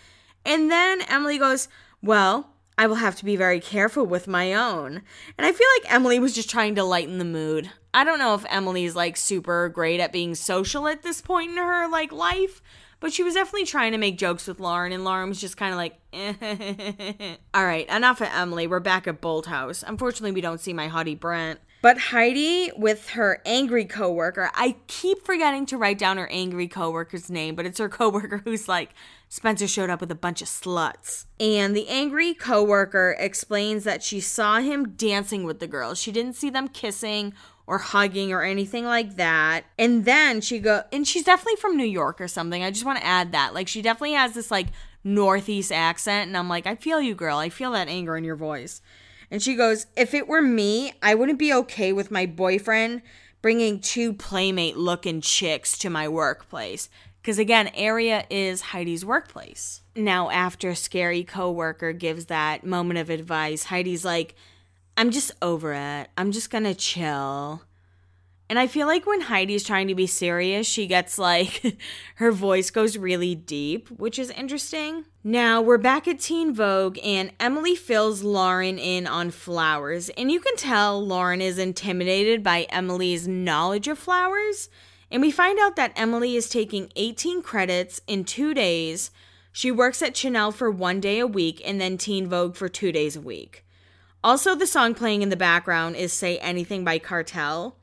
And 0.43 0.71
then 0.71 1.03
Emily 1.03 1.37
goes, 1.37 1.67
Well, 2.01 2.49
I 2.75 2.87
will 2.87 2.95
have 2.95 3.17
to 3.17 3.25
be 3.25 3.35
very 3.35 3.59
careful 3.59 4.03
with 4.03 4.27
my 4.27 4.53
own. 4.55 5.03
And 5.37 5.45
I 5.45 5.51
feel 5.51 5.67
like 5.77 5.93
Emily 5.93 6.17
was 6.17 6.33
just 6.33 6.49
trying 6.49 6.73
to 6.73 6.83
lighten 6.83 7.19
the 7.19 7.25
mood. 7.25 7.69
I 7.93 8.03
don't 8.03 8.19
know 8.19 8.33
if 8.35 8.45
Emily's 8.49 8.95
like 8.95 9.17
super 9.17 9.69
great 9.69 9.99
at 9.99 10.11
being 10.11 10.35
social 10.35 10.87
at 10.87 11.03
this 11.03 11.21
point 11.21 11.51
in 11.51 11.57
her 11.57 11.89
like 11.89 12.11
life, 12.11 12.61
but 13.01 13.11
she 13.11 13.23
was 13.23 13.33
definitely 13.33 13.65
trying 13.65 13.91
to 13.91 13.97
make 13.97 14.17
jokes 14.17 14.47
with 14.47 14.59
Lauren, 14.59 14.91
and 14.91 15.03
Lauren 15.03 15.27
was 15.27 15.41
just 15.41 15.57
kind 15.57 15.71
of 15.73 15.77
like, 15.77 15.99
eh. 16.13 17.35
all 17.53 17.65
right, 17.65 17.89
enough 17.89 18.21
of 18.21 18.29
Emily. 18.31 18.67
We're 18.67 18.79
back 18.79 19.07
at 19.07 19.21
Bolthouse. 19.21 19.83
Unfortunately, 19.85 20.31
we 20.31 20.41
don't 20.41 20.61
see 20.61 20.71
my 20.71 20.87
hottie 20.87 21.19
Brent. 21.19 21.59
But 21.81 21.97
Heidi, 21.97 22.71
with 22.77 23.09
her 23.09 23.41
angry 23.43 23.85
coworker, 23.85 24.51
I 24.53 24.75
keep 24.85 25.25
forgetting 25.25 25.65
to 25.67 25.77
write 25.77 25.97
down 25.97 26.17
her 26.17 26.27
angry 26.27 26.67
coworker's 26.67 27.27
name, 27.31 27.55
but 27.55 27.65
it's 27.65 27.79
her 27.79 27.89
coworker 27.89 28.37
who's 28.45 28.67
like, 28.69 28.91
Spencer 29.29 29.67
showed 29.67 29.89
up 29.89 29.99
with 29.99 30.11
a 30.11 30.15
bunch 30.15 30.43
of 30.43 30.47
sluts. 30.47 31.25
And 31.39 31.75
the 31.75 31.87
angry 31.87 32.35
coworker 32.35 33.15
explains 33.17 33.83
that 33.85 34.03
she 34.03 34.19
saw 34.19 34.59
him 34.59 34.89
dancing 34.89 35.43
with 35.43 35.59
the 35.59 35.67
girls. 35.67 35.99
She 35.99 36.11
didn't 36.11 36.35
see 36.35 36.51
them 36.51 36.67
kissing 36.67 37.33
or 37.67 37.77
hugging 37.77 38.31
or 38.31 38.41
anything 38.41 38.85
like 38.85 39.15
that. 39.15 39.65
And 39.77 40.05
then 40.05 40.41
she 40.41 40.59
go 40.59 40.83
and 40.91 41.07
she's 41.07 41.23
definitely 41.23 41.57
from 41.57 41.77
New 41.77 41.85
York 41.85 42.19
or 42.19 42.27
something. 42.27 42.63
I 42.63 42.71
just 42.71 42.85
want 42.85 42.99
to 42.99 43.05
add 43.05 43.31
that. 43.31 43.53
Like 43.53 43.67
she 43.67 43.81
definitely 43.81 44.13
has 44.13 44.33
this 44.33 44.51
like 44.51 44.67
northeast 45.03 45.71
accent 45.71 46.27
and 46.27 46.37
I'm 46.37 46.49
like, 46.49 46.67
"I 46.67 46.75
feel 46.75 47.01
you, 47.01 47.15
girl. 47.15 47.37
I 47.37 47.49
feel 47.49 47.71
that 47.71 47.87
anger 47.87 48.17
in 48.17 48.23
your 48.23 48.35
voice." 48.35 48.81
And 49.29 49.41
she 49.41 49.55
goes, 49.55 49.87
"If 49.95 50.13
it 50.13 50.27
were 50.27 50.41
me, 50.41 50.93
I 51.01 51.15
wouldn't 51.15 51.39
be 51.39 51.53
okay 51.53 51.93
with 51.93 52.11
my 52.11 52.25
boyfriend 52.25 53.01
bringing 53.41 53.79
two 53.79 54.13
playmate 54.13 54.77
looking 54.77 55.21
chicks 55.21 55.77
to 55.79 55.89
my 55.89 56.07
workplace." 56.07 56.89
Because 57.21 57.37
again, 57.37 57.69
area 57.75 58.25
is 58.31 58.61
Heidi's 58.61 59.05
workplace. 59.05 59.81
Now, 59.95 60.31
after 60.31 60.73
scary 60.73 61.23
coworker 61.23 61.93
gives 61.93 62.25
that 62.25 62.65
moment 62.65 62.99
of 62.99 63.11
advice, 63.11 63.65
Heidi's 63.65 64.03
like, 64.03 64.35
I'm 64.97 65.11
just 65.11 65.31
over 65.41 65.73
it. 65.73 66.09
I'm 66.17 66.31
just 66.31 66.49
gonna 66.49 66.75
chill. 66.75 67.63
And 68.51 68.59
I 68.59 68.67
feel 68.67 68.85
like 68.85 69.05
when 69.05 69.21
Heidi's 69.21 69.63
trying 69.63 69.87
to 69.87 69.95
be 69.95 70.07
serious, 70.07 70.67
she 70.67 70.85
gets 70.85 71.17
like, 71.17 71.77
her 72.15 72.33
voice 72.33 72.69
goes 72.69 72.97
really 72.97 73.33
deep, 73.33 73.87
which 73.87 74.19
is 74.19 74.29
interesting. 74.31 75.05
Now 75.23 75.61
we're 75.61 75.77
back 75.77 76.05
at 76.05 76.19
Teen 76.19 76.53
Vogue, 76.53 76.99
and 77.01 77.31
Emily 77.39 77.75
fills 77.75 78.23
Lauren 78.23 78.77
in 78.77 79.07
on 79.07 79.31
flowers. 79.31 80.09
And 80.17 80.29
you 80.29 80.41
can 80.41 80.57
tell 80.57 81.01
Lauren 81.01 81.39
is 81.39 81.57
intimidated 81.57 82.43
by 82.43 82.63
Emily's 82.63 83.25
knowledge 83.25 83.87
of 83.87 83.97
flowers. 83.97 84.67
And 85.09 85.21
we 85.21 85.31
find 85.31 85.57
out 85.57 85.77
that 85.77 85.93
Emily 85.95 86.35
is 86.35 86.49
taking 86.49 86.91
18 86.97 87.41
credits 87.41 88.01
in 88.05 88.25
two 88.25 88.53
days. 88.53 89.11
She 89.53 89.71
works 89.71 90.01
at 90.01 90.17
Chanel 90.17 90.51
for 90.51 90.69
one 90.69 90.99
day 90.99 91.19
a 91.19 91.27
week 91.27 91.61
and 91.65 91.79
then 91.79 91.97
Teen 91.97 92.27
Vogue 92.27 92.57
for 92.57 92.67
two 92.67 92.91
days 92.91 93.15
a 93.15 93.21
week. 93.21 93.65
Also, 94.23 94.53
the 94.53 94.67
song 94.67 94.93
playing 94.93 95.23
in 95.23 95.29
the 95.29 95.35
background 95.35 95.95
is 95.95 96.13
Say 96.13 96.37
Anything 96.37 96.83
by 96.83 96.99
Cartel. 96.99 97.75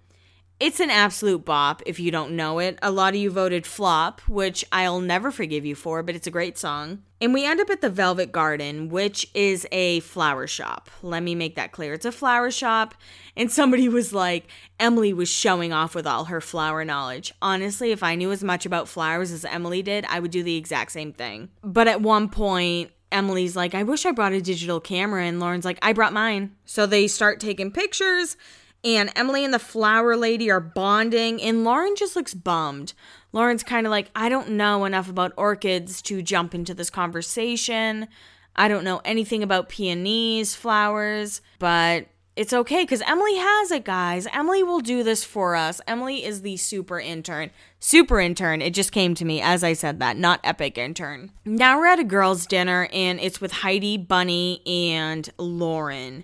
It's 0.60 0.80
an 0.80 0.90
absolute 0.90 1.44
bop 1.44 1.82
if 1.86 2.00
you 2.00 2.10
don't 2.10 2.36
know 2.36 2.58
it. 2.58 2.78
A 2.82 2.90
lot 2.90 3.14
of 3.14 3.20
you 3.20 3.30
voted 3.30 3.66
flop, 3.66 4.20
which 4.22 4.64
I'll 4.72 5.00
never 5.00 5.30
forgive 5.30 5.64
you 5.64 5.74
for, 5.74 6.02
but 6.02 6.14
it's 6.16 6.26
a 6.26 6.32
great 6.32 6.58
song. 6.58 7.02
And 7.20 7.34
we 7.34 7.44
end 7.44 7.60
up 7.60 7.70
at 7.70 7.80
the 7.80 7.90
Velvet 7.90 8.30
Garden, 8.30 8.88
which 8.88 9.28
is 9.34 9.66
a 9.72 10.00
flower 10.00 10.46
shop. 10.46 10.90
Let 11.02 11.22
me 11.22 11.34
make 11.34 11.56
that 11.56 11.72
clear. 11.72 11.94
It's 11.94 12.04
a 12.04 12.12
flower 12.12 12.50
shop. 12.50 12.94
And 13.36 13.50
somebody 13.50 13.88
was 13.88 14.12
like, 14.12 14.46
Emily 14.78 15.12
was 15.12 15.28
showing 15.28 15.72
off 15.72 15.94
with 15.94 16.06
all 16.06 16.26
her 16.26 16.40
flower 16.40 16.84
knowledge. 16.84 17.32
Honestly, 17.42 17.92
if 17.92 18.02
I 18.02 18.14
knew 18.16 18.32
as 18.32 18.44
much 18.44 18.66
about 18.66 18.88
flowers 18.88 19.32
as 19.32 19.44
Emily 19.44 19.82
did, 19.82 20.04
I 20.08 20.20
would 20.20 20.30
do 20.32 20.42
the 20.42 20.56
exact 20.56 20.92
same 20.92 21.12
thing. 21.12 21.50
But 21.62 21.88
at 21.88 22.00
one 22.00 22.28
point, 22.28 22.90
Emily's 23.10 23.56
like, 23.56 23.74
I 23.74 23.82
wish 23.82 24.04
I 24.06 24.12
brought 24.12 24.32
a 24.32 24.40
digital 24.40 24.80
camera. 24.80 25.24
And 25.24 25.40
Lauren's 25.40 25.64
like, 25.64 25.78
I 25.82 25.92
brought 25.92 26.12
mine. 26.12 26.54
So 26.64 26.86
they 26.86 27.06
start 27.06 27.40
taking 27.40 27.70
pictures, 27.70 28.36
and 28.84 29.10
Emily 29.16 29.44
and 29.44 29.52
the 29.52 29.58
flower 29.58 30.16
lady 30.16 30.50
are 30.50 30.60
bonding, 30.60 31.42
and 31.42 31.64
Lauren 31.64 31.94
just 31.96 32.14
looks 32.14 32.34
bummed. 32.34 32.92
Lauren's 33.32 33.64
kind 33.64 33.86
of 33.86 33.90
like, 33.90 34.10
I 34.14 34.28
don't 34.28 34.50
know 34.50 34.84
enough 34.84 35.08
about 35.10 35.32
orchids 35.36 36.00
to 36.02 36.22
jump 36.22 36.54
into 36.54 36.74
this 36.74 36.90
conversation. 36.90 38.08
I 38.54 38.68
don't 38.68 38.84
know 38.84 39.00
anything 39.04 39.42
about 39.42 39.68
peonies, 39.68 40.54
flowers, 40.54 41.40
but 41.58 42.06
it's 42.38 42.52
okay 42.52 42.84
because 42.84 43.02
Emily 43.02 43.36
has 43.36 43.72
it, 43.72 43.84
guys. 43.84 44.28
Emily 44.32 44.62
will 44.62 44.78
do 44.78 45.02
this 45.02 45.24
for 45.24 45.56
us. 45.56 45.80
Emily 45.88 46.24
is 46.24 46.42
the 46.42 46.56
super 46.56 47.00
intern. 47.00 47.50
Super 47.80 48.20
intern. 48.20 48.62
It 48.62 48.74
just 48.74 48.92
came 48.92 49.16
to 49.16 49.24
me 49.24 49.40
as 49.40 49.64
I 49.64 49.72
said 49.72 49.98
that, 49.98 50.16
not 50.16 50.38
epic 50.44 50.78
intern. 50.78 51.32
Now 51.44 51.80
we're 51.80 51.86
at 51.86 51.98
a 51.98 52.04
girls' 52.04 52.46
dinner 52.46 52.88
and 52.92 53.18
it's 53.18 53.40
with 53.40 53.50
Heidi, 53.50 53.98
Bunney, 53.98 54.60
and 54.64 55.28
Lauren. 55.36 56.22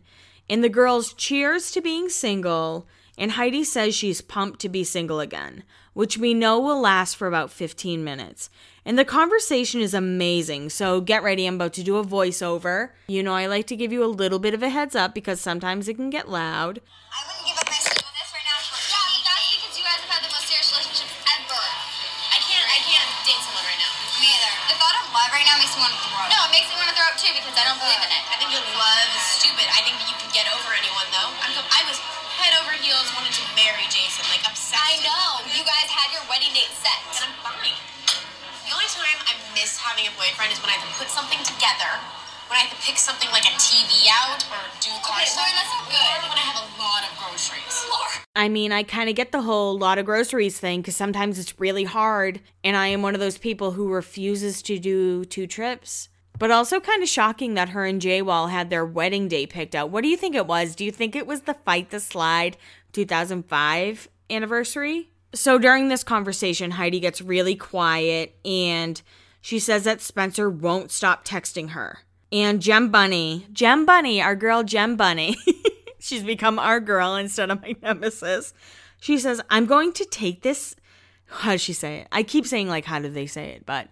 And 0.48 0.62
the 0.62 0.68
girls 0.68 1.14
cheers 1.14 1.72
to 1.72 1.80
being 1.80 2.08
single, 2.08 2.86
and 3.18 3.32
Heidi 3.32 3.64
says 3.64 3.96
she's 3.96 4.20
pumped 4.20 4.60
to 4.60 4.68
be 4.68 4.84
single 4.84 5.18
again, 5.18 5.64
which 5.94 6.16
we 6.16 6.32
know 6.32 6.60
will 6.60 6.80
last 6.80 7.16
for 7.16 7.26
about 7.26 7.50
15 7.50 8.04
minutes. 8.04 8.50
And 8.84 8.98
the 9.00 9.04
conversation 9.04 9.80
is 9.80 9.94
amazing. 9.96 10.68
So 10.68 11.00
get 11.00 11.24
ready. 11.24 11.48
I'm 11.48 11.56
about 11.56 11.72
to 11.80 11.82
do 11.82 11.96
a 11.96 12.04
voiceover. 12.04 12.92
You 13.08 13.22
know, 13.24 13.32
I 13.32 13.48
like 13.48 13.66
to 13.72 13.76
give 13.76 13.92
you 13.92 14.04
a 14.04 14.10
little 14.12 14.38
bit 14.38 14.52
of 14.52 14.62
a 14.62 14.68
heads 14.68 14.92
up 14.94 15.16
because 15.16 15.40
sometimes 15.40 15.88
it 15.88 15.96
can 15.96 16.12
get 16.12 16.28
loud. 16.28 16.84
I 17.08 17.24
wouldn't 17.24 17.48
give 17.48 17.56
up 17.56 17.64
my 17.64 17.80
sleep 17.80 18.04
on 18.04 18.12
this 18.12 18.28
right 18.36 18.44
now. 18.44 18.60
For 18.60 18.76
yeah, 18.76 19.24
that's 19.24 19.56
because 19.56 19.72
you 19.80 19.84
guys 19.88 20.00
have 20.04 20.12
had 20.12 20.22
the 20.28 20.32
most 20.36 20.44
serious 20.52 20.68
relationship 20.68 21.08
ever. 21.32 21.64
I 22.28 22.38
can't, 22.44 22.66
I 22.68 22.78
can't 22.84 23.08
date 23.24 23.40
someone 23.40 23.64
right 23.64 23.80
now. 23.80 23.92
Me 24.20 24.28
either. 24.28 24.52
The 24.68 24.76
thought 24.76 24.96
of 25.00 25.04
love 25.16 25.30
right 25.32 25.48
now 25.48 25.56
makes 25.56 25.72
me 25.72 25.80
want 25.80 25.94
to 25.96 26.00
throw 26.04 26.20
up. 26.20 26.28
No, 26.28 26.38
it 26.44 26.52
makes 26.52 26.68
me 26.68 26.76
want 26.76 26.88
to 26.92 26.96
throw 27.00 27.08
up 27.08 27.16
too 27.16 27.32
because 27.32 27.56
I 27.56 27.64
don't 27.64 27.80
believe 27.80 28.02
in 28.04 28.12
it. 28.12 28.22
I 28.28 28.36
think 28.36 28.52
your 28.52 28.64
love 28.76 29.08
is 29.16 29.24
stupid. 29.40 29.64
I 29.72 29.80
think 29.80 29.96
that 29.96 30.08
you 30.12 30.16
can 30.20 30.28
get 30.36 30.44
over 30.52 30.68
anyone 30.76 31.08
though. 31.08 31.32
I'm, 31.40 31.56
I 31.56 31.80
was 31.88 31.96
head 32.36 32.52
over 32.60 32.76
heels 32.84 33.08
wanted 33.16 33.32
to 33.32 33.44
marry 33.56 33.88
Jason, 33.88 34.28
like 34.28 34.44
obsessed. 34.44 34.76
I 34.76 35.00
know. 35.00 35.40
You 35.56 35.64
guys 35.64 35.88
had 35.88 36.12
your 36.12 36.20
wedding 36.28 36.52
date 36.52 36.68
set. 36.84 37.00
And 37.16 37.32
I'm 37.32 37.34
fine. 37.40 37.93
The 38.74 38.82
only 38.82 38.90
time 38.90 39.22
I 39.30 39.38
miss 39.54 39.78
having 39.78 40.02
a 40.02 40.10
boyfriend 40.18 40.50
is 40.50 40.58
when 40.58 40.66
I 40.66 40.74
have 40.74 40.82
to 40.82 40.98
put 40.98 41.06
something 41.06 41.38
together. 41.46 41.94
When 42.50 42.58
I 42.58 42.66
have 42.66 42.74
to 42.74 42.82
pick 42.84 42.98
something 42.98 43.30
like 43.30 43.44
a 43.44 43.54
TV 43.54 44.10
out 44.10 44.42
or 44.50 44.58
do 44.82 44.90
car 44.98 45.14
okay, 45.14 45.30
Lauren, 45.30 45.54
that's 45.54 45.70
not 45.70 45.86
good. 45.86 46.18
Or 46.26 46.34
when 46.34 46.38
I 46.42 46.46
have 46.50 46.58
a 46.58 46.66
lot 46.82 47.06
of 47.06 47.14
groceries. 47.14 47.86
I 48.34 48.48
mean, 48.48 48.72
I 48.72 48.82
kind 48.82 49.08
of 49.08 49.14
get 49.14 49.30
the 49.30 49.42
whole 49.42 49.78
lot 49.78 49.98
of 49.98 50.06
groceries 50.06 50.58
thing 50.58 50.80
because 50.80 50.96
sometimes 50.96 51.38
it's 51.38 51.60
really 51.60 51.84
hard, 51.84 52.40
and 52.64 52.76
I 52.76 52.88
am 52.88 53.00
one 53.00 53.14
of 53.14 53.20
those 53.20 53.38
people 53.38 53.70
who 53.70 53.92
refuses 53.92 54.60
to 54.62 54.80
do 54.80 55.24
two 55.24 55.46
trips. 55.46 56.08
But 56.36 56.50
also 56.50 56.80
kind 56.80 57.00
of 57.00 57.08
shocking 57.08 57.54
that 57.54 57.68
her 57.68 57.84
and 57.84 58.00
Jay 58.00 58.22
Wall 58.22 58.48
had 58.48 58.70
their 58.70 58.84
wedding 58.84 59.28
day 59.28 59.46
picked 59.46 59.76
out. 59.76 59.90
What 59.90 60.02
do 60.02 60.08
you 60.08 60.16
think 60.16 60.34
it 60.34 60.48
was? 60.48 60.74
Do 60.74 60.84
you 60.84 60.90
think 60.90 61.14
it 61.14 61.28
was 61.28 61.42
the 61.42 61.54
Fight 61.54 61.90
the 61.90 62.00
Slide 62.00 62.56
2005 62.92 64.08
anniversary? 64.28 65.10
So 65.34 65.58
during 65.58 65.88
this 65.88 66.04
conversation, 66.04 66.72
Heidi 66.72 67.00
gets 67.00 67.20
really 67.20 67.56
quiet 67.56 68.36
and 68.44 69.02
she 69.40 69.58
says 69.58 69.84
that 69.84 70.00
Spencer 70.00 70.48
won't 70.48 70.90
stop 70.90 71.24
texting 71.24 71.70
her. 71.70 71.98
And 72.30 72.62
Jen 72.62 72.90
Bunney, 72.90 73.50
Jen 73.52 73.84
Bunney, 73.84 74.22
our 74.22 74.36
girl 74.36 74.62
Jen 74.62 74.96
Bunney, 74.96 75.34
she's 75.98 76.22
become 76.22 76.58
our 76.58 76.80
girl 76.80 77.16
instead 77.16 77.50
of 77.50 77.60
my 77.62 77.74
nemesis. 77.82 78.54
She 79.00 79.18
says, 79.18 79.40
I'm 79.50 79.66
going 79.66 79.92
to 79.94 80.04
take 80.04 80.42
this. 80.42 80.76
How 81.26 81.52
does 81.52 81.60
she 81.60 81.72
say 81.72 81.98
it? 81.98 82.08
I 82.12 82.22
keep 82.22 82.46
saying, 82.46 82.68
like, 82.68 82.84
how 82.84 83.00
do 83.00 83.08
they 83.08 83.26
say 83.26 83.50
it? 83.50 83.66
But 83.66 83.88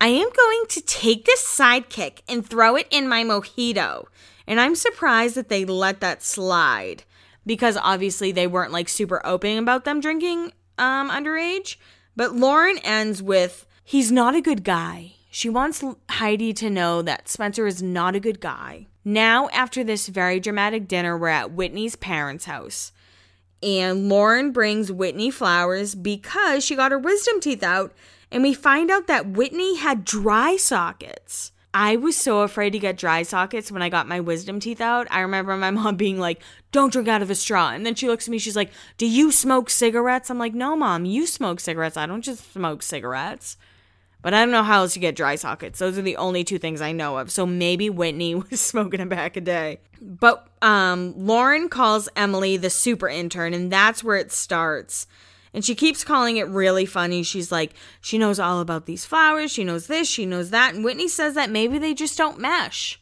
I 0.00 0.08
am 0.08 0.28
going 0.30 0.64
to 0.68 0.80
take 0.82 1.24
this 1.24 1.42
sidekick 1.44 2.20
and 2.28 2.46
throw 2.46 2.76
it 2.76 2.86
in 2.90 3.08
my 3.08 3.24
mojito. 3.24 4.04
And 4.46 4.60
I'm 4.60 4.74
surprised 4.74 5.34
that 5.36 5.48
they 5.48 5.64
let 5.64 6.00
that 6.00 6.22
slide 6.22 7.04
because 7.46 7.78
obviously 7.80 8.30
they 8.30 8.46
weren't 8.46 8.72
like 8.72 8.88
super 8.88 9.24
open 9.24 9.58
about 9.58 9.84
them 9.84 10.00
drinking 10.00 10.52
um, 10.78 11.10
underage. 11.10 11.76
But 12.14 12.34
Lauren 12.34 12.78
ends 12.78 13.22
with, 13.22 13.66
he's 13.84 14.10
not 14.10 14.34
a 14.34 14.40
good 14.40 14.64
guy. 14.64 15.12
She 15.30 15.48
wants 15.48 15.84
Heidi 16.08 16.52
to 16.54 16.70
know 16.70 17.02
that 17.02 17.28
Spencer 17.28 17.66
is 17.66 17.82
not 17.82 18.16
a 18.16 18.20
good 18.20 18.40
guy. 18.40 18.86
Now, 19.04 19.48
after 19.50 19.84
this 19.84 20.08
very 20.08 20.40
dramatic 20.40 20.88
dinner, 20.88 21.16
we're 21.16 21.28
at 21.28 21.52
Whitney's 21.52 21.94
parents' 21.94 22.46
house. 22.46 22.92
And 23.62 24.08
Lauren 24.08 24.50
brings 24.50 24.90
Whitney 24.90 25.30
flowers 25.30 25.94
because 25.94 26.64
she 26.64 26.74
got 26.74 26.90
her 26.90 26.98
wisdom 26.98 27.40
teeth 27.40 27.62
out. 27.62 27.92
And 28.30 28.42
we 28.42 28.54
find 28.54 28.90
out 28.90 29.06
that 29.06 29.28
Whitney 29.28 29.76
had 29.76 30.04
dry 30.04 30.56
sockets. 30.56 31.52
I 31.78 31.96
was 31.96 32.16
so 32.16 32.40
afraid 32.40 32.70
to 32.70 32.78
get 32.78 32.96
dry 32.96 33.22
sockets 33.22 33.70
when 33.70 33.82
I 33.82 33.90
got 33.90 34.08
my 34.08 34.18
wisdom 34.18 34.60
teeth 34.60 34.80
out. 34.80 35.06
I 35.10 35.20
remember 35.20 35.54
my 35.58 35.70
mom 35.72 35.96
being 35.96 36.18
like, 36.18 36.40
don't 36.72 36.90
drink 36.90 37.06
out 37.06 37.20
of 37.20 37.28
a 37.28 37.34
straw. 37.34 37.72
And 37.72 37.84
then 37.84 37.94
she 37.94 38.08
looks 38.08 38.26
at 38.26 38.30
me, 38.30 38.38
she's 38.38 38.56
like, 38.56 38.70
do 38.96 39.06
you 39.06 39.30
smoke 39.30 39.68
cigarettes? 39.68 40.30
I'm 40.30 40.38
like, 40.38 40.54
no, 40.54 40.74
mom, 40.74 41.04
you 41.04 41.26
smoke 41.26 41.60
cigarettes. 41.60 41.98
I 41.98 42.06
don't 42.06 42.22
just 42.22 42.50
smoke 42.54 42.82
cigarettes. 42.82 43.58
But 44.22 44.32
I 44.32 44.40
don't 44.40 44.52
know 44.52 44.62
how 44.62 44.80
else 44.80 44.96
you 44.96 45.02
get 45.02 45.16
dry 45.16 45.36
sockets. 45.36 45.78
Those 45.78 45.98
are 45.98 46.02
the 46.02 46.16
only 46.16 46.44
two 46.44 46.58
things 46.58 46.80
I 46.80 46.92
know 46.92 47.18
of. 47.18 47.30
So 47.30 47.44
maybe 47.44 47.90
Whitney 47.90 48.34
was 48.50 48.58
smoking 48.58 49.02
a 49.02 49.06
pack 49.06 49.36
a 49.36 49.42
day. 49.42 49.80
But 50.00 50.48
um, 50.62 51.12
Lauren 51.14 51.68
calls 51.68 52.08
Emily 52.16 52.56
the 52.56 52.70
super 52.70 53.06
intern, 53.06 53.52
and 53.52 53.70
that's 53.70 54.02
where 54.02 54.16
it 54.16 54.32
starts. 54.32 55.06
And 55.56 55.64
she 55.64 55.74
keeps 55.74 56.04
calling 56.04 56.36
it 56.36 56.46
really 56.48 56.84
funny. 56.84 57.22
She's 57.22 57.50
like, 57.50 57.72
she 58.02 58.18
knows 58.18 58.38
all 58.38 58.60
about 58.60 58.84
these 58.84 59.06
flowers. 59.06 59.50
She 59.50 59.64
knows 59.64 59.86
this. 59.86 60.06
She 60.06 60.26
knows 60.26 60.50
that. 60.50 60.74
And 60.74 60.84
Whitney 60.84 61.08
says 61.08 61.32
that 61.32 61.48
maybe 61.48 61.78
they 61.78 61.94
just 61.94 62.18
don't 62.18 62.38
mesh. 62.38 63.00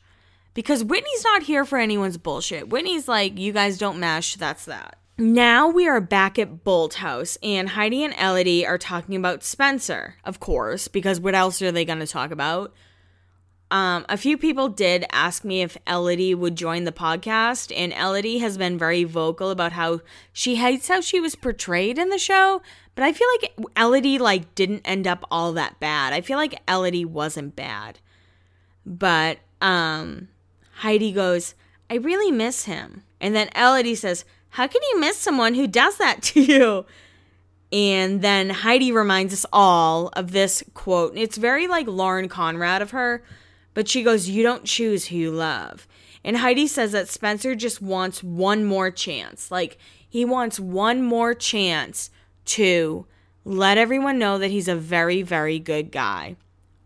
Because 0.55 0.85
Whitney's 0.85 1.25
not 1.25 1.43
here 1.43 1.65
for 1.65 1.79
anyone's 1.79 2.17
bullshit. 2.17 2.69
Whitney's 2.69 3.09
like, 3.09 3.41
you 3.41 3.53
guys 3.53 3.77
don't 3.77 3.99
mesh. 3.99 4.37
That's 4.37 4.67
that. 4.67 4.99
Now 5.19 5.69
we 5.69 5.89
are 5.89 6.01
back 6.01 6.39
at 6.39 6.65
Bolthouse, 6.65 7.37
and 7.43 7.71
Heidi 7.71 8.05
and 8.05 8.15
Elodie 8.15 8.65
are 8.65 8.79
talking 8.79 9.17
about 9.17 9.43
Spencer, 9.43 10.15
of 10.25 10.39
course, 10.39 10.87
because 10.87 11.19
what 11.19 11.35
else 11.35 11.61
are 11.61 11.73
they 11.73 11.85
going 11.85 11.99
to 11.99 12.07
talk 12.07 12.31
about? 12.31 12.73
Um, 13.71 14.05
a 14.09 14.17
few 14.17 14.37
people 14.39 14.69
did 14.69 15.05
ask 15.11 15.45
me 15.45 15.63
if 15.63 15.77
Elodie 15.87 16.35
would 16.35 16.55
join 16.55 16.85
the 16.85 16.93
podcast, 16.93 17.73
and 17.75 17.93
Elodie 17.93 18.39
has 18.39 18.57
been 18.57 18.79
very 18.79 19.05
vocal 19.05 19.51
about 19.51 19.73
how 19.73 20.01
she 20.33 20.57
hates 20.57 20.89
how 20.89 21.01
she 21.01 21.19
was 21.19 21.35
portrayed 21.35 21.99
in 21.99 22.11
the 22.11 22.19
show. 22.19 22.63
But 22.95 23.05
I 23.05 23.13
feel 23.13 23.27
like 23.41 23.59
Elodie 23.77 24.19
like 24.19 24.55
didn't 24.55 24.83
end 24.85 25.07
up 25.07 25.27
all 25.31 25.53
that 25.55 25.81
bad. 25.81 26.13
I 26.13 26.21
feel 26.21 26.37
like 26.37 26.61
Elodie 26.69 27.05
wasn't 27.05 27.57
bad, 27.57 27.99
but 28.87 29.39
um, 29.61 30.29
Heidi 30.77 31.11
goes, 31.11 31.55
"I 31.91 31.95
really 31.95 32.31
miss 32.31 32.67
him," 32.67 33.03
and 33.21 33.35
then 33.35 33.49
Elodie 33.57 33.97
says, 33.97 34.25
"How 34.51 34.69
can 34.69 34.83
you 34.93 35.01
miss 35.01 35.17
someone 35.17 35.55
who 35.55 35.67
does 35.67 35.97
that 35.99 36.23
to 36.23 36.41
you?" 36.41 36.87
And 37.73 38.23
then 38.23 38.51
Heidi 38.51 38.93
reminds 38.93 39.33
us 39.33 39.47
all 39.53 40.11
of 40.13 40.31
this 40.31 40.63
quote. 40.75 41.17
It's 41.17 41.37
very 41.37 41.67
like 41.67 41.89
Lauren 41.89 42.29
Conrad 42.29 42.83
of 42.83 42.93
her 42.93 43.25
but 43.75 43.89
she 43.89 44.03
goes, 44.03 44.29
You 44.29 44.43
don't 44.43 44.65
choose 44.65 45.07
who 45.07 45.17
you 45.17 45.31
love. 45.31 45.87
And 46.25 46.39
Heidi 46.39 46.67
says 46.67 46.93
that 46.93 47.09
Spencer 47.09 47.55
just 47.55 47.83
wants 47.83 48.23
one 48.23 48.65
more 48.65 48.91
chance. 48.91 49.51
Like, 49.51 49.77
he 50.09 50.25
wants 50.25 50.59
one 50.59 51.03
more 51.03 51.35
chance 51.35 52.09
to 52.47 53.07
let 53.45 53.77
everyone 53.77 54.19
know 54.19 54.39
that 54.39 54.51
he's 54.51 54.69
a 54.69 54.77
very, 54.77 55.21
very 55.21 55.59
good 55.59 55.93
guy. 55.93 56.37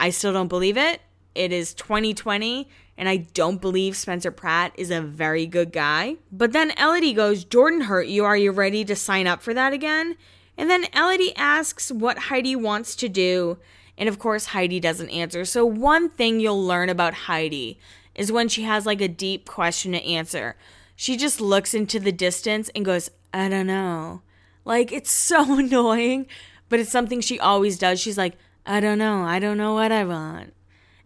I 0.01 0.11
still 0.11 0.32
don't 0.32 0.49
believe 0.49 0.76
it. 0.76 1.01
It 1.34 1.53
is 1.53 1.72
2020, 1.74 2.68
and 2.97 3.09
I 3.09 3.18
don't 3.18 3.61
believe 3.61 3.97
Spencer 3.97 4.32
Pratt 4.32 4.72
is 4.76 4.91
a 4.91 5.01
very 5.01 5.47
good 5.47 5.72
guy. 5.72 6.16
But 6.32 6.53
then 6.53 6.72
Elodie 6.72 7.12
goes, 7.12 7.45
Jordan 7.45 7.82
hurt 7.82 8.09
you. 8.09 8.24
Are 8.24 8.36
you 8.36 8.51
ready 8.51 8.84
to 8.84 8.97
sign 8.97 9.28
up 9.28 9.41
for 9.41 9.55
that 9.55 9.72
again? 9.72 10.16
And 10.57 10.68
then 10.68 10.86
Elodie 10.93 11.36
asks 11.36 11.93
what 11.93 12.18
Heidi 12.18 12.57
wants 12.57 12.97
to 12.97 13.09
do. 13.09 13.59
And 13.99 14.09
of 14.09 14.20
course, 14.20 14.46
Heidi 14.46 14.78
doesn't 14.78 15.11
answer. 15.11 15.44
So, 15.44 15.66
one 15.66 16.09
thing 16.09 16.38
you'll 16.38 16.64
learn 16.64 16.88
about 16.88 17.14
Heidi 17.14 17.78
is 18.14 18.32
when 18.32 18.49
she 18.49 18.62
has 18.62 18.86
like 18.86 19.01
a 19.01 19.09
deep 19.09 19.44
question 19.44 19.92
to 19.92 20.03
answer, 20.05 20.57
she 20.94 21.16
just 21.16 21.40
looks 21.40 21.74
into 21.74 21.99
the 21.99 22.12
distance 22.12 22.70
and 22.74 22.84
goes, 22.84 23.11
I 23.34 23.49
don't 23.49 23.66
know. 23.66 24.22
Like, 24.64 24.92
it's 24.92 25.11
so 25.30 25.59
annoying, 25.59 26.26
but 26.68 26.78
it's 26.78 26.92
something 26.92 27.20
she 27.20 27.40
always 27.40 27.76
does. 27.76 28.01
She's 28.01 28.16
like, 28.16 28.34
I 28.64 28.80
don't 28.80 28.99
know. 28.99 29.24
I 29.24 29.40
don't 29.40 29.59
know 29.59 29.74
what 29.74 29.90
I 29.90 30.05
want. 30.05 30.55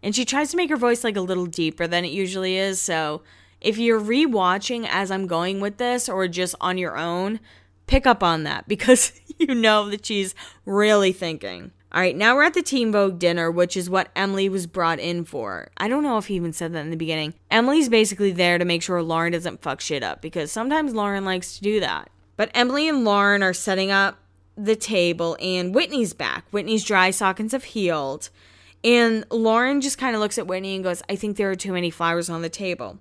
And 0.03 0.15
she 0.15 0.25
tries 0.25 0.51
to 0.51 0.57
make 0.57 0.69
her 0.69 0.77
voice 0.77 1.03
like 1.03 1.17
a 1.17 1.21
little 1.21 1.45
deeper 1.47 1.87
than 1.87 2.05
it 2.05 2.11
usually 2.11 2.57
is. 2.57 2.79
So, 2.79 3.23
if 3.59 3.77
you're 3.79 4.01
rewatching 4.01 4.85
as 4.87 5.09
I'm 5.09 5.25
going 5.25 5.61
with 5.61 5.77
this 5.77 6.07
or 6.07 6.27
just 6.27 6.53
on 6.61 6.77
your 6.77 6.97
own, 6.97 7.39
pick 7.87 8.05
up 8.05 8.21
on 8.21 8.43
that 8.43 8.67
because 8.67 9.19
you 9.39 9.55
know 9.55 9.89
that 9.89 10.05
she's 10.05 10.35
really 10.65 11.11
thinking. 11.11 11.71
All 11.93 12.01
right, 12.01 12.15
now 12.15 12.35
we're 12.35 12.41
at 12.41 12.55
the 12.55 12.63
Teen 12.63 12.91
Vogue 12.91 13.19
dinner, 13.19 13.51
which 13.51 13.77
is 13.77 13.87
what 13.87 14.09
Emily 14.15 14.49
was 14.49 14.65
brought 14.65 14.97
in 14.97 15.25
for. 15.25 15.69
I 15.77 15.87
don't 15.87 16.01
know 16.01 16.17
if 16.17 16.25
he 16.25 16.33
even 16.33 16.51
said 16.51 16.73
that 16.73 16.79
in 16.79 16.89
the 16.89 16.97
beginning. 16.97 17.35
Emily's 17.51 17.87
basically 17.87 18.31
there 18.31 18.57
to 18.57 18.65
make 18.65 18.81
sure 18.81 19.03
Lauren 19.03 19.33
doesn't 19.33 19.61
fuck 19.61 19.79
shit 19.79 20.01
up 20.01 20.19
because 20.19 20.51
sometimes 20.51 20.95
Lauren 20.95 21.23
likes 21.23 21.55
to 21.55 21.61
do 21.61 21.79
that. 21.81 22.09
But 22.35 22.49
Emily 22.55 22.89
and 22.89 23.05
Lauren 23.05 23.43
are 23.43 23.53
setting 23.53 23.91
up 23.91 24.17
the 24.57 24.75
table, 24.75 25.37
and 25.39 25.75
Whitney's 25.75 26.13
back. 26.13 26.45
Whitney's 26.49 26.83
dry 26.83 27.11
sockets 27.11 27.51
have 27.51 27.63
healed. 27.63 28.31
And 28.83 29.23
Lauren 29.29 29.79
just 29.79 29.99
kind 29.99 30.15
of 30.15 30.19
looks 30.19 30.39
at 30.39 30.47
Whitney 30.47 30.73
and 30.73 30.83
goes, 30.83 31.03
I 31.07 31.15
think 31.15 31.37
there 31.37 31.51
are 31.51 31.55
too 31.55 31.73
many 31.73 31.91
flowers 31.91 32.27
on 32.27 32.41
the 32.41 32.49
table. 32.49 32.97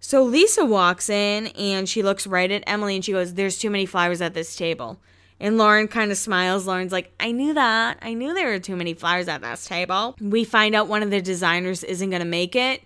So 0.00 0.24
Lisa 0.24 0.64
walks 0.64 1.08
in 1.08 1.46
and 1.48 1.88
she 1.88 2.02
looks 2.02 2.26
right 2.26 2.50
at 2.50 2.64
Emily 2.66 2.96
and 2.96 3.04
she 3.04 3.12
goes, 3.12 3.34
There's 3.34 3.56
too 3.56 3.70
many 3.70 3.86
flowers 3.86 4.20
at 4.20 4.34
this 4.34 4.56
table. 4.56 5.00
And 5.38 5.58
Lauren 5.58 5.88
kind 5.88 6.10
of 6.10 6.16
smiles. 6.16 6.66
Lauren's 6.66 6.92
like, 6.92 7.12
I 7.20 7.30
knew 7.30 7.54
that. 7.54 7.98
I 8.00 8.14
knew 8.14 8.32
there 8.32 8.50
were 8.50 8.58
too 8.58 8.76
many 8.76 8.94
flowers 8.94 9.28
at 9.28 9.42
this 9.42 9.66
table. 9.66 10.16
We 10.20 10.44
find 10.44 10.74
out 10.74 10.88
one 10.88 11.02
of 11.02 11.10
the 11.10 11.20
designers 11.20 11.84
isn't 11.84 12.10
going 12.10 12.20
to 12.20 12.26
make 12.26 12.56
it. 12.56 12.82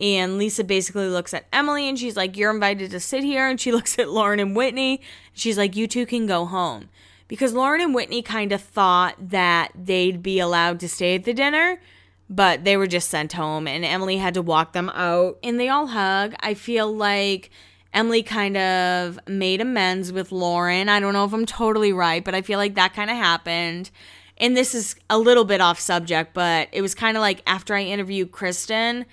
And 0.00 0.36
Lisa 0.36 0.64
basically 0.64 1.08
looks 1.08 1.32
at 1.32 1.46
Emily 1.52 1.88
and 1.88 1.98
she's 1.98 2.16
like, 2.16 2.36
You're 2.36 2.52
invited 2.52 2.90
to 2.90 3.00
sit 3.00 3.22
here. 3.22 3.46
And 3.46 3.60
she 3.60 3.72
looks 3.72 3.98
at 3.98 4.10
Lauren 4.10 4.40
and 4.40 4.56
Whitney. 4.56 5.00
She's 5.32 5.58
like, 5.58 5.76
You 5.76 5.86
two 5.86 6.06
can 6.06 6.26
go 6.26 6.46
home. 6.46 6.88
Because 7.28 7.54
Lauren 7.54 7.80
and 7.80 7.94
Whitney 7.94 8.20
kind 8.20 8.52
of 8.52 8.60
thought 8.60 9.14
that 9.30 9.70
they'd 9.74 10.22
be 10.22 10.38
allowed 10.38 10.80
to 10.80 10.88
stay 10.88 11.14
at 11.14 11.24
the 11.24 11.32
dinner, 11.32 11.80
but 12.28 12.64
they 12.64 12.76
were 12.76 12.86
just 12.86 13.08
sent 13.08 13.32
home. 13.32 13.66
And 13.66 13.84
Emily 13.84 14.18
had 14.18 14.34
to 14.34 14.42
walk 14.42 14.72
them 14.72 14.90
out. 14.90 15.38
And 15.42 15.58
they 15.58 15.68
all 15.68 15.86
hug. 15.86 16.34
I 16.40 16.54
feel 16.54 16.94
like 16.94 17.50
Emily 17.94 18.22
kind 18.22 18.56
of 18.56 19.18
made 19.28 19.60
amends 19.60 20.12
with 20.12 20.32
Lauren. 20.32 20.88
I 20.88 20.98
don't 20.98 21.12
know 21.12 21.24
if 21.24 21.32
I'm 21.32 21.46
totally 21.46 21.92
right, 21.92 22.24
but 22.24 22.34
I 22.34 22.42
feel 22.42 22.58
like 22.58 22.74
that 22.74 22.94
kind 22.94 23.10
of 23.10 23.16
happened. 23.16 23.90
And 24.38 24.56
this 24.56 24.74
is 24.74 24.96
a 25.10 25.18
little 25.18 25.44
bit 25.44 25.60
off 25.60 25.78
subject, 25.78 26.32
but 26.32 26.68
it 26.72 26.80
was 26.80 26.94
kind 26.94 27.16
of 27.16 27.20
like 27.20 27.42
after 27.46 27.74
I 27.74 27.82
interviewed 27.82 28.32
Kristin 28.32 29.04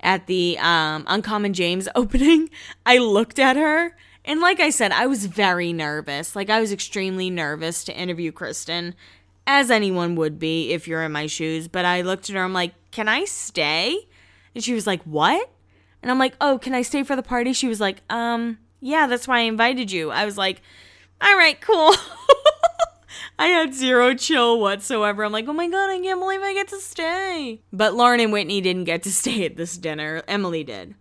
at 0.00 0.26
the 0.26 0.56
um, 0.60 1.04
Uncommon 1.08 1.52
James 1.52 1.88
opening, 1.94 2.48
I 2.86 2.98
looked 2.98 3.38
at 3.38 3.56
her. 3.56 3.96
And 4.24 4.40
like 4.40 4.60
I 4.60 4.70
said, 4.70 4.92
I 4.92 5.06
was 5.06 5.26
very 5.26 5.72
nervous. 5.72 6.36
Like, 6.36 6.50
I 6.50 6.60
was 6.60 6.70
extremely 6.70 7.30
nervous 7.30 7.82
to 7.84 7.98
interview 7.98 8.30
Kristin, 8.30 8.92
as 9.46 9.70
anyone 9.70 10.16
would 10.16 10.38
be 10.38 10.72
if 10.72 10.86
you're 10.86 11.02
in 11.02 11.12
my 11.12 11.26
shoes. 11.26 11.66
But 11.66 11.86
I 11.86 12.02
looked 12.02 12.28
at 12.28 12.36
her, 12.36 12.42
I'm 12.42 12.52
like, 12.52 12.74
can 12.90 13.08
I 13.08 13.24
stay? 13.24 14.06
And 14.54 14.62
she 14.62 14.74
was 14.74 14.86
like, 14.86 15.02
what? 15.04 15.50
And 16.02 16.10
I'm 16.10 16.18
like, 16.18 16.34
oh, 16.40 16.58
can 16.58 16.74
I 16.74 16.82
stay 16.82 17.02
for 17.02 17.16
the 17.16 17.22
party? 17.22 17.52
She 17.52 17.68
was 17.68 17.80
like, 17.80 18.02
um, 18.10 18.58
yeah, 18.80 19.06
that's 19.06 19.26
why 19.26 19.38
I 19.38 19.42
invited 19.42 19.90
you. 19.90 20.10
I 20.10 20.24
was 20.24 20.38
like, 20.38 20.62
all 21.20 21.36
right, 21.36 21.60
cool. 21.60 21.94
I 23.38 23.46
had 23.46 23.74
zero 23.74 24.14
chill 24.14 24.60
whatsoever. 24.60 25.24
I'm 25.24 25.32
like, 25.32 25.46
oh 25.48 25.52
my 25.52 25.68
god, 25.68 25.90
I 25.90 26.00
can't 26.00 26.20
believe 26.20 26.40
I 26.40 26.54
get 26.54 26.68
to 26.68 26.80
stay. 26.80 27.60
But 27.72 27.94
Lauren 27.94 28.20
and 28.20 28.32
Whitney 28.32 28.60
didn't 28.60 28.84
get 28.84 29.02
to 29.04 29.12
stay 29.12 29.44
at 29.44 29.56
this 29.56 29.76
dinner. 29.76 30.22
Emily 30.28 30.64
did. 30.64 30.94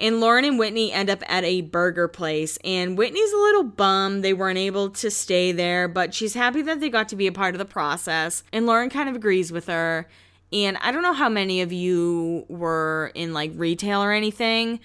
And 0.00 0.20
Lauren 0.20 0.44
and 0.44 0.58
Whitney 0.58 0.92
end 0.92 1.08
up 1.10 1.22
at 1.28 1.44
a 1.44 1.60
burger 1.60 2.08
place, 2.08 2.58
and 2.64 2.98
Whitney's 2.98 3.32
a 3.32 3.36
little 3.36 3.62
bummed 3.62 4.24
they 4.24 4.32
weren't 4.32 4.58
able 4.58 4.90
to 4.90 5.10
stay 5.12 5.52
there, 5.52 5.86
but 5.86 6.12
she's 6.12 6.34
happy 6.34 6.60
that 6.62 6.80
they 6.80 6.90
got 6.90 7.08
to 7.10 7.16
be 7.16 7.28
a 7.28 7.32
part 7.32 7.54
of 7.54 7.60
the 7.60 7.64
process. 7.64 8.42
And 8.52 8.66
Lauren 8.66 8.90
kind 8.90 9.08
of 9.08 9.14
agrees 9.14 9.52
with 9.52 9.66
her. 9.66 10.08
And 10.52 10.76
I 10.78 10.92
don't 10.92 11.02
know 11.02 11.12
how 11.14 11.28
many 11.28 11.62
of 11.62 11.72
you 11.72 12.44
were 12.48 13.10
in 13.14 13.32
like 13.32 13.52
retail 13.54 14.02
or 14.02 14.12
anything, 14.12 14.80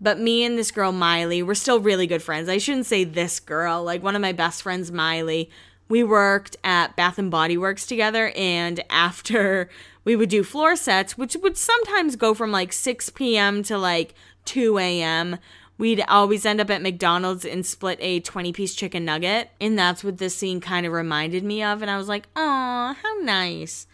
but 0.00 0.18
me 0.18 0.44
and 0.44 0.58
this 0.58 0.72
girl, 0.72 0.90
Miley, 0.90 1.42
we're 1.42 1.54
still 1.54 1.78
really 1.78 2.06
good 2.08 2.22
friends. 2.22 2.48
I 2.48 2.58
shouldn't 2.58 2.86
say 2.86 3.04
this 3.04 3.38
girl, 3.38 3.84
like 3.84 4.02
one 4.02 4.16
of 4.16 4.22
my 4.22 4.32
best 4.32 4.62
friends, 4.62 4.90
Miley. 4.90 5.48
We 5.88 6.02
worked 6.02 6.56
at 6.64 6.96
Bath 6.96 7.18
and 7.18 7.30
Body 7.30 7.56
Works 7.56 7.86
together, 7.86 8.32
and 8.34 8.82
after 8.90 9.68
we 10.04 10.16
would 10.16 10.28
do 10.28 10.42
floor 10.42 10.74
sets, 10.74 11.16
which 11.16 11.36
would 11.36 11.56
sometimes 11.56 12.16
go 12.16 12.34
from 12.34 12.50
like 12.50 12.72
6 12.72 13.10
p.m. 13.10 13.62
to 13.64 13.78
like 13.78 14.14
2 14.46 14.78
a.m., 14.78 15.38
we'd 15.78 16.04
always 16.08 16.44
end 16.44 16.60
up 16.60 16.70
at 16.70 16.82
McDonald's 16.82 17.44
and 17.44 17.64
split 17.64 17.98
a 18.00 18.20
20 18.20 18.52
piece 18.52 18.74
chicken 18.74 19.04
nugget. 19.04 19.50
And 19.60 19.78
that's 19.78 20.02
what 20.02 20.18
this 20.18 20.36
scene 20.36 20.60
kind 20.60 20.86
of 20.86 20.92
reminded 20.92 21.44
me 21.44 21.62
of. 21.62 21.82
And 21.82 21.90
I 21.90 21.96
was 21.96 22.08
like, 22.08 22.26
oh, 22.36 22.96
how 23.00 23.14
nice. 23.22 23.86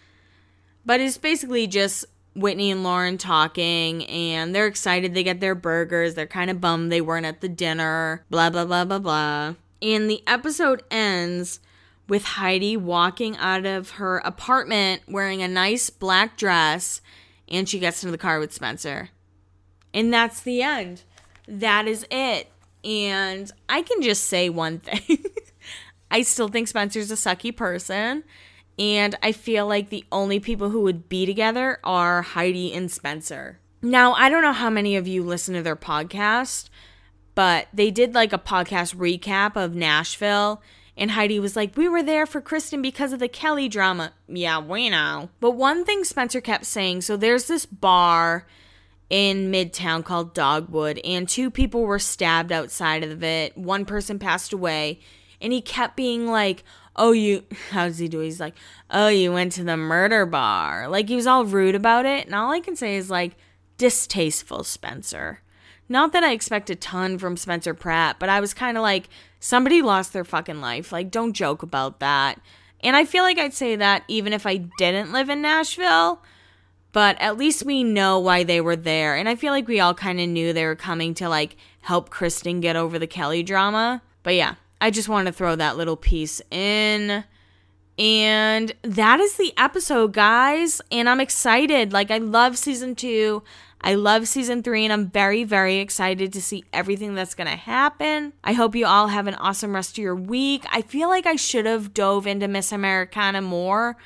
But 0.88 1.02
it's 1.02 1.18
basically 1.18 1.66
just 1.66 2.06
Whitney 2.34 2.70
and 2.70 2.82
Lauren 2.82 3.18
talking, 3.18 4.06
and 4.06 4.54
they're 4.54 4.66
excited 4.66 5.12
they 5.12 5.22
get 5.22 5.38
their 5.38 5.54
burgers. 5.54 6.14
They're 6.14 6.26
kind 6.26 6.50
of 6.50 6.62
bummed 6.62 6.90
they 6.90 7.02
weren't 7.02 7.26
at 7.26 7.42
the 7.42 7.48
dinner, 7.50 8.24
blah, 8.30 8.48
blah, 8.48 8.64
blah, 8.64 8.86
blah, 8.86 8.98
blah. 8.98 9.54
And 9.82 10.08
the 10.08 10.22
episode 10.26 10.82
ends 10.90 11.60
with 12.08 12.24
Heidi 12.24 12.74
walking 12.74 13.36
out 13.36 13.66
of 13.66 13.90
her 13.90 14.16
apartment 14.20 15.02
wearing 15.06 15.42
a 15.42 15.48
nice 15.48 15.90
black 15.90 16.38
dress, 16.38 17.02
and 17.48 17.68
she 17.68 17.78
gets 17.78 18.02
into 18.02 18.12
the 18.12 18.16
car 18.16 18.40
with 18.40 18.54
Spencer. 18.54 19.10
And 19.92 20.10
that's 20.10 20.40
the 20.40 20.62
end. 20.62 21.02
That 21.46 21.86
is 21.86 22.06
it. 22.10 22.48
And 22.82 23.52
I 23.68 23.82
can 23.82 24.00
just 24.00 24.24
say 24.24 24.48
one 24.48 24.78
thing 24.78 25.18
I 26.10 26.22
still 26.22 26.48
think 26.48 26.66
Spencer's 26.66 27.10
a 27.10 27.14
sucky 27.14 27.54
person. 27.54 28.24
And 28.78 29.16
I 29.22 29.32
feel 29.32 29.66
like 29.66 29.88
the 29.88 30.04
only 30.12 30.38
people 30.38 30.70
who 30.70 30.82
would 30.82 31.08
be 31.08 31.26
together 31.26 31.78
are 31.82 32.22
Heidi 32.22 32.72
and 32.72 32.90
Spencer. 32.90 33.58
Now, 33.82 34.12
I 34.12 34.28
don't 34.28 34.42
know 34.42 34.52
how 34.52 34.70
many 34.70 34.96
of 34.96 35.08
you 35.08 35.22
listen 35.22 35.54
to 35.54 35.62
their 35.62 35.76
podcast, 35.76 36.68
but 37.34 37.68
they 37.72 37.90
did 37.90 38.14
like 38.14 38.32
a 38.32 38.38
podcast 38.38 38.94
recap 38.94 39.56
of 39.56 39.74
Nashville. 39.74 40.62
And 40.96 41.12
Heidi 41.12 41.38
was 41.38 41.54
like, 41.54 41.76
We 41.76 41.88
were 41.88 42.02
there 42.02 42.26
for 42.26 42.40
Kristin 42.40 42.82
because 42.82 43.12
of 43.12 43.20
the 43.20 43.28
Kelly 43.28 43.68
drama. 43.68 44.12
Yeah, 44.28 44.60
we 44.60 44.90
know. 44.90 45.30
But 45.40 45.52
one 45.52 45.84
thing 45.84 46.04
Spencer 46.04 46.40
kept 46.40 46.66
saying 46.66 47.02
so 47.02 47.16
there's 47.16 47.46
this 47.46 47.66
bar 47.66 48.46
in 49.08 49.50
Midtown 49.50 50.04
called 50.04 50.34
Dogwood, 50.34 51.00
and 51.04 51.28
two 51.28 51.50
people 51.50 51.82
were 51.82 51.98
stabbed 51.98 52.52
outside 52.52 53.04
of 53.04 53.22
it. 53.22 53.56
One 53.56 53.84
person 53.84 54.18
passed 54.18 54.52
away. 54.52 55.00
And 55.40 55.52
he 55.52 55.60
kept 55.60 55.96
being 55.96 56.26
like, 56.26 56.64
oh, 56.98 57.12
you, 57.12 57.44
how 57.70 57.86
does 57.86 57.98
he 57.98 58.08
do? 58.08 58.18
He's 58.18 58.40
like, 58.40 58.54
oh, 58.90 59.08
you 59.08 59.32
went 59.32 59.52
to 59.52 59.64
the 59.64 59.76
murder 59.76 60.26
bar. 60.26 60.88
Like, 60.88 61.08
he 61.08 61.16
was 61.16 61.26
all 61.26 61.44
rude 61.44 61.74
about 61.74 62.04
it. 62.04 62.26
And 62.26 62.34
all 62.34 62.52
I 62.52 62.60
can 62.60 62.76
say 62.76 62.96
is, 62.96 63.08
like, 63.08 63.36
distasteful, 63.78 64.64
Spencer. 64.64 65.40
Not 65.88 66.12
that 66.12 66.24
I 66.24 66.32
expect 66.32 66.68
a 66.68 66.74
ton 66.74 67.16
from 67.16 67.38
Spencer 67.38 67.72
Pratt, 67.72 68.16
but 68.18 68.28
I 68.28 68.40
was 68.40 68.52
kind 68.52 68.76
of 68.76 68.82
like, 68.82 69.08
somebody 69.40 69.80
lost 69.80 70.12
their 70.12 70.24
fucking 70.24 70.60
life. 70.60 70.92
Like, 70.92 71.10
don't 71.10 71.32
joke 71.32 71.62
about 71.62 72.00
that. 72.00 72.40
And 72.80 72.94
I 72.94 73.04
feel 73.04 73.24
like 73.24 73.38
I'd 73.38 73.54
say 73.54 73.76
that 73.76 74.04
even 74.08 74.32
if 74.32 74.46
I 74.46 74.58
didn't 74.78 75.12
live 75.12 75.30
in 75.30 75.42
Nashville, 75.42 76.22
but 76.92 77.20
at 77.20 77.36
least 77.36 77.64
we 77.64 77.84
know 77.84 78.18
why 78.18 78.44
they 78.44 78.60
were 78.60 78.76
there. 78.76 79.16
And 79.16 79.28
I 79.28 79.34
feel 79.34 79.52
like 79.52 79.68
we 79.68 79.80
all 79.80 79.94
kind 79.94 80.20
of 80.20 80.28
knew 80.28 80.52
they 80.52 80.64
were 80.64 80.76
coming 80.76 81.14
to 81.14 81.28
like 81.28 81.56
help 81.80 82.10
Kristin 82.10 82.60
get 82.60 82.76
over 82.76 82.98
the 82.98 83.06
Kelly 83.06 83.42
drama. 83.42 84.02
But 84.22 84.34
yeah, 84.34 84.54
I 84.80 84.90
just 84.90 85.08
want 85.08 85.26
to 85.26 85.32
throw 85.32 85.56
that 85.56 85.76
little 85.76 85.96
piece 85.96 86.40
in. 86.50 87.24
And 87.98 88.72
that 88.82 89.18
is 89.18 89.36
the 89.36 89.52
episode, 89.56 90.12
guys. 90.12 90.80
And 90.92 91.08
I'm 91.08 91.20
excited. 91.20 91.92
Like, 91.92 92.10
I 92.10 92.18
love 92.18 92.56
season 92.56 92.94
two. 92.94 93.42
I 93.80 93.94
love 93.94 94.26
season 94.26 94.64
three, 94.64 94.82
and 94.84 94.92
I'm 94.92 95.08
very, 95.08 95.44
very 95.44 95.76
excited 95.76 96.32
to 96.32 96.42
see 96.42 96.64
everything 96.72 97.14
that's 97.14 97.36
going 97.36 97.48
to 97.48 97.56
happen. 97.56 98.32
I 98.42 98.52
hope 98.52 98.74
you 98.74 98.86
all 98.86 99.06
have 99.06 99.28
an 99.28 99.36
awesome 99.36 99.72
rest 99.72 99.92
of 99.92 100.02
your 100.02 100.16
week. 100.16 100.64
I 100.72 100.82
feel 100.82 101.08
like 101.08 101.26
I 101.26 101.36
should 101.36 101.64
have 101.64 101.94
dove 101.94 102.26
into 102.26 102.48
Miss 102.48 102.72
Americana 102.72 103.40
more, 103.40 103.96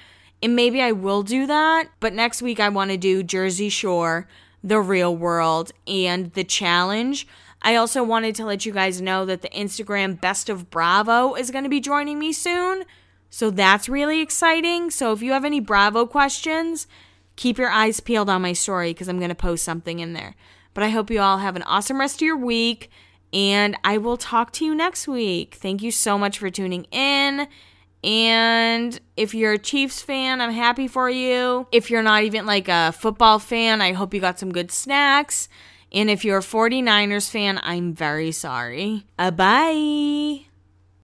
and 0.43 0.55
maybe 0.55 0.83
I 0.83 0.93
will 0.93 1.23
do 1.23 1.47
that. 1.47 1.89
But 2.01 2.13
next 2.13 2.43
week, 2.43 2.61
I 2.61 2.69
want 2.69 2.91
to 2.91 2.99
do 2.99 3.23
Jersey 3.23 3.71
Shore, 3.71 4.29
The 4.63 4.79
Real 4.79 5.17
World, 5.17 5.73
and 5.87 6.31
The 6.35 6.45
Challenge. 6.45 7.27
I 7.63 7.77
also 7.77 8.03
wanted 8.03 8.35
to 8.37 8.45
let 8.45 8.67
you 8.67 8.73
guys 8.73 9.01
know 9.01 9.25
that 9.25 9.41
the 9.43 9.49
Instagram 9.51 10.21
Best 10.21 10.49
of 10.49 10.69
Bravo 10.69 11.35
is 11.35 11.51
going 11.51 11.65
to 11.65 11.71
be 11.71 11.81
joining 11.81 12.19
me 12.19 12.33
soon. 12.33 12.85
So 13.31 13.51
that's 13.51 13.89
really 13.89 14.21
exciting. 14.21 14.91
So 14.91 15.13
if 15.13 15.23
you 15.23 15.33
have 15.33 15.45
any 15.45 15.61
Bravo 15.61 16.05
questions, 16.05 16.87
keep 17.37 17.57
your 17.57 17.71
eyes 17.71 18.01
peeled 18.01 18.29
on 18.29 18.43
my 18.43 18.53
story 18.53 18.91
because 18.91 19.09
I'm 19.09 19.19
going 19.19 19.31
to 19.31 19.35
post 19.35 19.65
something 19.65 20.01
in 20.01 20.13
there. 20.13 20.35
But 20.75 20.85
I 20.85 20.89
hope 20.91 21.11
you 21.11 21.21
all 21.21 21.39
have 21.39 21.57
an 21.57 21.63
awesome 21.63 22.01
rest 22.01 22.17
of 22.17 22.27
your 22.27 22.37
week. 22.37 22.91
And 23.33 23.77
I 23.85 23.97
will 23.97 24.17
talk 24.17 24.53
to 24.55 24.65
you 24.65 24.75
next 24.75 25.09
week. 25.09 25.55
Thank 25.55 25.83
you 25.83 25.91
so 25.91 26.19
much 26.19 26.39
for 26.39 26.51
tuning 26.51 26.85
in. 26.91 27.47
And 28.05 29.01
if 29.17 29.33
you're 29.35 29.53
a 29.53 29.59
Chiefs 29.59 30.03
fan, 30.03 30.41
I'm 30.41 30.53
happy 30.53 30.89
for 30.89 31.09
you. 31.09 31.69
If 31.71 31.91
you're 31.91 32.03
not 32.03 32.25
even 32.25 32.45
like 32.45 32.69
a 32.69 32.93
football 32.93 33.39
fan, 33.39 33.81
I 33.81 33.93
hope 33.93 34.13
you 34.13 34.21
got 34.21 34.39
some 34.39 34.53
good 34.53 34.73
snacks. 34.73 35.49
And 35.93 36.11
if 36.11 36.25
you're 36.25 36.39
a 36.39 36.43
49ers 36.43 37.31
fan, 37.31 37.61
I'm 37.63 37.93
very 37.93 38.33
sorry. 38.33 39.05
Uh, 39.19 39.31
bye. 39.31 40.52